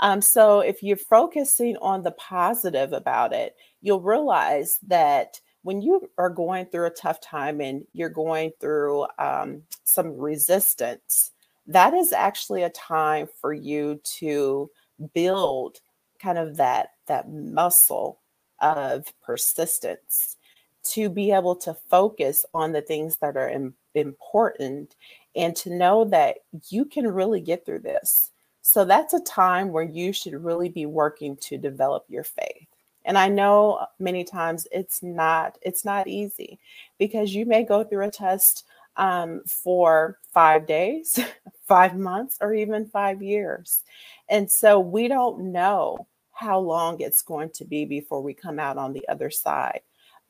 Um, 0.00 0.20
so 0.20 0.60
if 0.60 0.82
you're 0.82 0.96
focusing 0.96 1.76
on 1.78 2.02
the 2.02 2.12
positive 2.12 2.92
about 2.92 3.32
it, 3.32 3.56
you'll 3.80 4.00
realize 4.00 4.78
that 4.86 5.40
when 5.66 5.82
you 5.82 6.08
are 6.16 6.30
going 6.30 6.64
through 6.66 6.86
a 6.86 6.90
tough 6.90 7.20
time 7.20 7.60
and 7.60 7.84
you're 7.92 8.08
going 8.08 8.52
through 8.60 9.04
um, 9.18 9.62
some 9.82 10.16
resistance, 10.16 11.32
that 11.66 11.92
is 11.92 12.12
actually 12.12 12.62
a 12.62 12.70
time 12.70 13.28
for 13.40 13.52
you 13.52 14.00
to 14.04 14.70
build 15.12 15.78
kind 16.22 16.38
of 16.38 16.56
that 16.56 16.90
that 17.08 17.28
muscle 17.28 18.20
of 18.60 19.12
persistence 19.24 20.36
to 20.84 21.10
be 21.10 21.32
able 21.32 21.56
to 21.56 21.74
focus 21.90 22.46
on 22.54 22.70
the 22.70 22.80
things 22.80 23.16
that 23.16 23.36
are 23.36 23.50
Im- 23.50 23.74
important 23.96 24.94
and 25.34 25.56
to 25.56 25.74
know 25.74 26.04
that 26.04 26.36
you 26.68 26.84
can 26.84 27.08
really 27.08 27.40
get 27.40 27.66
through 27.66 27.80
this. 27.80 28.30
So 28.62 28.84
that's 28.84 29.14
a 29.14 29.20
time 29.20 29.72
where 29.72 29.82
you 29.82 30.12
should 30.12 30.44
really 30.44 30.68
be 30.68 30.86
working 30.86 31.36
to 31.38 31.58
develop 31.58 32.04
your 32.08 32.22
faith. 32.22 32.68
And 33.06 33.16
I 33.16 33.28
know 33.28 33.86
many 33.98 34.24
times 34.24 34.66
it's 34.72 35.02
not 35.02 35.56
it's 35.62 35.84
not 35.84 36.08
easy 36.08 36.58
because 36.98 37.34
you 37.34 37.46
may 37.46 37.64
go 37.64 37.84
through 37.84 38.04
a 38.04 38.10
test 38.10 38.64
um, 38.96 39.42
for 39.46 40.18
five 40.34 40.66
days, 40.66 41.18
five 41.68 41.96
months, 41.96 42.36
or 42.40 42.52
even 42.52 42.86
five 42.86 43.22
years. 43.22 43.84
And 44.28 44.50
so 44.50 44.80
we 44.80 45.06
don't 45.08 45.52
know 45.52 46.08
how 46.32 46.58
long 46.58 47.00
it's 47.00 47.22
going 47.22 47.50
to 47.54 47.64
be 47.64 47.84
before 47.84 48.22
we 48.22 48.34
come 48.34 48.58
out 48.58 48.76
on 48.76 48.92
the 48.92 49.06
other 49.08 49.30
side. 49.30 49.80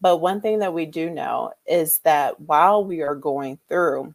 But 0.00 0.18
one 0.18 0.40
thing 0.40 0.58
that 0.58 0.74
we 0.74 0.84
do 0.84 1.10
know 1.10 1.52
is 1.66 2.00
that 2.00 2.38
while 2.38 2.84
we 2.84 3.00
are 3.00 3.14
going 3.14 3.58
through, 3.68 4.14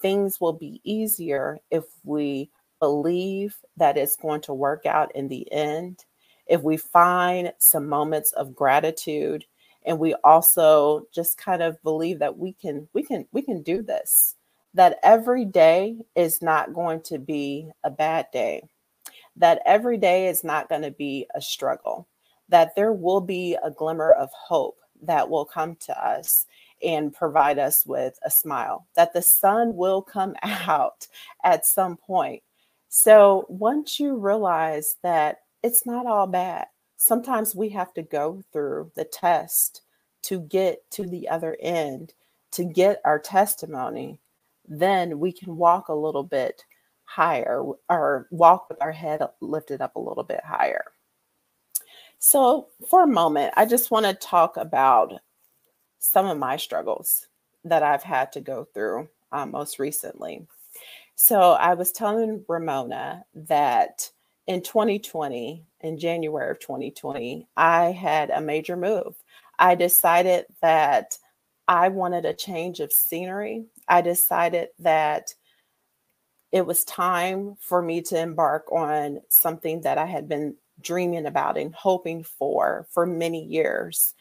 things 0.00 0.40
will 0.40 0.54
be 0.54 0.80
easier 0.82 1.58
if 1.70 1.84
we 2.02 2.50
believe 2.80 3.56
that 3.76 3.96
it's 3.96 4.16
going 4.16 4.40
to 4.40 4.54
work 4.54 4.86
out 4.86 5.14
in 5.14 5.28
the 5.28 5.50
end 5.52 6.04
if 6.46 6.62
we 6.62 6.76
find 6.76 7.52
some 7.58 7.88
moments 7.88 8.32
of 8.32 8.54
gratitude 8.54 9.44
and 9.84 9.98
we 9.98 10.14
also 10.22 11.06
just 11.12 11.38
kind 11.38 11.62
of 11.62 11.82
believe 11.82 12.18
that 12.18 12.36
we 12.36 12.52
can 12.52 12.88
we 12.92 13.02
can 13.02 13.26
we 13.32 13.42
can 13.42 13.62
do 13.62 13.82
this 13.82 14.36
that 14.74 14.98
every 15.02 15.44
day 15.44 15.96
is 16.14 16.40
not 16.40 16.72
going 16.72 17.00
to 17.02 17.18
be 17.18 17.70
a 17.84 17.90
bad 17.90 18.26
day 18.32 18.62
that 19.36 19.60
every 19.64 19.96
day 19.96 20.28
is 20.28 20.44
not 20.44 20.68
going 20.68 20.82
to 20.82 20.90
be 20.90 21.26
a 21.34 21.40
struggle 21.40 22.06
that 22.48 22.74
there 22.76 22.92
will 22.92 23.20
be 23.20 23.56
a 23.62 23.70
glimmer 23.70 24.12
of 24.12 24.30
hope 24.32 24.78
that 25.02 25.28
will 25.28 25.44
come 25.44 25.74
to 25.76 26.06
us 26.06 26.46
and 26.82 27.14
provide 27.14 27.58
us 27.58 27.86
with 27.86 28.18
a 28.24 28.30
smile 28.30 28.86
that 28.94 29.12
the 29.12 29.22
sun 29.22 29.74
will 29.74 30.02
come 30.02 30.34
out 30.42 31.06
at 31.44 31.66
some 31.66 31.96
point. 31.96 32.42
So 32.88 33.46
once 33.48 33.98
you 33.98 34.16
realize 34.16 34.96
that 35.02 35.41
it's 35.62 35.86
not 35.86 36.06
all 36.06 36.26
bad. 36.26 36.66
Sometimes 36.96 37.54
we 37.54 37.68
have 37.70 37.92
to 37.94 38.02
go 38.02 38.42
through 38.52 38.92
the 38.94 39.04
test 39.04 39.82
to 40.22 40.40
get 40.40 40.88
to 40.92 41.04
the 41.04 41.28
other 41.28 41.56
end, 41.60 42.14
to 42.52 42.64
get 42.64 43.00
our 43.04 43.18
testimony. 43.18 44.18
Then 44.68 45.18
we 45.18 45.32
can 45.32 45.56
walk 45.56 45.88
a 45.88 45.94
little 45.94 46.22
bit 46.22 46.64
higher 47.04 47.62
or 47.88 48.28
walk 48.30 48.68
with 48.68 48.80
our 48.80 48.92
head 48.92 49.20
lifted 49.40 49.80
up 49.80 49.96
a 49.96 50.00
little 50.00 50.22
bit 50.24 50.40
higher. 50.44 50.84
So, 52.18 52.68
for 52.88 53.02
a 53.02 53.08
moment, 53.08 53.52
I 53.56 53.66
just 53.66 53.90
want 53.90 54.06
to 54.06 54.14
talk 54.14 54.56
about 54.56 55.14
some 55.98 56.26
of 56.26 56.38
my 56.38 56.56
struggles 56.56 57.26
that 57.64 57.82
I've 57.82 58.04
had 58.04 58.30
to 58.32 58.40
go 58.40 58.64
through 58.72 59.08
um, 59.32 59.50
most 59.50 59.80
recently. 59.80 60.46
So, 61.16 61.52
I 61.52 61.74
was 61.74 61.90
telling 61.90 62.44
Ramona 62.46 63.24
that 63.34 64.08
in 64.46 64.62
2020, 64.62 65.64
in 65.80 65.98
January 65.98 66.50
of 66.50 66.60
2020, 66.60 67.46
I 67.56 67.92
had 67.92 68.30
a 68.30 68.40
major 68.40 68.76
move. 68.76 69.14
I 69.58 69.74
decided 69.74 70.46
that 70.60 71.18
I 71.68 71.88
wanted 71.88 72.24
a 72.24 72.34
change 72.34 72.80
of 72.80 72.92
scenery. 72.92 73.66
I 73.88 74.00
decided 74.00 74.68
that 74.80 75.34
it 76.50 76.66
was 76.66 76.84
time 76.84 77.56
for 77.60 77.80
me 77.80 78.02
to 78.02 78.18
embark 78.18 78.70
on 78.72 79.20
something 79.28 79.80
that 79.82 79.96
I 79.96 80.06
had 80.06 80.28
been 80.28 80.56
dreaming 80.80 81.26
about 81.26 81.56
and 81.56 81.74
hoping 81.74 82.24
for 82.24 82.86
for 82.90 83.06
many 83.06 83.44
years. 83.44 84.14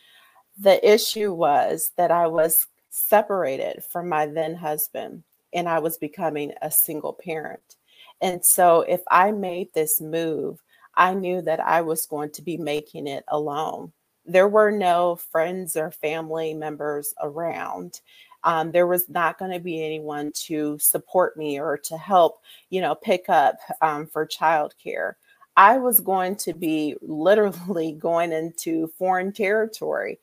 The 0.59 0.87
issue 0.87 1.33
was 1.33 1.91
that 1.97 2.11
I 2.11 2.27
was 2.27 2.67
separated 2.89 3.83
from 3.83 4.07
my 4.07 4.27
then 4.27 4.55
husband 4.55 5.23
and 5.53 5.67
I 5.67 5.79
was 5.79 5.97
becoming 5.97 6.53
a 6.61 6.71
single 6.71 7.13
parent. 7.13 7.77
And 8.21 8.45
so 8.45 8.81
if 8.81 9.01
I 9.09 9.31
made 9.31 9.69
this 9.73 9.99
move, 10.01 10.61
I 10.95 11.13
knew 11.13 11.41
that 11.43 11.59
I 11.59 11.81
was 11.81 12.05
going 12.05 12.31
to 12.31 12.41
be 12.41 12.57
making 12.57 13.07
it 13.07 13.23
alone. 13.27 13.91
There 14.25 14.47
were 14.47 14.71
no 14.71 15.15
friends 15.15 15.75
or 15.75 15.91
family 15.91 16.53
members 16.53 17.13
around. 17.21 18.01
Um, 18.43 18.71
there 18.71 18.87
was 18.87 19.09
not 19.09 19.37
going 19.39 19.51
to 19.51 19.59
be 19.59 19.83
anyone 19.83 20.31
to 20.47 20.77
support 20.79 21.37
me 21.37 21.59
or 21.59 21.77
to 21.85 21.97
help, 21.97 22.41
you 22.69 22.81
know, 22.81 22.95
pick 22.95 23.29
up 23.29 23.57
um, 23.81 24.07
for 24.07 24.25
childcare. 24.27 25.13
I 25.57 25.77
was 25.77 25.99
going 25.99 26.35
to 26.37 26.53
be 26.53 26.95
literally 27.01 27.91
going 27.99 28.31
into 28.31 28.87
foreign 28.97 29.31
territory. 29.31 30.19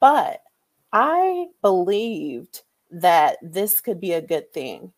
But 0.00 0.42
I 0.92 1.48
believed 1.62 2.62
that 2.90 3.38
this 3.42 3.80
could 3.80 4.00
be 4.00 4.12
a 4.12 4.22
good 4.22 4.52
thing. 4.52 4.92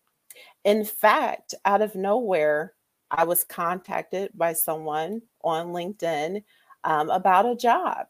In 0.67 0.85
fact, 0.85 1.55
out 1.65 1.81
of 1.81 1.95
nowhere, 1.95 2.75
I 3.13 3.23
was 3.23 3.45
contacted 3.45 4.33
by 4.35 4.53
someone 4.53 5.23
on 5.45 5.69
LinkedIn 5.69 6.43
um, 6.83 7.09
about 7.09 7.47
a 7.47 7.55
job. 7.55 8.09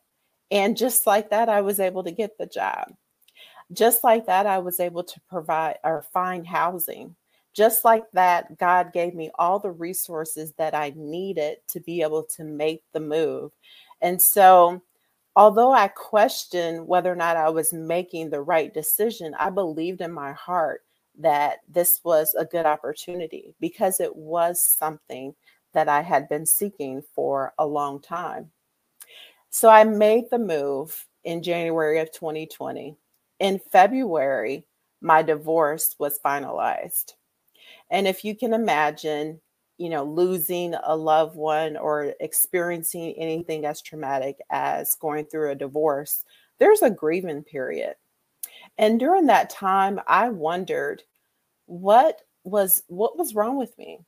And 0.50 0.74
just 0.74 1.06
like 1.06 1.28
that, 1.30 1.50
I 1.50 1.60
was 1.60 1.80
able 1.80 2.02
to 2.04 2.10
get 2.10 2.38
the 2.38 2.46
job. 2.46 2.94
Just 3.74 4.02
like 4.02 4.24
that, 4.24 4.46
I 4.46 4.56
was 4.56 4.80
able 4.80 5.04
to 5.04 5.20
provide 5.28 5.76
or 5.84 6.06
find 6.14 6.46
housing. 6.46 7.14
Just 7.52 7.84
like 7.84 8.04
that, 8.14 8.56
God 8.56 8.90
gave 8.90 9.14
me 9.14 9.30
all 9.38 9.58
the 9.58 9.70
resources 9.70 10.54
that 10.56 10.74
I 10.74 10.94
needed 10.96 11.58
to 11.68 11.80
be 11.80 12.00
able 12.00 12.22
to 12.36 12.44
make 12.44 12.84
the 12.94 13.00
move. 13.00 13.52
And 14.00 14.20
so, 14.22 14.80
although 15.34 15.72
I 15.72 15.88
questioned 15.88 16.86
whether 16.86 17.12
or 17.12 17.16
not 17.16 17.36
I 17.36 17.50
was 17.50 17.74
making 17.74 18.30
the 18.30 18.40
right 18.40 18.72
decision, 18.72 19.34
I 19.38 19.50
believed 19.50 20.00
in 20.00 20.12
my 20.12 20.32
heart 20.32 20.85
that 21.18 21.58
this 21.68 22.00
was 22.04 22.34
a 22.34 22.44
good 22.44 22.66
opportunity 22.66 23.54
because 23.60 24.00
it 24.00 24.14
was 24.14 24.62
something 24.62 25.34
that 25.72 25.88
I 25.88 26.02
had 26.02 26.28
been 26.28 26.46
seeking 26.46 27.02
for 27.14 27.52
a 27.58 27.66
long 27.66 28.00
time. 28.00 28.50
So 29.50 29.68
I 29.68 29.84
made 29.84 30.30
the 30.30 30.38
move 30.38 31.06
in 31.24 31.42
January 31.42 31.98
of 31.98 32.12
2020. 32.12 32.96
In 33.40 33.58
February, 33.58 34.64
my 35.00 35.22
divorce 35.22 35.94
was 35.98 36.18
finalized. 36.24 37.14
And 37.90 38.06
if 38.06 38.24
you 38.24 38.34
can 38.34 38.54
imagine, 38.54 39.40
you 39.78 39.88
know, 39.88 40.04
losing 40.04 40.74
a 40.74 40.96
loved 40.96 41.36
one 41.36 41.76
or 41.76 42.14
experiencing 42.20 43.14
anything 43.18 43.66
as 43.66 43.82
traumatic 43.82 44.38
as 44.50 44.94
going 44.94 45.26
through 45.26 45.50
a 45.50 45.56
divorce, 45.56 46.24
there's 46.58 46.82
a 46.82 46.90
grieving 46.90 47.42
period. 47.42 47.94
And 48.78 49.00
during 49.00 49.26
that 49.26 49.50
time, 49.50 50.00
I 50.06 50.28
wondered 50.28 51.02
what 51.66 52.22
was 52.44 52.82
what 52.88 53.18
was 53.18 53.34
wrong 53.34 53.56
with 53.56 53.76
me? 53.78 54.00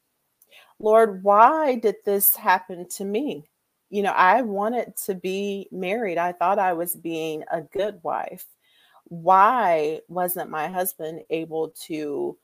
Lord, 0.78 1.22
why 1.22 1.76
did 1.76 1.96
this 2.04 2.36
happen 2.36 2.88
to 2.90 3.04
me? 3.04 3.44
You 3.90 4.02
know, 4.02 4.12
I 4.12 4.42
wanted 4.42 4.96
to 5.06 5.14
be 5.14 5.68
married. 5.72 6.18
I 6.18 6.32
thought 6.32 6.58
I 6.58 6.74
was 6.74 6.94
being 6.94 7.42
a 7.50 7.62
good 7.62 8.00
wife. 8.02 8.44
Why 9.04 10.00
wasn't 10.08 10.50
my 10.50 10.68
husband 10.68 11.22
able 11.30 11.70
to 11.86 12.36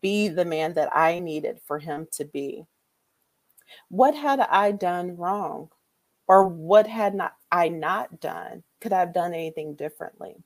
be 0.00 0.28
the 0.28 0.44
man 0.44 0.74
that 0.74 0.96
I 0.96 1.18
needed 1.18 1.60
for 1.66 1.78
him 1.78 2.06
to 2.12 2.24
be? 2.24 2.64
What 3.88 4.14
had 4.14 4.40
I 4.40 4.72
done 4.72 5.16
wrong? 5.16 5.70
Or 6.26 6.46
what 6.48 6.86
had 6.86 7.14
not 7.14 7.34
I 7.52 7.68
not 7.68 8.20
done? 8.20 8.62
Could 8.80 8.92
I 8.92 9.00
have 9.00 9.12
done 9.12 9.34
anything 9.34 9.74
differently? 9.74 10.36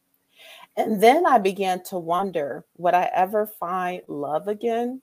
And 0.79 1.03
then 1.03 1.27
I 1.27 1.39
began 1.39 1.83
to 1.87 1.99
wonder 1.99 2.65
would 2.77 2.95
I 2.95 3.11
ever 3.13 3.47
find 3.47 4.01
love 4.07 4.47
again? 4.47 5.03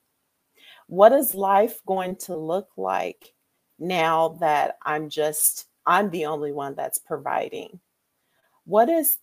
What 0.88 1.12
is 1.12 1.36
life 1.36 1.82
going 1.86 2.16
to 2.22 2.36
look 2.38 2.70
like 2.78 3.34
now 3.78 4.38
that 4.40 4.78
I'm 4.84 5.10
just, 5.10 5.66
I'm 5.86 6.10
the 6.12 6.28
only 6.28 6.54
one 6.54 6.76
that's 6.76 6.98
providing? 6.98 7.82
What 8.64 8.88
is 8.88 9.18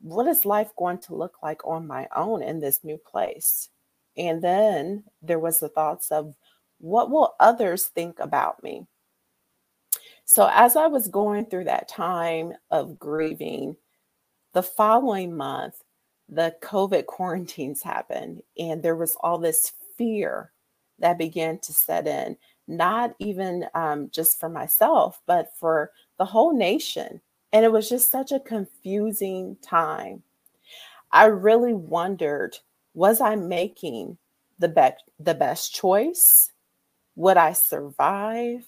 what 0.00 0.28
is 0.28 0.44
life 0.44 0.70
going 0.76 0.98
to 0.98 1.16
look 1.16 1.42
like 1.42 1.66
on 1.66 1.88
my 1.88 2.06
own 2.14 2.40
in 2.40 2.60
this 2.60 2.84
new 2.84 2.98
place? 2.98 3.70
And 4.16 4.40
then 4.40 5.04
there 5.22 5.40
was 5.40 5.58
the 5.58 5.68
thoughts 5.68 6.12
of 6.12 6.36
what 6.78 7.10
will 7.10 7.34
others 7.40 7.86
think 7.86 8.20
about 8.20 8.62
me? 8.62 8.86
So 10.24 10.48
as 10.52 10.76
I 10.76 10.86
was 10.86 11.08
going 11.08 11.46
through 11.46 11.64
that 11.64 11.88
time 11.88 12.52
of 12.70 12.98
grieving, 12.98 13.76
the 14.52 14.62
following 14.62 15.36
month, 15.36 15.82
the 16.28 16.54
COVID 16.62 17.06
quarantines 17.06 17.82
happened, 17.82 18.42
and 18.58 18.82
there 18.82 18.96
was 18.96 19.16
all 19.20 19.38
this 19.38 19.72
fear 19.96 20.52
that 20.98 21.18
began 21.18 21.58
to 21.60 21.72
set 21.72 22.06
in, 22.06 22.36
not 22.66 23.14
even 23.18 23.66
um, 23.74 24.10
just 24.10 24.40
for 24.40 24.48
myself, 24.48 25.20
but 25.26 25.54
for 25.56 25.92
the 26.18 26.24
whole 26.24 26.56
nation. 26.56 27.20
And 27.52 27.64
it 27.64 27.72
was 27.72 27.88
just 27.88 28.10
such 28.10 28.32
a 28.32 28.40
confusing 28.40 29.56
time. 29.62 30.22
I 31.12 31.26
really 31.26 31.74
wondered 31.74 32.58
was 32.94 33.20
I 33.20 33.36
making 33.36 34.16
the, 34.58 34.68
be- 34.68 35.22
the 35.22 35.34
best 35.34 35.74
choice? 35.74 36.50
Would 37.14 37.36
I 37.36 37.52
survive 37.52 38.66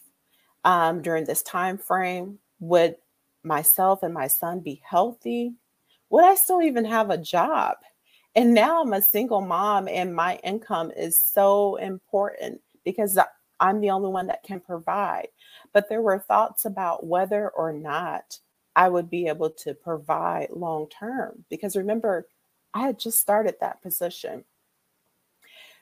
um, 0.65 1.01
during 1.01 1.25
this 1.25 1.43
time 1.43 1.79
frame? 1.79 2.39
Would 2.61 2.97
myself 3.43 4.03
and 4.03 4.13
my 4.13 4.27
son 4.27 4.61
be 4.61 4.83
healthy? 4.85 5.55
Would 6.11 6.25
I 6.25 6.35
still 6.35 6.63
even 6.63 6.85
have 6.85 7.11
a 7.11 7.19
job? 7.19 7.77
And 8.35 8.55
now 8.55 8.83
I'm 8.83 8.93
a 8.93 9.03
single 9.03 9.41
mom, 9.41 9.89
and 9.89 10.15
my 10.15 10.37
income 10.45 10.93
is 10.97 11.19
so 11.19 11.77
important 11.77 12.61
because 12.85 13.19
I'm 13.61 13.81
the 13.81 13.91
only 13.91 14.11
one 14.11 14.27
that 14.29 14.43
can 14.45 14.61
provide. 14.61 15.29
But 15.73 15.89
there 15.89 16.03
were 16.03 16.19
thoughts 16.19 16.65
about 16.65 17.07
whether 17.07 17.51
or 17.51 17.73
not 17.73 18.39
I 18.77 18.89
would 18.89 19.11
be 19.11 19.27
able 19.27 19.51
to 19.51 19.75
provide 19.75 20.51
long 20.51 20.89
term. 20.89 21.45
Because 21.51 21.77
remember, 21.77 22.29
I 22.75 22.83
had 22.83 22.99
just 22.99 23.21
started 23.21 23.57
that 23.61 23.83
position. 23.83 24.45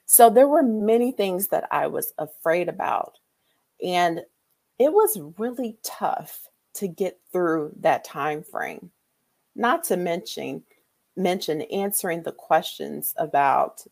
So 0.06 0.30
there 0.30 0.48
were 0.48 0.62
many 0.62 1.12
things 1.12 1.48
that 1.48 1.68
I 1.70 1.88
was 1.88 2.14
afraid 2.16 2.68
about. 2.68 3.18
And 3.84 4.22
it 4.78 4.92
was 4.92 5.20
really 5.36 5.78
tough 5.82 6.48
to 6.74 6.88
get 6.88 7.18
through 7.32 7.72
that 7.80 8.04
time 8.04 8.42
frame. 8.42 8.90
Not 9.56 9.84
to 9.84 9.96
mention 9.96 10.62
mention 11.16 11.62
answering 11.62 12.22
the 12.22 12.32
questions 12.32 13.14
about 13.16 13.82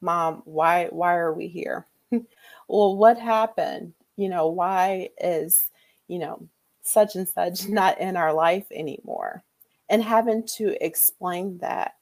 mom 0.00 0.40
why 0.46 0.86
why 0.86 1.14
are 1.14 1.32
we 1.32 1.46
here? 1.46 1.86
Well 2.68 2.96
what 2.96 3.18
happened? 3.18 3.92
You 4.16 4.30
know 4.30 4.48
why 4.48 5.10
is 5.20 5.68
you 6.08 6.18
know 6.18 6.48
such 6.82 7.14
and 7.14 7.28
such 7.28 7.68
not 7.68 8.00
in 8.00 8.16
our 8.16 8.32
life 8.32 8.66
anymore? 8.72 9.44
And 9.90 10.02
having 10.02 10.46
to 10.56 10.74
explain 10.84 11.58
that. 11.58 11.96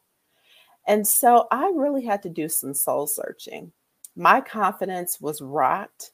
And 0.87 1.07
so 1.07 1.49
i 1.51 1.71
really 1.75 2.05
had 2.05 2.23
to 2.23 2.29
do 2.29 2.49
some 2.49 2.75
soul 2.75 3.09
searching. 3.09 3.73
My 4.15 4.41
confidence 4.41 5.21
was 5.21 5.41
rocked. 5.43 6.13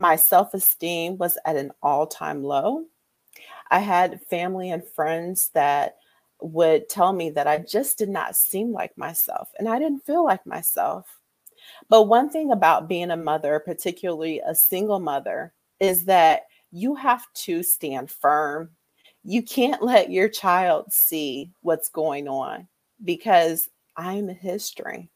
My 0.00 0.16
self-esteem 0.16 1.18
was 1.18 1.36
at 1.44 1.56
an 1.56 1.72
all-time 1.82 2.42
low 2.42 2.86
i 3.70 3.78
had 3.78 4.20
family 4.22 4.70
and 4.70 4.86
friends 4.86 5.50
that 5.54 5.96
would 6.42 6.88
tell 6.88 7.12
me 7.12 7.30
that 7.30 7.46
I 7.46 7.58
just 7.58 7.98
did 7.98 8.08
not 8.08 8.36
seem 8.36 8.72
like 8.72 8.96
myself 8.96 9.50
and 9.58 9.68
I 9.68 9.78
didn't 9.78 10.06
feel 10.06 10.24
like 10.24 10.46
myself. 10.46 11.18
But 11.88 12.04
one 12.04 12.30
thing 12.30 12.52
about 12.52 12.88
being 12.88 13.10
a 13.10 13.16
mother, 13.16 13.60
particularly 13.60 14.40
a 14.40 14.54
single 14.54 15.00
mother, 15.00 15.52
is 15.78 16.04
that 16.06 16.42
you 16.72 16.94
have 16.94 17.24
to 17.34 17.62
stand 17.62 18.10
firm. 18.10 18.70
You 19.22 19.42
can't 19.42 19.82
let 19.82 20.10
your 20.10 20.28
child 20.28 20.92
see 20.92 21.52
what's 21.60 21.90
going 21.90 22.28
on 22.28 22.68
because 23.04 23.68
I'm 23.96 24.28
his 24.28 24.64
strength. 24.64 25.12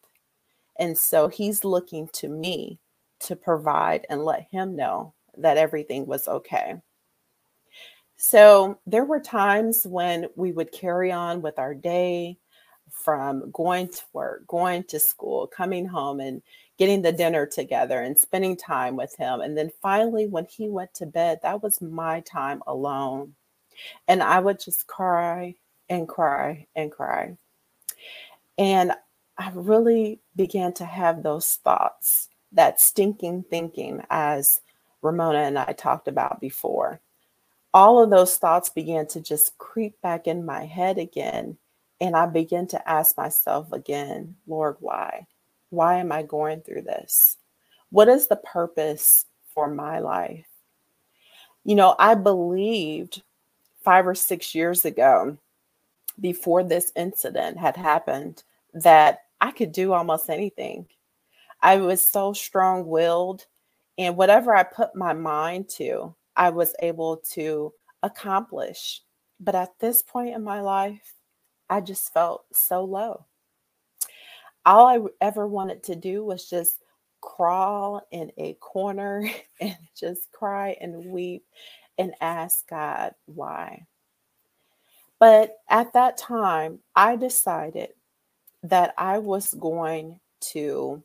And 0.78 0.96
so 0.98 1.28
he's 1.28 1.64
looking 1.64 2.08
to 2.14 2.28
me 2.28 2.78
to 3.20 3.36
provide 3.36 4.06
and 4.10 4.24
let 4.24 4.46
him 4.50 4.76
know 4.76 5.14
that 5.38 5.56
everything 5.56 6.06
was 6.06 6.28
okay. 6.28 6.76
So 8.16 8.78
there 8.86 9.04
were 9.04 9.20
times 9.20 9.86
when 9.86 10.26
we 10.36 10.52
would 10.52 10.72
carry 10.72 11.10
on 11.10 11.42
with 11.42 11.58
our 11.58 11.74
day 11.74 12.38
from 12.90 13.50
going 13.50 13.88
to 13.88 14.02
work, 14.12 14.46
going 14.46 14.84
to 14.84 15.00
school, 15.00 15.46
coming 15.46 15.86
home 15.86 16.20
and 16.20 16.40
getting 16.78 17.02
the 17.02 17.12
dinner 17.12 17.44
together 17.46 18.00
and 18.00 18.18
spending 18.18 18.56
time 18.56 18.96
with 18.96 19.14
him. 19.16 19.40
And 19.40 19.56
then 19.56 19.70
finally, 19.82 20.26
when 20.26 20.46
he 20.46 20.68
went 20.68 20.94
to 20.94 21.06
bed, 21.06 21.40
that 21.42 21.62
was 21.62 21.80
my 21.80 22.20
time 22.20 22.62
alone. 22.66 23.34
And 24.08 24.22
I 24.22 24.40
would 24.40 24.60
just 24.60 24.86
cry 24.86 25.56
and 25.88 26.08
cry 26.08 26.66
and 26.76 26.90
cry. 26.90 27.36
And 28.56 28.92
I 29.36 29.50
really 29.54 30.20
began 30.36 30.72
to 30.74 30.84
have 30.84 31.22
those 31.22 31.56
thoughts, 31.56 32.28
that 32.52 32.80
stinking 32.80 33.44
thinking, 33.50 34.02
as 34.10 34.60
Ramona 35.02 35.40
and 35.40 35.58
I 35.58 35.72
talked 35.72 36.06
about 36.06 36.40
before 36.40 37.00
all 37.74 38.00
of 38.00 38.08
those 38.08 38.38
thoughts 38.38 38.70
began 38.70 39.06
to 39.08 39.20
just 39.20 39.58
creep 39.58 40.00
back 40.00 40.28
in 40.28 40.46
my 40.46 40.64
head 40.64 40.96
again. 40.96 41.58
And 42.00 42.14
I 42.16 42.26
began 42.26 42.68
to 42.68 42.88
ask 42.88 43.16
myself 43.16 43.72
again, 43.72 44.36
Lord, 44.46 44.76
why? 44.78 45.26
Why 45.70 45.96
am 45.96 46.12
I 46.12 46.22
going 46.22 46.60
through 46.60 46.82
this? 46.82 47.36
What 47.90 48.08
is 48.08 48.28
the 48.28 48.36
purpose 48.36 49.26
for 49.52 49.68
my 49.68 49.98
life? 49.98 50.46
You 51.64 51.74
know, 51.74 51.96
I 51.98 52.14
believed 52.14 53.22
five 53.82 54.06
or 54.06 54.14
six 54.14 54.54
years 54.54 54.84
ago, 54.84 55.36
before 56.20 56.62
this 56.62 56.92
incident 56.94 57.58
had 57.58 57.76
happened, 57.76 58.44
that 58.72 59.22
I 59.40 59.50
could 59.50 59.72
do 59.72 59.92
almost 59.92 60.30
anything. 60.30 60.86
I 61.60 61.76
was 61.76 62.06
so 62.06 62.32
strong 62.32 62.86
willed, 62.86 63.46
and 63.98 64.16
whatever 64.16 64.54
I 64.54 64.62
put 64.62 64.94
my 64.94 65.12
mind 65.12 65.68
to, 65.70 66.14
I 66.36 66.50
was 66.50 66.74
able 66.80 67.18
to 67.32 67.72
accomplish. 68.02 69.02
But 69.40 69.54
at 69.54 69.78
this 69.78 70.02
point 70.02 70.34
in 70.34 70.42
my 70.42 70.60
life, 70.60 71.14
I 71.68 71.80
just 71.80 72.12
felt 72.12 72.44
so 72.52 72.84
low. 72.84 73.26
All 74.66 74.86
I 74.86 75.00
ever 75.20 75.46
wanted 75.46 75.82
to 75.84 75.96
do 75.96 76.24
was 76.24 76.48
just 76.48 76.78
crawl 77.20 78.06
in 78.10 78.30
a 78.36 78.54
corner 78.54 79.28
and 79.60 79.76
just 79.98 80.30
cry 80.32 80.76
and 80.80 81.06
weep 81.06 81.44
and 81.98 82.14
ask 82.20 82.68
God 82.68 83.14
why. 83.26 83.86
But 85.18 85.58
at 85.68 85.92
that 85.94 86.16
time, 86.16 86.80
I 86.94 87.16
decided 87.16 87.90
that 88.62 88.94
I 88.98 89.18
was 89.18 89.54
going 89.54 90.20
to 90.52 91.02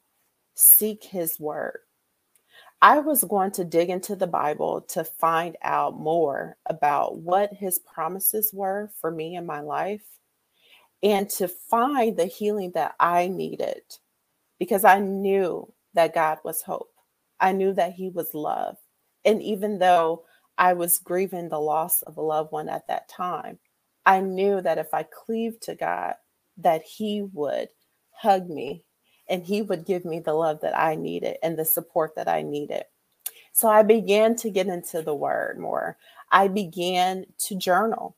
seek 0.56 1.04
His 1.04 1.39
Word. 1.39 1.80
I 2.82 3.00
was 3.00 3.26
going 3.26 3.52
to 3.52 3.65
dig 3.65 3.89
into 3.89 4.15
the 4.15 4.28
Bible 4.28 4.82
to 4.89 5.04
find 5.04 5.58
out 5.63 6.00
more 6.00 6.58
about 6.65 7.18
what 7.18 7.54
His 7.54 7.80
promises 7.80 8.52
were 8.54 8.92
for 9.02 9.12
me 9.12 9.36
in 9.36 9.46
my 9.46 9.62
life 9.62 10.06
and 11.04 11.30
to 11.32 11.48
find 11.48 12.18
the 12.18 12.26
healing 12.26 12.72
that 12.76 12.96
I 13.00 13.28
needed 13.28 13.82
because 14.60 14.86
I 14.86 15.00
knew 15.00 15.74
that 15.94 16.13
God 16.15 16.39
was 16.44 16.62
hope. 16.62 16.92
I 17.39 17.52
knew 17.52 17.74
that 17.74 17.94
He 17.94 18.10
was 18.10 18.34
love. 18.34 18.78
And 19.26 19.42
even 19.42 19.80
though 19.80 20.24
I 20.58 20.74
was 20.74 21.00
grieving 21.00 21.50
the 21.50 21.60
loss 21.60 22.02
of 22.04 22.18
a 22.18 22.22
loved 22.22 22.52
one 22.52 22.70
at 22.70 22.88
that 22.88 23.10
time, 23.10 23.60
I 24.06 24.22
knew 24.22 24.62
that 24.62 24.78
if 24.78 24.94
I 24.94 25.04
cleaved 25.04 25.63
to 25.63 25.76
God, 25.76 26.15
that 26.58 26.84
He 26.84 27.24
would 27.34 27.70
hug 28.12 28.50
me 28.50 28.86
and 29.30 29.44
He 29.44 29.62
would 29.62 29.86
give 29.86 30.06
me 30.06 30.20
the 30.20 30.34
love 30.34 30.62
that 30.62 30.78
I 30.78 30.96
needed 30.96 31.38
and 31.44 31.58
the 31.58 31.65
support 31.65 32.15
that 32.15 32.28
I 32.28 32.42
needed. 32.42 32.84
So 33.54 33.68
I 33.68 33.84
began 33.84 34.36
to 34.38 34.50
get 34.50 34.68
into 34.68 35.02
the 35.02 35.15
Word 35.15 35.60
more. 35.60 35.98
I 36.32 36.48
began 36.48 37.26
to 37.39 37.56
journal, 37.56 38.15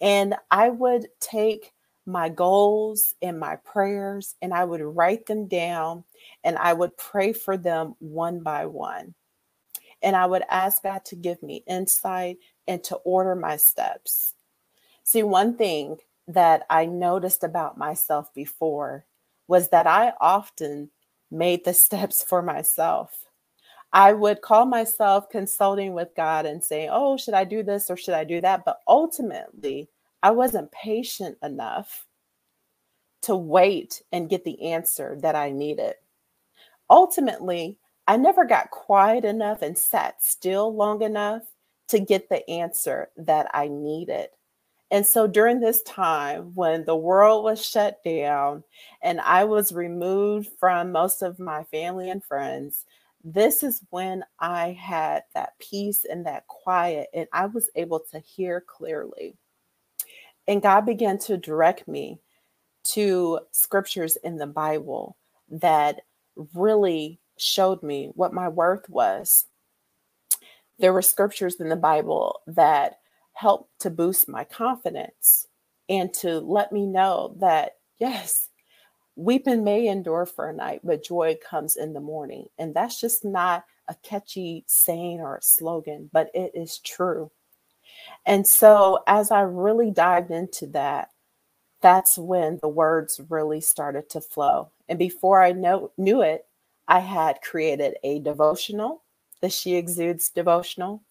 and 0.00 0.34
I 0.50 0.68
would 0.68 1.08
take 1.20 1.72
my 2.06 2.28
goals 2.28 3.14
and 3.22 3.38
my 3.38 3.56
prayers 3.56 4.34
and 4.42 4.52
I 4.52 4.64
would 4.64 4.80
write 4.80 5.26
them 5.26 5.46
down 5.46 6.04
and 6.44 6.56
I 6.58 6.72
would 6.72 6.96
pray 6.96 7.32
for 7.32 7.56
them 7.56 7.94
one 7.98 8.40
by 8.40 8.66
one. 8.66 9.14
And 10.02 10.16
I 10.16 10.26
would 10.26 10.42
ask 10.48 10.82
God 10.82 11.04
to 11.06 11.16
give 11.16 11.42
me 11.42 11.62
insight 11.66 12.38
and 12.66 12.82
to 12.84 12.96
order 12.96 13.34
my 13.34 13.56
steps. 13.56 14.34
See, 15.04 15.22
one 15.22 15.56
thing 15.56 15.98
that 16.28 16.64
I 16.70 16.86
noticed 16.86 17.44
about 17.44 17.76
myself 17.76 18.32
before 18.32 19.04
was 19.50 19.68
that 19.70 19.88
I 19.88 20.12
often 20.20 20.90
made 21.30 21.64
the 21.64 21.74
steps 21.84 22.22
for 22.22 22.40
myself. 22.40 23.26
I 23.92 24.12
would 24.12 24.40
call 24.40 24.66
myself 24.66 25.28
consulting 25.28 25.94
with 25.94 26.14
God 26.16 26.46
and 26.46 26.62
say, 26.62 26.88
Oh, 26.90 27.16
should 27.16 27.34
I 27.34 27.42
do 27.42 27.64
this 27.64 27.90
or 27.90 27.96
should 27.96 28.14
I 28.14 28.22
do 28.22 28.40
that? 28.40 28.64
But 28.64 28.78
ultimately, 28.86 29.88
I 30.22 30.30
wasn't 30.30 30.70
patient 30.70 31.36
enough 31.42 32.06
to 33.22 33.34
wait 33.34 34.00
and 34.12 34.30
get 34.30 34.44
the 34.44 34.62
answer 34.62 35.18
that 35.22 35.34
I 35.34 35.50
needed. 35.50 35.94
Ultimately, 36.88 37.78
I 38.06 38.16
never 38.16 38.44
got 38.44 38.70
quiet 38.70 39.24
enough 39.24 39.62
and 39.62 39.76
sat 39.76 40.22
still 40.22 40.74
long 40.74 41.02
enough 41.02 41.42
to 41.88 41.98
get 41.98 42.28
the 42.28 42.48
answer 42.48 43.08
that 43.16 43.50
I 43.52 43.66
needed. 43.66 44.28
And 44.90 45.06
so 45.06 45.26
during 45.26 45.60
this 45.60 45.82
time 45.82 46.52
when 46.54 46.84
the 46.84 46.96
world 46.96 47.44
was 47.44 47.64
shut 47.64 48.02
down 48.04 48.64
and 49.02 49.20
I 49.20 49.44
was 49.44 49.72
removed 49.72 50.50
from 50.58 50.90
most 50.90 51.22
of 51.22 51.38
my 51.38 51.62
family 51.64 52.10
and 52.10 52.24
friends, 52.24 52.84
this 53.22 53.62
is 53.62 53.82
when 53.90 54.24
I 54.38 54.72
had 54.72 55.24
that 55.34 55.58
peace 55.58 56.04
and 56.10 56.26
that 56.26 56.46
quiet, 56.46 57.08
and 57.12 57.28
I 57.32 57.46
was 57.46 57.68
able 57.76 58.00
to 58.12 58.18
hear 58.18 58.62
clearly. 58.66 59.36
And 60.48 60.62
God 60.62 60.86
began 60.86 61.18
to 61.18 61.36
direct 61.36 61.86
me 61.86 62.18
to 62.84 63.40
scriptures 63.52 64.16
in 64.16 64.38
the 64.38 64.46
Bible 64.46 65.16
that 65.50 66.00
really 66.54 67.20
showed 67.36 67.82
me 67.82 68.10
what 68.14 68.32
my 68.32 68.48
worth 68.48 68.88
was. 68.88 69.46
There 70.78 70.94
were 70.94 71.02
scriptures 71.02 71.56
in 71.60 71.68
the 71.68 71.76
Bible 71.76 72.40
that 72.46 72.99
helped 73.40 73.80
to 73.80 73.88
boost 73.88 74.28
my 74.28 74.44
confidence 74.44 75.46
and 75.88 76.12
to 76.12 76.40
let 76.40 76.72
me 76.72 76.84
know 76.84 77.34
that, 77.38 77.76
yes, 77.98 78.50
weeping 79.16 79.64
may 79.64 79.86
endure 79.86 80.26
for 80.26 80.50
a 80.50 80.54
night, 80.54 80.80
but 80.84 81.02
joy 81.02 81.34
comes 81.48 81.78
in 81.78 81.94
the 81.94 82.00
morning. 82.00 82.44
And 82.58 82.74
that's 82.74 83.00
just 83.00 83.24
not 83.24 83.64
a 83.88 83.96
catchy 84.02 84.64
saying 84.66 85.20
or 85.20 85.36
a 85.36 85.42
slogan, 85.42 86.10
but 86.12 86.30
it 86.34 86.52
is 86.54 86.80
true. 86.80 87.30
And 88.26 88.46
so, 88.46 89.02
as 89.06 89.30
I 89.30 89.40
really 89.40 89.90
dived 89.90 90.30
into 90.30 90.66
that, 90.68 91.08
that's 91.80 92.18
when 92.18 92.58
the 92.60 92.68
words 92.68 93.22
really 93.30 93.62
started 93.62 94.10
to 94.10 94.20
flow. 94.20 94.70
And 94.86 94.98
before 94.98 95.42
I 95.42 95.52
know, 95.52 95.92
knew 95.96 96.20
it, 96.20 96.44
I 96.86 96.98
had 96.98 97.40
created 97.40 97.94
a 98.04 98.18
devotional, 98.18 99.02
the 99.40 99.48
She 99.48 99.76
Exudes 99.76 100.28
devotional, 100.28 101.02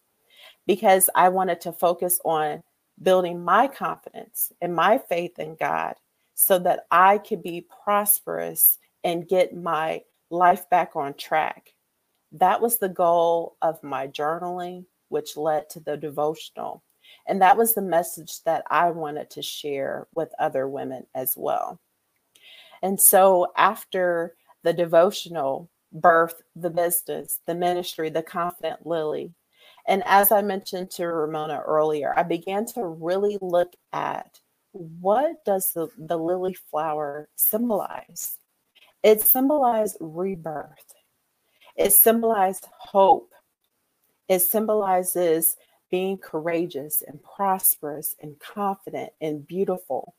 because 0.70 1.10
I 1.16 1.30
wanted 1.30 1.60
to 1.62 1.72
focus 1.72 2.20
on 2.24 2.62
building 3.02 3.42
my 3.42 3.66
confidence 3.66 4.52
and 4.60 4.72
my 4.72 4.98
faith 4.98 5.36
in 5.40 5.56
God 5.56 5.94
so 6.36 6.60
that 6.60 6.86
I 6.92 7.18
could 7.18 7.42
be 7.42 7.66
prosperous 7.82 8.78
and 9.02 9.26
get 9.26 9.52
my 9.52 10.02
life 10.30 10.70
back 10.70 10.94
on 10.94 11.14
track. 11.14 11.74
That 12.30 12.60
was 12.60 12.78
the 12.78 12.88
goal 12.88 13.56
of 13.60 13.82
my 13.82 14.06
journaling, 14.06 14.84
which 15.08 15.36
led 15.36 15.68
to 15.70 15.80
the 15.80 15.96
devotional. 15.96 16.84
And 17.26 17.42
that 17.42 17.56
was 17.56 17.74
the 17.74 17.82
message 17.82 18.40
that 18.44 18.62
I 18.70 18.92
wanted 18.92 19.28
to 19.30 19.42
share 19.42 20.06
with 20.14 20.32
other 20.38 20.68
women 20.68 21.04
as 21.16 21.34
well. 21.36 21.80
And 22.80 23.00
so 23.00 23.48
after 23.56 24.36
the 24.62 24.72
devotional 24.72 25.68
birth, 25.92 26.42
the 26.54 26.70
business, 26.70 27.40
the 27.48 27.56
ministry, 27.56 28.08
the 28.08 28.22
confident 28.22 28.86
Lily. 28.86 29.34
And 29.86 30.02
as 30.06 30.30
I 30.32 30.42
mentioned 30.42 30.90
to 30.92 31.06
Ramona 31.06 31.60
earlier, 31.66 32.12
I 32.16 32.22
began 32.22 32.66
to 32.74 32.84
really 32.84 33.38
look 33.40 33.72
at 33.92 34.40
what 34.72 35.44
does 35.44 35.72
the, 35.74 35.88
the 35.98 36.16
lily 36.16 36.54
flower 36.54 37.28
symbolize? 37.36 38.36
It 39.02 39.22
symbolized 39.22 39.96
rebirth. 40.00 40.94
It 41.76 41.92
symbolized 41.92 42.66
hope. 42.78 43.32
It 44.28 44.40
symbolizes 44.40 45.56
being 45.90 46.18
courageous 46.18 47.02
and 47.06 47.20
prosperous 47.22 48.14
and 48.20 48.38
confident 48.38 49.12
and 49.20 49.46
beautiful. 49.46 50.14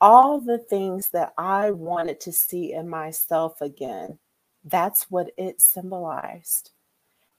All 0.00 0.40
the 0.40 0.58
things 0.58 1.10
that 1.10 1.32
I 1.38 1.70
wanted 1.70 2.20
to 2.20 2.32
see 2.32 2.72
in 2.72 2.88
myself 2.88 3.60
again. 3.60 4.18
That's 4.64 5.10
what 5.10 5.30
it 5.38 5.60
symbolized. 5.60 6.70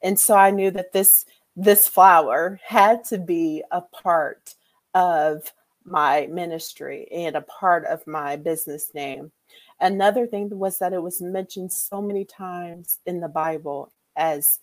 And 0.02 0.20
so 0.20 0.36
I 0.36 0.52
knew 0.52 0.72
that 0.72 0.94
this 0.94 1.26
this 1.56 1.88
flower 1.88 2.60
had 2.66 3.04
to 3.06 3.18
be 3.18 3.64
a 3.72 3.82
part 3.82 4.56
of 4.94 5.54
my 5.86 6.28
ministry 6.28 7.08
and 7.12 7.36
a 7.36 7.42
part 7.42 7.86
of 7.86 8.06
my 8.08 8.36
business 8.36 8.94
name. 8.94 9.32
Another 9.80 10.26
thing 10.26 10.50
was 10.58 10.80
that 10.80 10.94
it 10.94 11.02
was 11.02 11.22
mentioned 11.22 11.72
so 11.72 12.02
many 12.02 12.26
times 12.26 13.00
in 13.06 13.20
the 13.20 13.28
Bible 13.28 13.92
as 14.16 14.60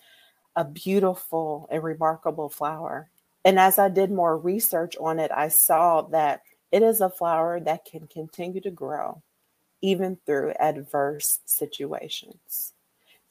a 0.57 0.65
beautiful 0.65 1.69
and 1.71 1.83
remarkable 1.83 2.49
flower. 2.49 3.09
And 3.45 3.59
as 3.59 3.79
I 3.79 3.89
did 3.89 4.11
more 4.11 4.37
research 4.37 4.97
on 5.01 5.19
it, 5.19 5.31
I 5.33 5.49
saw 5.49 6.03
that 6.03 6.43
it 6.71 6.83
is 6.83 7.01
a 7.01 7.11
flower 7.11 7.61
that 7.61 7.85
can 7.85 8.07
continue 8.07 8.61
to 8.63 8.71
grow 8.71 9.23
even 9.83 10.17
through 10.25 10.53
adverse 10.53 11.41
situations. 11.45 12.73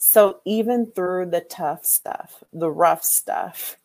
So, 0.04 0.41
even 0.45 0.91
through 0.91 1.28
the 1.28 1.41
tough 1.41 1.86
stuff, 1.86 2.43
the 2.52 2.72
rough 2.72 3.04
stuff, 3.04 3.78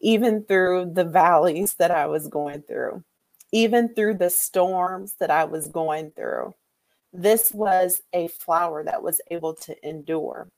even 0.00 0.44
through 0.44 0.92
the 0.94 1.04
valleys 1.04 1.74
that 1.74 1.90
I 1.90 2.06
was 2.06 2.28
going 2.28 2.62
through, 2.62 3.02
even 3.50 3.94
through 3.94 4.14
the 4.14 4.30
storms 4.30 5.14
that 5.18 5.30
I 5.30 5.44
was 5.44 5.66
going 5.66 6.12
through, 6.12 6.54
this 7.12 7.52
was 7.52 8.02
a 8.12 8.28
flower 8.28 8.84
that 8.84 9.02
was 9.02 9.20
able 9.30 9.54
to 9.54 9.88
endure. 9.88 10.48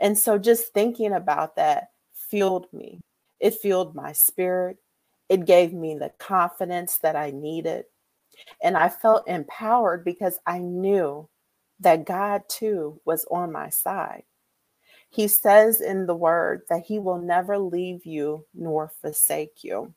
And 0.00 0.18
so, 0.18 0.38
just 0.38 0.74
thinking 0.74 1.14
about 1.14 1.56
that 1.56 1.88
fueled 2.14 2.70
me 2.72 3.00
it 3.40 3.54
fueled 3.54 3.94
my 3.94 4.12
spirit. 4.12 4.78
It 5.28 5.44
gave 5.44 5.72
me 5.72 5.94
the 5.98 6.10
confidence 6.18 6.98
that 6.98 7.16
I 7.16 7.30
needed. 7.30 7.84
And 8.62 8.76
I 8.76 8.88
felt 8.88 9.28
empowered 9.28 10.04
because 10.04 10.38
I 10.46 10.58
knew 10.58 11.28
that 11.80 12.04
God 12.06 12.42
too 12.48 13.00
was 13.04 13.24
on 13.30 13.52
my 13.52 13.68
side. 13.68 14.24
He 15.10 15.28
says 15.28 15.80
in 15.80 16.06
the 16.06 16.14
word 16.14 16.62
that 16.68 16.84
he 16.86 16.98
will 16.98 17.18
never 17.18 17.58
leave 17.58 18.04
you 18.04 18.46
nor 18.54 18.88
forsake 19.00 19.62
you. 19.62 19.94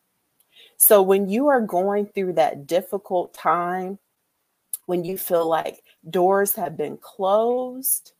So 0.77 1.01
when 1.01 1.27
you 1.27 1.47
are 1.47 1.61
going 1.61 2.07
through 2.07 2.33
that 2.33 2.67
difficult 2.67 3.33
time, 3.33 3.99
when 4.85 5.03
you 5.03 5.17
feel 5.17 5.47
like 5.47 5.83
doors 6.09 6.53
have 6.55 6.77
been 6.77 6.97
closed, 6.97 8.13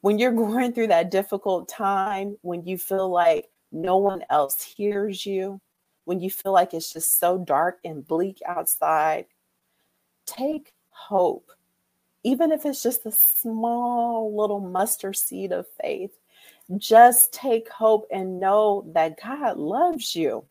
when 0.00 0.18
you're 0.18 0.32
going 0.46 0.72
through 0.72 0.88
that 0.88 1.10
difficult 1.10 1.68
time, 1.68 2.36
when 2.42 2.64
you 2.64 2.78
feel 2.78 3.08
like 3.08 3.48
no 3.72 3.96
one 3.96 4.22
else 4.30 4.62
hears 4.62 5.24
you, 5.26 5.60
when 6.04 6.20
you 6.20 6.30
feel 6.30 6.52
like 6.52 6.72
it's 6.72 6.92
just 6.92 7.18
so 7.18 7.38
dark 7.38 7.78
and 7.84 8.06
bleak 8.06 8.38
outside, 8.46 9.26
take 10.26 10.72
hope. 10.90 11.50
Even 12.28 12.52
if 12.52 12.66
it's 12.66 12.82
just 12.82 13.06
a 13.06 13.10
small 13.10 14.36
little 14.36 14.60
mustard 14.60 15.16
seed 15.16 15.50
of 15.50 15.64
faith, 15.80 16.10
just 16.76 17.32
take 17.32 17.70
hope 17.70 18.06
and 18.12 18.38
know 18.38 18.84
that 18.94 19.18
God 19.18 19.56
loves 19.56 20.14
you. 20.14 20.44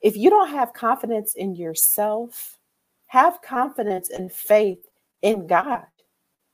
If 0.00 0.16
you 0.16 0.30
don't 0.30 0.50
have 0.50 0.72
confidence 0.72 1.34
in 1.34 1.56
yourself, 1.56 2.58
have 3.08 3.42
confidence 3.42 4.08
and 4.08 4.30
faith 4.30 4.86
in 5.20 5.48
God. 5.48 5.86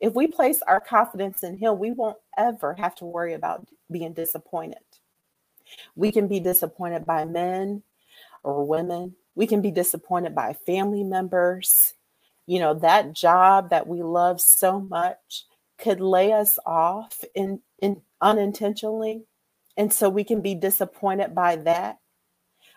If 0.01 0.15
we 0.15 0.27
place 0.27 0.63
our 0.63 0.81
confidence 0.81 1.43
in 1.43 1.59
Him, 1.59 1.79
we 1.79 1.93
won't 1.93 2.17
ever 2.39 2.73
have 2.73 2.95
to 2.95 3.05
worry 3.05 3.35
about 3.35 3.69
being 3.91 4.15
disappointed. 4.15 4.79
We 5.97 6.13
can 6.13 6.29
be 6.29 6.41
disappointed 6.41 7.05
by 7.05 7.27
men 7.27 7.83
or 8.43 8.67
women. 8.67 9.17
We 9.35 9.47
can 9.47 9.61
be 9.61 9.71
disappointed 9.71 10.35
by 10.35 10.55
family 10.55 11.05
members. 11.05 11.93
You 12.47 12.61
know, 12.61 12.75
that 12.75 13.13
job 13.15 13.71
that 13.71 13.87
we 13.87 14.03
love 14.03 14.41
so 14.41 14.81
much 14.81 15.47
could 15.79 16.01
lay 16.01 16.33
us 16.33 16.59
off 16.67 17.25
in, 17.35 17.61
in 17.81 18.03
unintentionally. 18.21 19.25
And 19.77 19.93
so 19.93 20.09
we 20.09 20.25
can 20.25 20.41
be 20.43 20.55
disappointed 20.55 21.35
by 21.35 21.57
that. 21.57 21.99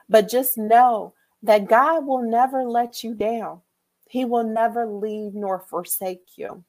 But 0.09 0.29
just 0.29 0.57
know 0.57 1.13
that 1.43 1.67
God 1.67 2.05
will 2.05 2.23
never 2.23 2.63
let 2.63 3.03
you 3.03 3.13
down. 3.15 3.61
He 4.09 4.25
will 4.25 4.43
never 4.43 4.87
leave 4.87 5.33
nor 5.33 5.59
forsake 5.59 6.37
you. 6.37 6.63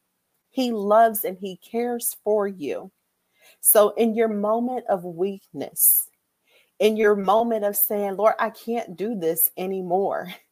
He 0.50 0.72
loves 0.72 1.24
and 1.24 1.38
he 1.40 1.56
cares 1.58 2.16
for 2.24 2.48
you. 2.48 2.92
So, 3.60 3.90
in 3.90 4.14
your 4.14 4.28
moment 4.28 4.86
of 4.88 5.04
weakness, 5.04 6.08
in 6.78 6.96
your 6.96 7.16
moment 7.16 7.64
of 7.64 7.76
saying, 7.76 8.16
Lord, 8.16 8.34
I 8.38 8.50
can't 8.50 8.96
do 8.96 9.14
this 9.18 9.50
anymore, 9.56 10.34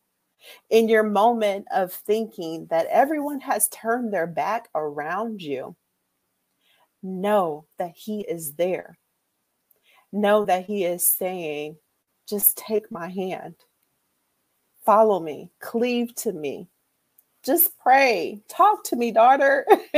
in 0.70 0.88
your 0.88 1.03
moment 1.03 1.66
of 1.72 1.92
thinking 1.92 2.66
that 2.70 2.86
everyone 2.90 3.40
has 3.40 3.68
turned 3.68 4.12
their 4.12 4.26
back 4.26 4.68
around 4.74 5.42
you, 5.42 5.76
know 7.03 7.66
that 7.78 7.92
He 7.97 8.20
is 8.20 8.55
there. 8.55 8.99
Know 10.12 10.45
that 10.45 10.66
He 10.66 10.84
is 10.84 11.09
saying, 11.09 11.76
just 12.28 12.57
take 12.57 12.90
my 12.90 13.09
hand, 13.09 13.55
follow 14.84 15.20
me, 15.20 15.51
cleave 15.61 16.14
to 16.16 16.32
me. 16.32 16.68
Just 17.42 17.78
pray. 17.78 18.42
Talk 18.49 18.84
to 18.84 18.97
me, 18.97 19.12
daughter. 19.12 19.66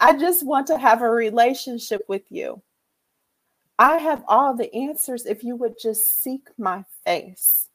I 0.00 0.16
just 0.18 0.44
want 0.44 0.66
to 0.68 0.78
have 0.78 1.00
a 1.00 1.10
relationship 1.10 2.02
with 2.08 2.30
you. 2.30 2.62
I 3.78 3.98
have 3.98 4.24
all 4.28 4.54
the 4.54 4.72
answers 4.74 5.26
if 5.26 5.44
you 5.44 5.56
would 5.56 5.74
just 5.80 6.22
seek 6.22 6.48
my 6.58 6.84
face. 7.04 7.65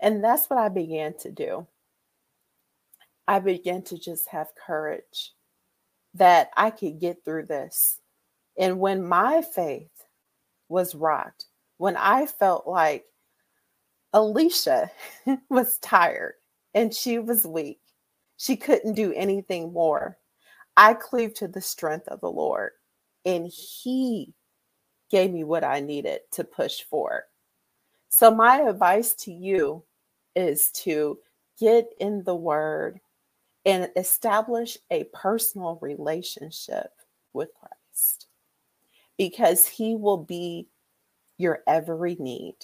And 0.00 0.22
that's 0.22 0.48
what 0.48 0.58
I 0.58 0.68
began 0.68 1.14
to 1.18 1.30
do. 1.30 1.66
I 3.28 3.38
began 3.38 3.82
to 3.82 3.98
just 3.98 4.28
have 4.28 4.48
courage 4.54 5.32
that 6.14 6.50
I 6.56 6.70
could 6.70 6.98
get 6.98 7.24
through 7.24 7.46
this. 7.46 8.00
And 8.58 8.80
when 8.80 9.06
my 9.06 9.42
faith 9.42 9.90
was 10.68 10.94
rocked, 10.94 11.46
when 11.78 11.96
I 11.96 12.26
felt 12.26 12.66
like 12.66 13.04
Alicia 14.12 14.90
was 15.48 15.78
tired 15.78 16.34
and 16.74 16.92
she 16.92 17.18
was 17.18 17.46
weak, 17.46 17.80
she 18.36 18.56
couldn't 18.56 18.94
do 18.94 19.12
anything 19.12 19.72
more. 19.72 20.18
I 20.76 20.94
cleaved 20.94 21.36
to 21.36 21.48
the 21.48 21.60
strength 21.60 22.08
of 22.08 22.20
the 22.20 22.30
Lord, 22.30 22.72
and 23.24 23.46
He 23.46 24.34
gave 25.10 25.30
me 25.32 25.44
what 25.44 25.62
I 25.62 25.80
needed 25.80 26.20
to 26.32 26.44
push 26.44 26.82
forward. 26.82 27.24
So, 28.10 28.34
my 28.34 28.62
advice 28.62 29.14
to 29.14 29.32
you 29.32 29.84
is 30.34 30.70
to 30.72 31.18
get 31.58 31.88
in 32.00 32.24
the 32.24 32.34
Word 32.34 33.00
and 33.64 33.88
establish 33.96 34.76
a 34.90 35.04
personal 35.04 35.78
relationship 35.80 36.92
with 37.32 37.50
Christ 37.54 38.26
because 39.16 39.64
He 39.64 39.94
will 39.94 40.16
be 40.18 40.66
your 41.38 41.62
every 41.68 42.16
need. 42.16 42.56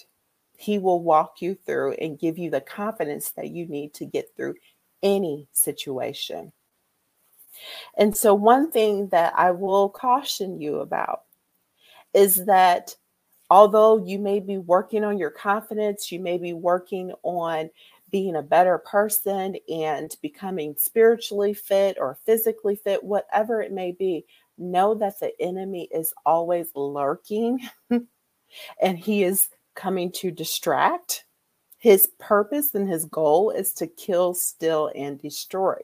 He 0.57 0.79
will 0.79 1.01
walk 1.01 1.41
you 1.41 1.57
through 1.65 1.93
and 1.93 2.19
give 2.19 2.37
you 2.37 2.49
the 2.49 2.61
confidence 2.61 3.29
that 3.31 3.49
you 3.49 3.67
need 3.67 3.93
to 3.95 4.05
get 4.05 4.35
through 4.35 4.55
any 5.01 5.47
situation. 5.53 6.51
And 7.97 8.15
so, 8.17 8.35
one 8.35 8.69
thing 8.69 9.07
that 9.09 9.31
I 9.37 9.51
will 9.51 9.87
caution 9.87 10.59
you 10.59 10.81
about 10.81 11.21
is 12.13 12.45
that 12.45 12.97
although 13.49 14.03
you 14.05 14.19
may 14.19 14.39
be 14.39 14.57
working 14.57 15.03
on 15.03 15.17
your 15.17 15.31
confidence, 15.31 16.11
you 16.11 16.19
may 16.19 16.37
be 16.37 16.53
working 16.53 17.11
on 17.23 17.69
being 18.11 18.35
a 18.35 18.41
better 18.41 18.77
person 18.79 19.57
and 19.69 20.15
becoming 20.21 20.75
spiritually 20.77 21.53
fit 21.53 21.97
or 21.99 22.17
physically 22.25 22.75
fit, 22.75 23.03
whatever 23.03 23.61
it 23.61 23.71
may 23.71 23.91
be, 23.91 24.25
know 24.57 24.93
that 24.95 25.19
the 25.19 25.31
enemy 25.41 25.87
is 25.91 26.13
always 26.25 26.69
lurking 26.75 27.59
and 28.81 28.97
he 28.97 29.23
is 29.23 29.49
coming 29.75 30.11
to 30.11 30.31
distract. 30.31 31.25
His 31.79 32.09
purpose 32.19 32.73
and 32.73 32.89
his 32.89 33.05
goal 33.05 33.51
is 33.51 33.71
to 33.73 33.87
kill, 33.87 34.33
steal, 34.33 34.91
and 34.95 35.21
destroy. 35.21 35.77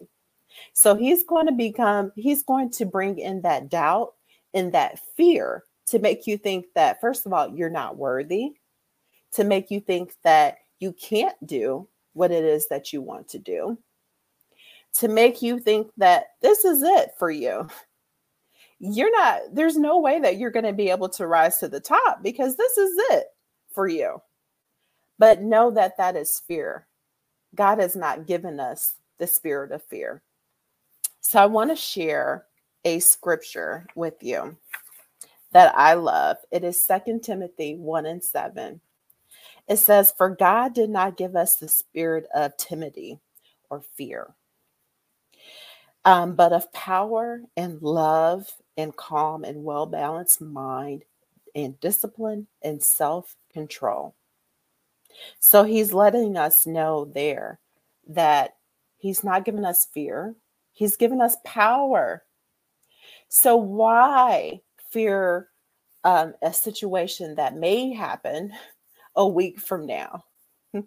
So 0.74 0.96
he's 0.96 1.24
going 1.24 1.46
to 1.48 1.54
become, 1.54 2.12
he's 2.16 2.44
going 2.44 2.72
to 2.72 2.86
bring 2.86 3.20
in 3.20 3.42
that 3.42 3.70
doubt 3.70 4.14
and 4.54 4.72
that 4.74 5.00
fear 5.16 5.64
to 5.88 6.00
make 6.00 6.28
you 6.28 6.38
think 6.38 6.66
that, 6.76 7.02
first 7.02 7.26
of 7.26 7.34
all, 7.34 7.50
you're 7.50 7.70
not 7.70 7.98
worthy, 7.98 8.54
to 9.34 9.44
make 9.44 9.72
you 9.72 9.80
think 9.80 10.16
that 10.24 10.58
you 10.80 10.94
can't 10.94 11.36
do 11.46 11.88
what 12.14 12.32
it 12.32 12.44
is 12.44 12.68
that 12.68 12.94
you 12.94 13.02
want 13.02 13.28
to 13.30 13.40
do, 13.40 13.78
to 14.94 15.08
make 15.08 15.42
you 15.42 15.60
think 15.60 15.90
that 15.98 16.28
this 16.42 16.66
is 16.66 16.84
it 16.84 17.12
for 17.18 17.32
you. 17.32 17.68
You're 18.80 19.12
not, 19.12 19.42
there's 19.54 19.78
no 19.78 20.00
way 20.00 20.20
that 20.20 20.38
you're 20.38 20.52
going 20.52 20.66
to 20.66 20.74
be 20.74 20.90
able 20.90 21.10
to 21.10 21.28
rise 21.28 21.58
to 21.60 21.68
the 21.68 21.80
top 21.80 22.22
because 22.22 22.56
this 22.56 22.78
is 22.78 22.94
it 23.12 23.28
for 23.72 23.88
you. 23.88 24.22
But 25.18 25.42
know 25.42 25.72
that 25.72 25.98
that 25.98 26.16
is 26.16 26.42
fear. 26.48 26.88
God 27.56 27.80
has 27.80 27.96
not 27.96 28.28
given 28.28 28.60
us 28.60 28.96
the 29.20 29.28
spirit 29.28 29.72
of 29.72 29.84
fear. 29.84 30.22
So 31.22 31.40
I 31.42 31.46
want 31.46 31.70
to 31.70 31.76
share 31.76 32.46
a 32.84 33.00
scripture 33.00 33.88
with 33.96 34.16
you 34.22 34.58
that 35.54 35.74
I 35.78 35.94
love. 35.94 36.38
It 36.52 36.64
is 36.64 36.82
Second 36.82 37.22
Timothy 37.24 37.76
1 37.76 38.06
and 38.06 38.24
7. 38.24 38.82
It 39.68 39.78
says, 39.78 40.14
For 40.18 40.30
God 40.30 40.74
did 40.74 40.90
not 40.90 41.18
give 41.18 41.36
us 41.36 41.56
the 41.56 41.68
spirit 41.70 42.28
of 42.34 42.58
timidity 42.58 43.20
or 43.70 43.82
fear, 43.96 44.34
um, 46.04 46.36
but 46.36 46.52
of 46.52 46.72
power 46.74 47.42
and 47.56 47.82
love 47.82 48.50
and 48.76 48.96
calm 48.96 49.44
and 49.44 49.64
well 49.64 49.86
balanced 49.86 50.42
mind 50.42 51.06
and 51.56 51.80
discipline 51.80 52.48
and 52.62 52.84
self 52.84 53.36
control. 53.52 54.16
So 55.40 55.64
he's 55.64 55.94
letting 55.94 56.36
us 56.36 56.66
know 56.66 57.06
there 57.06 57.60
that 58.08 58.56
he's 58.98 59.24
not 59.24 59.46
giving 59.46 59.66
us 59.66 59.86
fear, 59.86 60.36
he's 60.74 60.98
given 60.98 61.22
us 61.22 61.38
power. 61.46 62.24
So, 63.30 63.56
why 63.56 64.62
fear 64.94 65.50
um, 66.04 66.34
a 66.42 66.54
situation 66.54 67.36
that 67.36 67.56
may 67.56 67.92
happen 67.92 68.54
a 69.16 69.28
week 69.28 69.60
from 69.60 69.86
now 69.86 70.24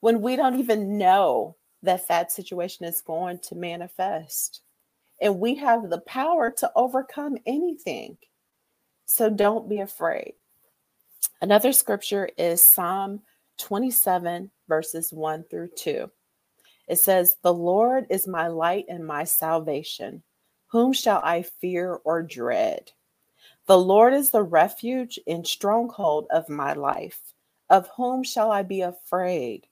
when 0.00 0.20
we 0.20 0.36
don't 0.36 0.58
even 0.58 0.98
know 0.98 1.56
that 1.82 2.06
that 2.08 2.30
situation 2.30 2.84
is 2.84 3.00
going 3.00 3.38
to 3.38 3.54
manifest. 3.54 4.60
And 5.20 5.38
we 5.38 5.54
have 5.56 5.88
the 5.88 6.00
power 6.00 6.50
to 6.58 6.70
overcome 6.76 7.38
anything. 7.46 8.18
So 9.06 9.30
don't 9.30 9.68
be 9.68 9.80
afraid. 9.80 10.34
Another 11.40 11.72
scripture 11.72 12.28
is 12.38 12.72
Psalm 12.72 13.20
27, 13.58 14.50
verses 14.68 15.12
1 15.12 15.44
through 15.50 15.70
2. 15.76 16.10
It 16.88 16.98
says, 16.98 17.36
The 17.42 17.54
Lord 17.54 18.06
is 18.10 18.26
my 18.26 18.48
light 18.48 18.86
and 18.88 19.06
my 19.06 19.24
salvation. 19.24 20.22
Whom 20.68 20.92
shall 20.92 21.20
I 21.22 21.42
fear 21.42 22.00
or 22.04 22.22
dread? 22.22 22.92
The 23.66 23.78
Lord 23.78 24.12
is 24.12 24.30
the 24.30 24.42
refuge 24.42 25.18
and 25.26 25.46
stronghold 25.46 26.26
of 26.30 26.48
my 26.48 26.72
life. 26.72 27.20
Of 27.70 27.88
whom 27.96 28.22
shall 28.22 28.50
I 28.50 28.62
be 28.62 28.80
afraid? 28.80 29.66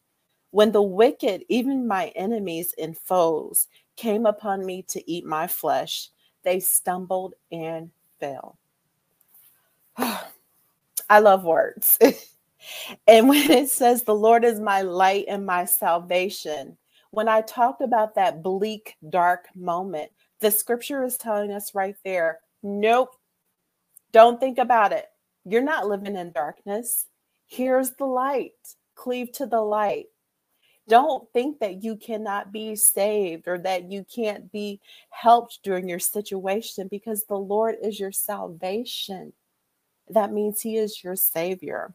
When 0.52 0.72
the 0.72 0.82
wicked, 0.82 1.44
even 1.48 1.86
my 1.86 2.08
enemies 2.16 2.74
and 2.78 2.96
foes, 2.96 3.68
came 3.96 4.26
upon 4.26 4.64
me 4.64 4.82
to 4.88 5.10
eat 5.10 5.24
my 5.26 5.46
flesh, 5.46 6.08
they 6.42 6.60
stumbled 6.60 7.34
and 7.52 7.90
fell. 8.18 8.58
I 9.98 11.18
love 11.18 11.44
words. 11.44 11.98
and 13.06 13.28
when 13.28 13.50
it 13.50 13.68
says, 13.68 14.02
The 14.02 14.14
Lord 14.14 14.44
is 14.44 14.60
my 14.60 14.82
light 14.82 15.26
and 15.28 15.44
my 15.44 15.64
salvation, 15.64 16.76
when 17.10 17.28
I 17.28 17.42
talked 17.42 17.82
about 17.82 18.14
that 18.14 18.42
bleak, 18.42 18.96
dark 19.08 19.48
moment, 19.54 20.10
the 20.38 20.50
scripture 20.50 21.04
is 21.04 21.16
telling 21.16 21.50
us 21.50 21.74
right 21.74 21.96
there 22.04 22.40
nope, 22.62 23.16
don't 24.12 24.40
think 24.40 24.58
about 24.58 24.92
it. 24.92 25.06
You're 25.44 25.62
not 25.62 25.88
living 25.88 26.16
in 26.16 26.32
darkness. 26.32 27.06
Here's 27.46 27.92
the 27.92 28.06
light. 28.06 28.52
Cleave 28.94 29.32
to 29.32 29.46
the 29.46 29.60
light. 29.60 30.06
Don't 30.88 31.32
think 31.32 31.60
that 31.60 31.84
you 31.84 31.96
cannot 31.96 32.52
be 32.52 32.74
saved 32.74 33.46
or 33.46 33.58
that 33.58 33.90
you 33.90 34.04
can't 34.12 34.50
be 34.50 34.80
helped 35.10 35.60
during 35.62 35.88
your 35.88 36.00
situation 36.00 36.88
because 36.88 37.24
the 37.24 37.36
Lord 37.36 37.76
is 37.82 38.00
your 38.00 38.12
salvation. 38.12 39.32
That 40.08 40.32
means 40.32 40.60
He 40.60 40.76
is 40.76 41.02
your 41.04 41.16
Savior. 41.16 41.94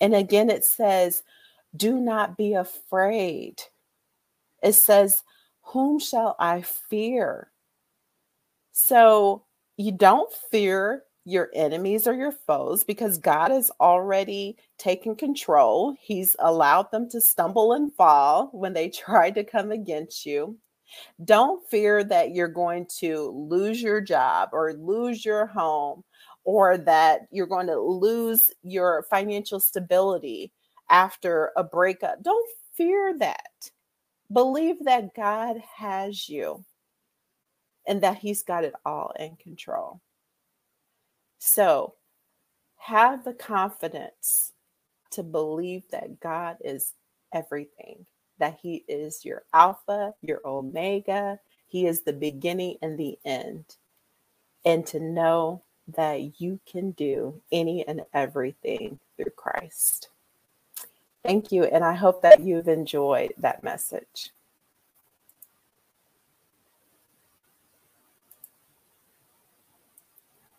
And 0.00 0.14
again, 0.14 0.50
it 0.50 0.64
says, 0.64 1.22
Do 1.76 1.98
not 1.98 2.36
be 2.36 2.54
afraid. 2.54 3.62
It 4.62 4.74
says, 4.74 5.22
Whom 5.62 5.98
shall 5.98 6.34
I 6.38 6.62
fear? 6.62 7.52
So 8.72 9.45
you 9.76 9.92
don't 9.92 10.32
fear 10.50 11.04
your 11.24 11.50
enemies 11.54 12.06
or 12.06 12.14
your 12.14 12.32
foes 12.32 12.84
because 12.84 13.18
God 13.18 13.50
has 13.50 13.70
already 13.80 14.56
taken 14.78 15.16
control. 15.16 15.96
He's 16.00 16.36
allowed 16.38 16.90
them 16.92 17.10
to 17.10 17.20
stumble 17.20 17.72
and 17.72 17.92
fall 17.94 18.48
when 18.52 18.72
they 18.72 18.88
try 18.90 19.30
to 19.32 19.44
come 19.44 19.72
against 19.72 20.24
you. 20.24 20.56
Don't 21.24 21.68
fear 21.68 22.04
that 22.04 22.30
you're 22.30 22.46
going 22.48 22.86
to 23.00 23.30
lose 23.30 23.82
your 23.82 24.00
job 24.00 24.50
or 24.52 24.72
lose 24.74 25.24
your 25.24 25.46
home 25.46 26.04
or 26.44 26.78
that 26.78 27.22
you're 27.32 27.46
going 27.48 27.66
to 27.66 27.78
lose 27.78 28.52
your 28.62 29.04
financial 29.10 29.58
stability 29.58 30.52
after 30.88 31.50
a 31.56 31.64
breakup. 31.64 32.22
Don't 32.22 32.48
fear 32.74 33.18
that. 33.18 33.70
Believe 34.32 34.84
that 34.84 35.14
God 35.14 35.56
has 35.76 36.28
you 36.28 36.64
and 37.86 38.02
that 38.02 38.18
He's 38.18 38.42
got 38.42 38.64
it 38.64 38.74
all 38.84 39.12
in 39.18 39.36
control. 39.36 40.00
So 41.38 41.94
have 42.76 43.24
the 43.24 43.34
confidence 43.34 44.52
to 45.10 45.22
believe 45.22 45.84
that 45.90 46.20
God 46.20 46.56
is 46.64 46.92
everything, 47.32 48.06
that 48.38 48.58
He 48.60 48.84
is 48.88 49.24
your 49.24 49.44
Alpha, 49.52 50.14
your 50.22 50.40
Omega, 50.44 51.38
He 51.66 51.86
is 51.86 52.02
the 52.02 52.12
beginning 52.12 52.76
and 52.82 52.98
the 52.98 53.18
end. 53.24 53.76
And 54.64 54.84
to 54.86 55.00
know 55.00 55.62
that 55.94 56.40
you 56.40 56.58
can 56.66 56.90
do 56.92 57.40
any 57.52 57.86
and 57.86 58.02
everything 58.12 58.98
through 59.16 59.30
Christ. 59.36 60.08
Thank 61.24 61.52
you. 61.52 61.64
And 61.64 61.84
I 61.84 61.94
hope 61.94 62.22
that 62.22 62.40
you've 62.40 62.68
enjoyed 62.68 63.32
that 63.38 63.64
message. 63.64 64.30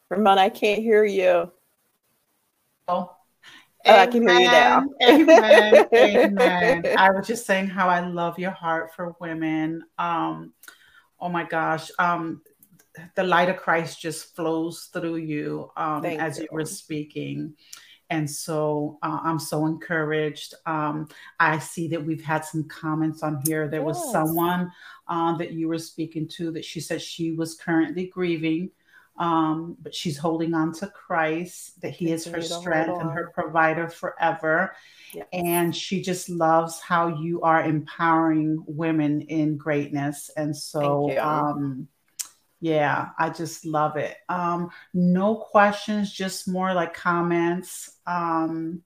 Ramona, 0.10 0.42
I 0.42 0.50
can't 0.50 0.82
hear 0.82 1.04
you. 1.04 1.52
Oh. 2.88 3.14
Oh, 3.86 3.96
I 3.96 4.08
can 4.08 4.28
hear 4.28 4.40
you 4.40 4.48
now. 4.48 4.86
amen. 5.02 5.86
Amen. 5.94 6.86
I 6.98 7.12
was 7.12 7.28
just 7.28 7.46
saying 7.46 7.68
how 7.68 7.88
I 7.88 8.02
love 8.02 8.38
your 8.38 8.52
heart 8.52 8.94
for 8.94 9.16
women. 9.22 9.84
Um, 9.98 10.54
oh 11.20 11.30
my 11.30 11.44
gosh. 11.44 11.90
Um, 11.98 12.42
the 13.16 13.24
light 13.24 13.50
of 13.50 13.58
Christ 13.58 14.02
just 14.02 14.36
flows 14.36 14.90
through 14.92 15.18
you 15.18 15.72
um, 15.78 16.04
as 16.04 16.38
you. 16.38 16.44
you 16.44 16.50
were 16.52 16.66
speaking. 16.66 17.54
And 18.10 18.30
so 18.30 18.98
uh, 19.04 19.20
I'm 19.24 19.40
so 19.40 19.66
encouraged. 19.66 20.54
Um, 20.66 21.08
I 21.40 21.60
see 21.60 21.90
that 21.90 22.06
we've 22.06 22.24
had 22.24 22.46
some 22.46 22.64
comments 22.66 23.24
on 23.24 23.42
here. 23.46 23.68
There 23.68 23.82
yes. 23.82 23.88
was 23.88 24.12
someone 24.12 24.72
uh, 25.08 25.38
that 25.38 25.52
you 25.54 25.68
were 25.68 25.78
speaking 25.78 26.28
to 26.30 26.52
that 26.52 26.66
she 26.66 26.80
said 26.80 27.02
she 27.02 27.34
was 27.34 27.56
currently 27.56 28.08
grieving 28.08 28.72
um, 29.18 29.78
but 29.82 29.96
she's 29.96 30.18
holding 30.18 30.54
on 30.54 30.74
to 30.74 30.88
Christ, 30.88 31.82
that 31.82 31.92
He 31.92 32.12
is 32.12 32.26
her 32.26 32.42
strength 32.42 33.00
and 33.00 33.12
her 33.12 33.32
provider 33.34 33.90
forever. 33.90 34.76
Yes. 35.14 35.28
And 35.34 35.76
she 35.76 36.02
just 36.02 36.30
loves 36.30 36.80
how 36.80 37.08
you 37.08 37.42
are 37.42 37.64
empowering 37.64 38.64
women 38.68 39.22
in 39.22 39.58
greatness. 39.58 40.30
And 40.36 40.56
so, 40.56 41.18
um, 41.20 41.88
yeah, 42.60 43.10
I 43.18 43.30
just 43.30 43.66
love 43.66 43.98
it. 43.98 44.18
Um, 44.30 44.70
no 44.94 45.36
questions, 45.36 46.12
just 46.12 46.48
more 46.48 46.74
like 46.74 46.94
comments 46.94 47.98
um, 48.06 48.82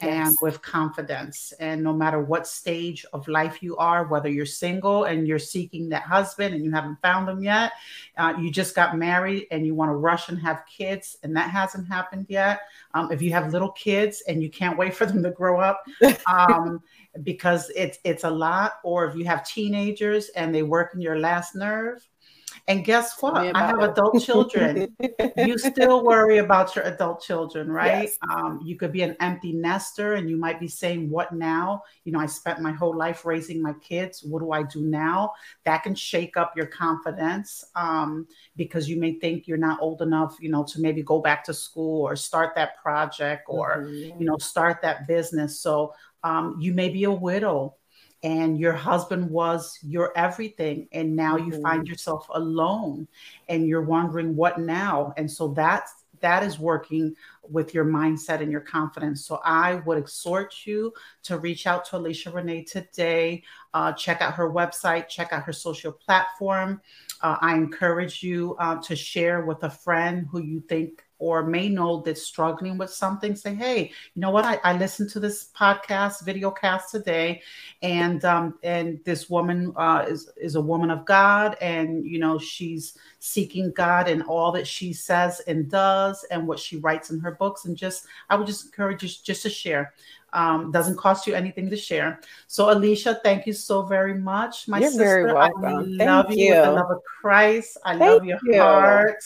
and 0.00 0.36
with 0.42 0.60
confidence. 0.60 1.52
And 1.60 1.82
no 1.82 1.94
matter 1.94 2.20
what 2.20 2.46
stage 2.46 3.06
of 3.14 3.26
life 3.26 3.62
you 3.62 3.76
are, 3.78 4.06
whether 4.06 4.28
you're 4.28 4.44
single 4.44 5.04
and 5.04 5.26
you're 5.26 5.38
seeking 5.38 5.88
that 5.90 6.02
husband 6.02 6.54
and 6.54 6.62
you 6.62 6.70
haven't 6.70 7.00
found 7.00 7.26
them 7.26 7.42
yet, 7.42 7.72
uh, 8.18 8.34
you 8.38 8.50
just 8.50 8.74
got 8.74 8.98
married 8.98 9.46
and 9.50 9.64
you 9.64 9.74
want 9.74 9.90
to 9.90 9.96
rush 9.96 10.28
and 10.28 10.38
have 10.38 10.62
kids 10.66 11.16
and 11.22 11.34
that 11.36 11.50
hasn't 11.50 11.88
happened 11.88 12.26
yet. 12.28 12.60
Um, 12.92 13.10
if 13.10 13.22
you 13.22 13.32
have 13.32 13.52
little 13.52 13.72
kids 13.72 14.22
and 14.28 14.42
you 14.42 14.50
can't 14.50 14.76
wait 14.76 14.94
for 14.94 15.06
them 15.06 15.22
to 15.22 15.30
grow 15.30 15.58
up, 15.58 15.82
um, 16.26 16.82
because 17.22 17.70
it's 17.74 17.98
it's 18.04 18.24
a 18.24 18.30
lot, 18.30 18.74
or 18.84 19.06
if 19.06 19.16
you 19.16 19.24
have 19.24 19.46
teenagers 19.46 20.28
and 20.30 20.54
they 20.54 20.62
work 20.62 20.94
in 20.94 21.00
your 21.00 21.18
last 21.18 21.54
nerve, 21.54 22.06
and 22.70 22.84
guess 22.84 23.20
what? 23.20 23.36
I 23.36 23.66
have 23.66 23.80
it. 23.80 23.90
adult 23.90 24.22
children. 24.22 24.96
you 25.36 25.58
still 25.58 26.04
worry 26.04 26.38
about 26.38 26.76
your 26.76 26.84
adult 26.84 27.20
children, 27.20 27.68
right? 27.68 28.04
Yes. 28.04 28.18
Um, 28.30 28.60
you 28.64 28.76
could 28.76 28.92
be 28.92 29.02
an 29.02 29.16
empty 29.18 29.52
nester 29.52 30.14
and 30.14 30.30
you 30.30 30.36
might 30.36 30.60
be 30.60 30.68
saying, 30.68 31.10
What 31.10 31.32
now? 31.32 31.82
You 32.04 32.12
know, 32.12 32.20
I 32.20 32.26
spent 32.26 32.60
my 32.60 32.70
whole 32.70 32.96
life 32.96 33.24
raising 33.24 33.60
my 33.60 33.72
kids. 33.80 34.22
What 34.22 34.38
do 34.38 34.52
I 34.52 34.62
do 34.62 34.82
now? 34.82 35.32
That 35.64 35.82
can 35.82 35.96
shake 35.96 36.36
up 36.36 36.56
your 36.56 36.66
confidence 36.66 37.64
um, 37.74 38.28
because 38.54 38.88
you 38.88 39.00
may 39.00 39.14
think 39.14 39.48
you're 39.48 39.58
not 39.58 39.82
old 39.82 40.00
enough, 40.00 40.36
you 40.40 40.50
know, 40.50 40.62
to 40.64 40.80
maybe 40.80 41.02
go 41.02 41.20
back 41.20 41.42
to 41.44 41.54
school 41.54 42.06
or 42.06 42.14
start 42.14 42.54
that 42.54 42.80
project 42.80 43.42
or, 43.48 43.78
mm-hmm. 43.78 44.20
you 44.20 44.26
know, 44.26 44.36
start 44.38 44.80
that 44.82 45.08
business. 45.08 45.58
So 45.58 45.92
um, 46.22 46.56
you 46.60 46.72
may 46.72 46.88
be 46.88 47.02
a 47.02 47.10
widow 47.10 47.74
and 48.22 48.58
your 48.58 48.72
husband 48.72 49.30
was 49.30 49.78
your 49.82 50.16
everything 50.16 50.88
and 50.92 51.16
now 51.16 51.36
you 51.36 51.52
mm-hmm. 51.52 51.62
find 51.62 51.88
yourself 51.88 52.26
alone 52.30 53.08
and 53.48 53.66
you're 53.66 53.82
wondering 53.82 54.36
what 54.36 54.60
now 54.60 55.12
and 55.16 55.30
so 55.30 55.48
that's 55.48 56.00
that 56.20 56.42
is 56.42 56.58
working 56.58 57.14
with 57.42 57.74
your 57.74 57.84
mindset 57.84 58.40
and 58.40 58.52
your 58.52 58.60
confidence. 58.60 59.24
So 59.24 59.40
I 59.44 59.76
would 59.86 59.98
exhort 59.98 60.54
you 60.64 60.92
to 61.24 61.38
reach 61.38 61.66
out 61.66 61.84
to 61.86 61.96
Alicia 61.96 62.30
Renee 62.30 62.64
today. 62.64 63.42
Uh, 63.74 63.92
check 63.92 64.20
out 64.20 64.34
her 64.34 64.50
website, 64.50 65.08
check 65.08 65.32
out 65.32 65.44
her 65.44 65.52
social 65.52 65.92
platform. 65.92 66.80
Uh, 67.22 67.36
I 67.40 67.54
encourage 67.54 68.22
you 68.22 68.56
uh, 68.58 68.80
to 68.82 68.96
share 68.96 69.44
with 69.44 69.62
a 69.64 69.70
friend 69.70 70.26
who 70.30 70.40
you 70.40 70.60
think 70.60 71.04
or 71.20 71.44
may 71.44 71.68
know 71.68 72.00
that's 72.00 72.22
struggling 72.22 72.78
with 72.78 72.90
something, 72.90 73.36
say, 73.36 73.54
hey, 73.54 73.92
you 74.14 74.20
know 74.20 74.30
what? 74.30 74.46
I, 74.46 74.58
I 74.64 74.76
listened 74.76 75.10
to 75.10 75.20
this 75.20 75.50
podcast, 75.54 76.24
video 76.24 76.50
cast 76.50 76.90
today, 76.90 77.42
and 77.82 78.24
um, 78.24 78.58
and 78.62 78.98
this 79.04 79.28
woman 79.28 79.72
uh, 79.76 80.06
is 80.08 80.30
is 80.36 80.54
a 80.56 80.60
woman 80.60 80.90
of 80.90 81.04
God, 81.04 81.56
and 81.60 82.04
you 82.06 82.18
know 82.18 82.38
she's 82.38 82.96
seeking 83.18 83.70
God 83.72 84.08
in 84.08 84.22
all 84.22 84.50
that 84.52 84.66
she 84.66 84.94
says 84.94 85.40
and 85.46 85.70
does, 85.70 86.24
and 86.30 86.48
what 86.48 86.58
she 86.58 86.78
writes 86.78 87.10
in 87.10 87.20
her 87.20 87.32
books, 87.32 87.66
and 87.66 87.76
just 87.76 88.06
I 88.30 88.36
would 88.36 88.46
just 88.46 88.64
encourage 88.64 89.02
you 89.02 89.10
just 89.22 89.42
to 89.42 89.50
share. 89.50 89.92
Um, 90.32 90.70
doesn't 90.70 90.96
cost 90.96 91.26
you 91.26 91.34
anything 91.34 91.68
to 91.70 91.76
share. 91.76 92.20
So, 92.46 92.72
Alicia, 92.72 93.20
thank 93.24 93.46
you 93.46 93.52
so 93.52 93.82
very 93.82 94.14
much, 94.14 94.68
my 94.68 94.78
You're 94.78 94.90
sister. 94.90 95.04
Very 95.04 95.34
welcome. 95.34 95.64
I 95.64 95.82
thank 95.82 95.98
love 95.98 96.32
you, 96.32 96.44
you 96.44 96.54
with 96.54 96.64
the 96.64 96.72
love 96.72 96.90
of 96.90 97.02
Christ. 97.20 97.76
I 97.84 97.98
thank 97.98 98.00
love 98.00 98.24
your 98.24 98.38
you. 98.44 98.62
heart. 98.62 99.22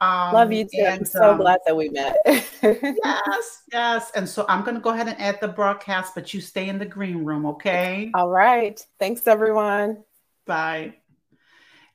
Um, 0.00 0.32
love 0.32 0.52
you 0.52 0.64
too. 0.64 0.84
And, 0.86 1.00
I'm 1.00 1.04
so 1.04 1.32
um, 1.32 1.38
glad 1.38 1.60
that 1.66 1.76
we 1.76 1.90
met. 1.90 2.16
yes, 2.26 3.62
yes. 3.72 4.10
And 4.14 4.28
so 4.28 4.46
I'm 4.48 4.64
going 4.64 4.74
to 4.74 4.80
go 4.80 4.90
ahead 4.90 5.08
and 5.08 5.20
add 5.20 5.38
the 5.40 5.48
broadcast, 5.48 6.14
but 6.14 6.32
you 6.32 6.40
stay 6.40 6.68
in 6.68 6.78
the 6.78 6.86
green 6.86 7.24
room, 7.24 7.44
okay? 7.46 8.10
All 8.14 8.30
right. 8.30 8.84
Thanks, 8.98 9.26
everyone. 9.26 10.02
Bye. 10.46 10.94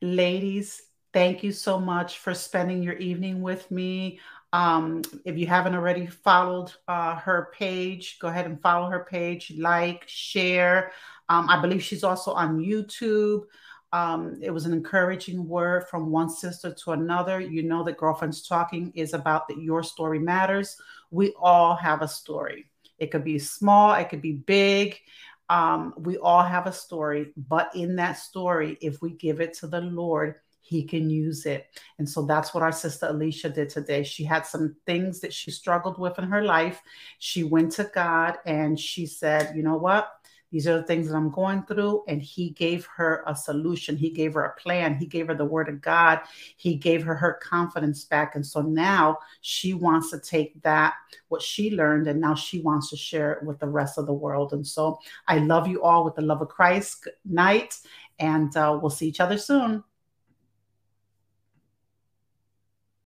Ladies, 0.02 0.84
thank 1.14 1.44
you 1.44 1.52
so 1.52 1.80
much 1.80 2.20
for 2.20 2.34
spending 2.34 2.84
your 2.84 2.96
evening 2.96 3.42
with 3.42 3.70
me. 3.72 4.20
Um, 4.54 5.02
if 5.26 5.38
you 5.38 5.48
haven't 5.48 5.74
already 5.74 6.06
followed 6.06 6.72
uh, 6.88 7.16
her 7.16 7.50
page, 7.58 8.20
go 8.20 8.28
ahead 8.28 8.46
and 8.46 8.62
follow 8.62 8.90
her 8.90 9.06
page, 9.10 9.52
like, 9.58 10.04
share. 10.08 10.92
Um, 11.28 11.50
I 11.50 11.60
believe 11.60 11.84
she's 11.84 12.04
also 12.04 12.32
on 12.32 12.60
YouTube. 12.60 13.46
Um, 13.96 14.40
it 14.42 14.52
was 14.52 14.66
an 14.66 14.74
encouraging 14.74 15.48
word 15.48 15.88
from 15.88 16.12
one 16.12 16.30
sister 16.30 16.74
to 16.84 16.92
another. 16.92 17.40
You 17.40 17.64
know 17.64 17.82
that 17.86 17.96
Girlfriends 17.96 18.46
Talking 18.46 18.92
is 18.94 19.14
about 19.14 19.48
that 19.48 19.62
your 19.62 19.84
story 19.84 20.20
matters. 20.20 20.76
We 21.12 21.34
all 21.40 21.76
have 21.76 22.02
a 22.02 22.08
story. 22.10 22.66
It 23.00 23.10
could 23.10 23.24
be 23.24 23.40
small, 23.40 23.94
it 23.94 24.10
could 24.10 24.22
be 24.22 24.34
big. 24.34 25.00
Um, 25.48 25.94
we 25.98 26.18
all 26.18 26.44
have 26.44 26.68
a 26.68 26.74
story, 26.74 27.32
but 27.38 27.74
in 27.74 27.96
that 27.96 28.18
story, 28.18 28.78
if 28.82 29.02
we 29.02 29.12
give 29.12 29.40
it 29.40 29.54
to 29.60 29.68
the 29.68 29.80
Lord, 29.80 30.36
he 30.60 30.84
can 30.84 31.10
use 31.10 31.46
it. 31.46 31.68
And 31.98 32.10
so 32.10 32.26
that's 32.26 32.54
what 32.54 32.64
our 32.64 32.74
sister 32.74 33.06
Alicia 33.06 33.50
did 33.50 33.70
today. 33.70 34.04
She 34.04 34.26
had 34.26 34.46
some 34.46 34.76
things 34.86 35.22
that 35.22 35.32
she 35.32 35.52
struggled 35.52 35.98
with 35.98 36.20
in 36.20 36.26
her 36.26 36.44
life. 36.44 36.82
She 37.20 37.46
went 37.46 37.72
to 37.74 37.90
God 37.96 38.40
and 38.46 38.78
she 38.78 39.06
said, 39.06 39.56
you 39.56 39.64
know 39.64 39.78
what? 39.78 40.10
These 40.52 40.68
are 40.68 40.78
the 40.78 40.84
things 40.84 41.08
that 41.08 41.16
I'm 41.16 41.32
going 41.32 41.64
through. 41.64 42.04
And 42.08 42.22
he 42.22 42.52
gave 42.52 42.86
her 42.96 43.24
a 43.28 43.36
solution. 43.36 43.98
He 43.98 44.10
gave 44.10 44.34
her 44.34 44.44
a 44.44 44.56
plan. 44.60 44.96
He 44.96 45.06
gave 45.06 45.28
her 45.28 45.36
the 45.36 45.46
word 45.46 45.70
of 45.70 45.82
God. 45.82 46.22
He 46.58 46.76
gave 46.76 47.04
her 47.04 47.16
her 47.16 47.40
confidence 47.42 48.06
back. 48.06 48.36
And 48.36 48.46
so 48.46 48.62
now 48.62 49.18
she 49.42 49.74
wants 49.74 50.12
to 50.12 50.20
take 50.20 50.62
that, 50.64 50.94
what 51.28 51.42
she 51.42 51.72
learned, 51.76 52.08
and 52.08 52.22
now 52.22 52.36
she 52.36 52.62
wants 52.62 52.90
to 52.90 52.98
share 52.98 53.34
it 53.34 53.46
with 53.46 53.60
the 53.60 53.68
rest 53.68 53.98
of 53.98 54.06
the 54.06 54.14
world. 54.14 54.54
And 54.54 54.66
so 54.66 55.00
I 55.28 55.40
love 55.40 55.68
you 55.68 55.84
all 55.84 56.06
with 56.06 56.16
the 56.16 56.22
love 56.22 56.42
of 56.42 56.50
Christ. 56.50 57.04
Good 57.04 57.14
night. 57.26 57.78
And 58.20 58.56
uh, 58.56 58.80
we'll 58.82 58.90
see 58.90 59.08
each 59.08 59.20
other 59.20 59.38
soon. 59.38 59.84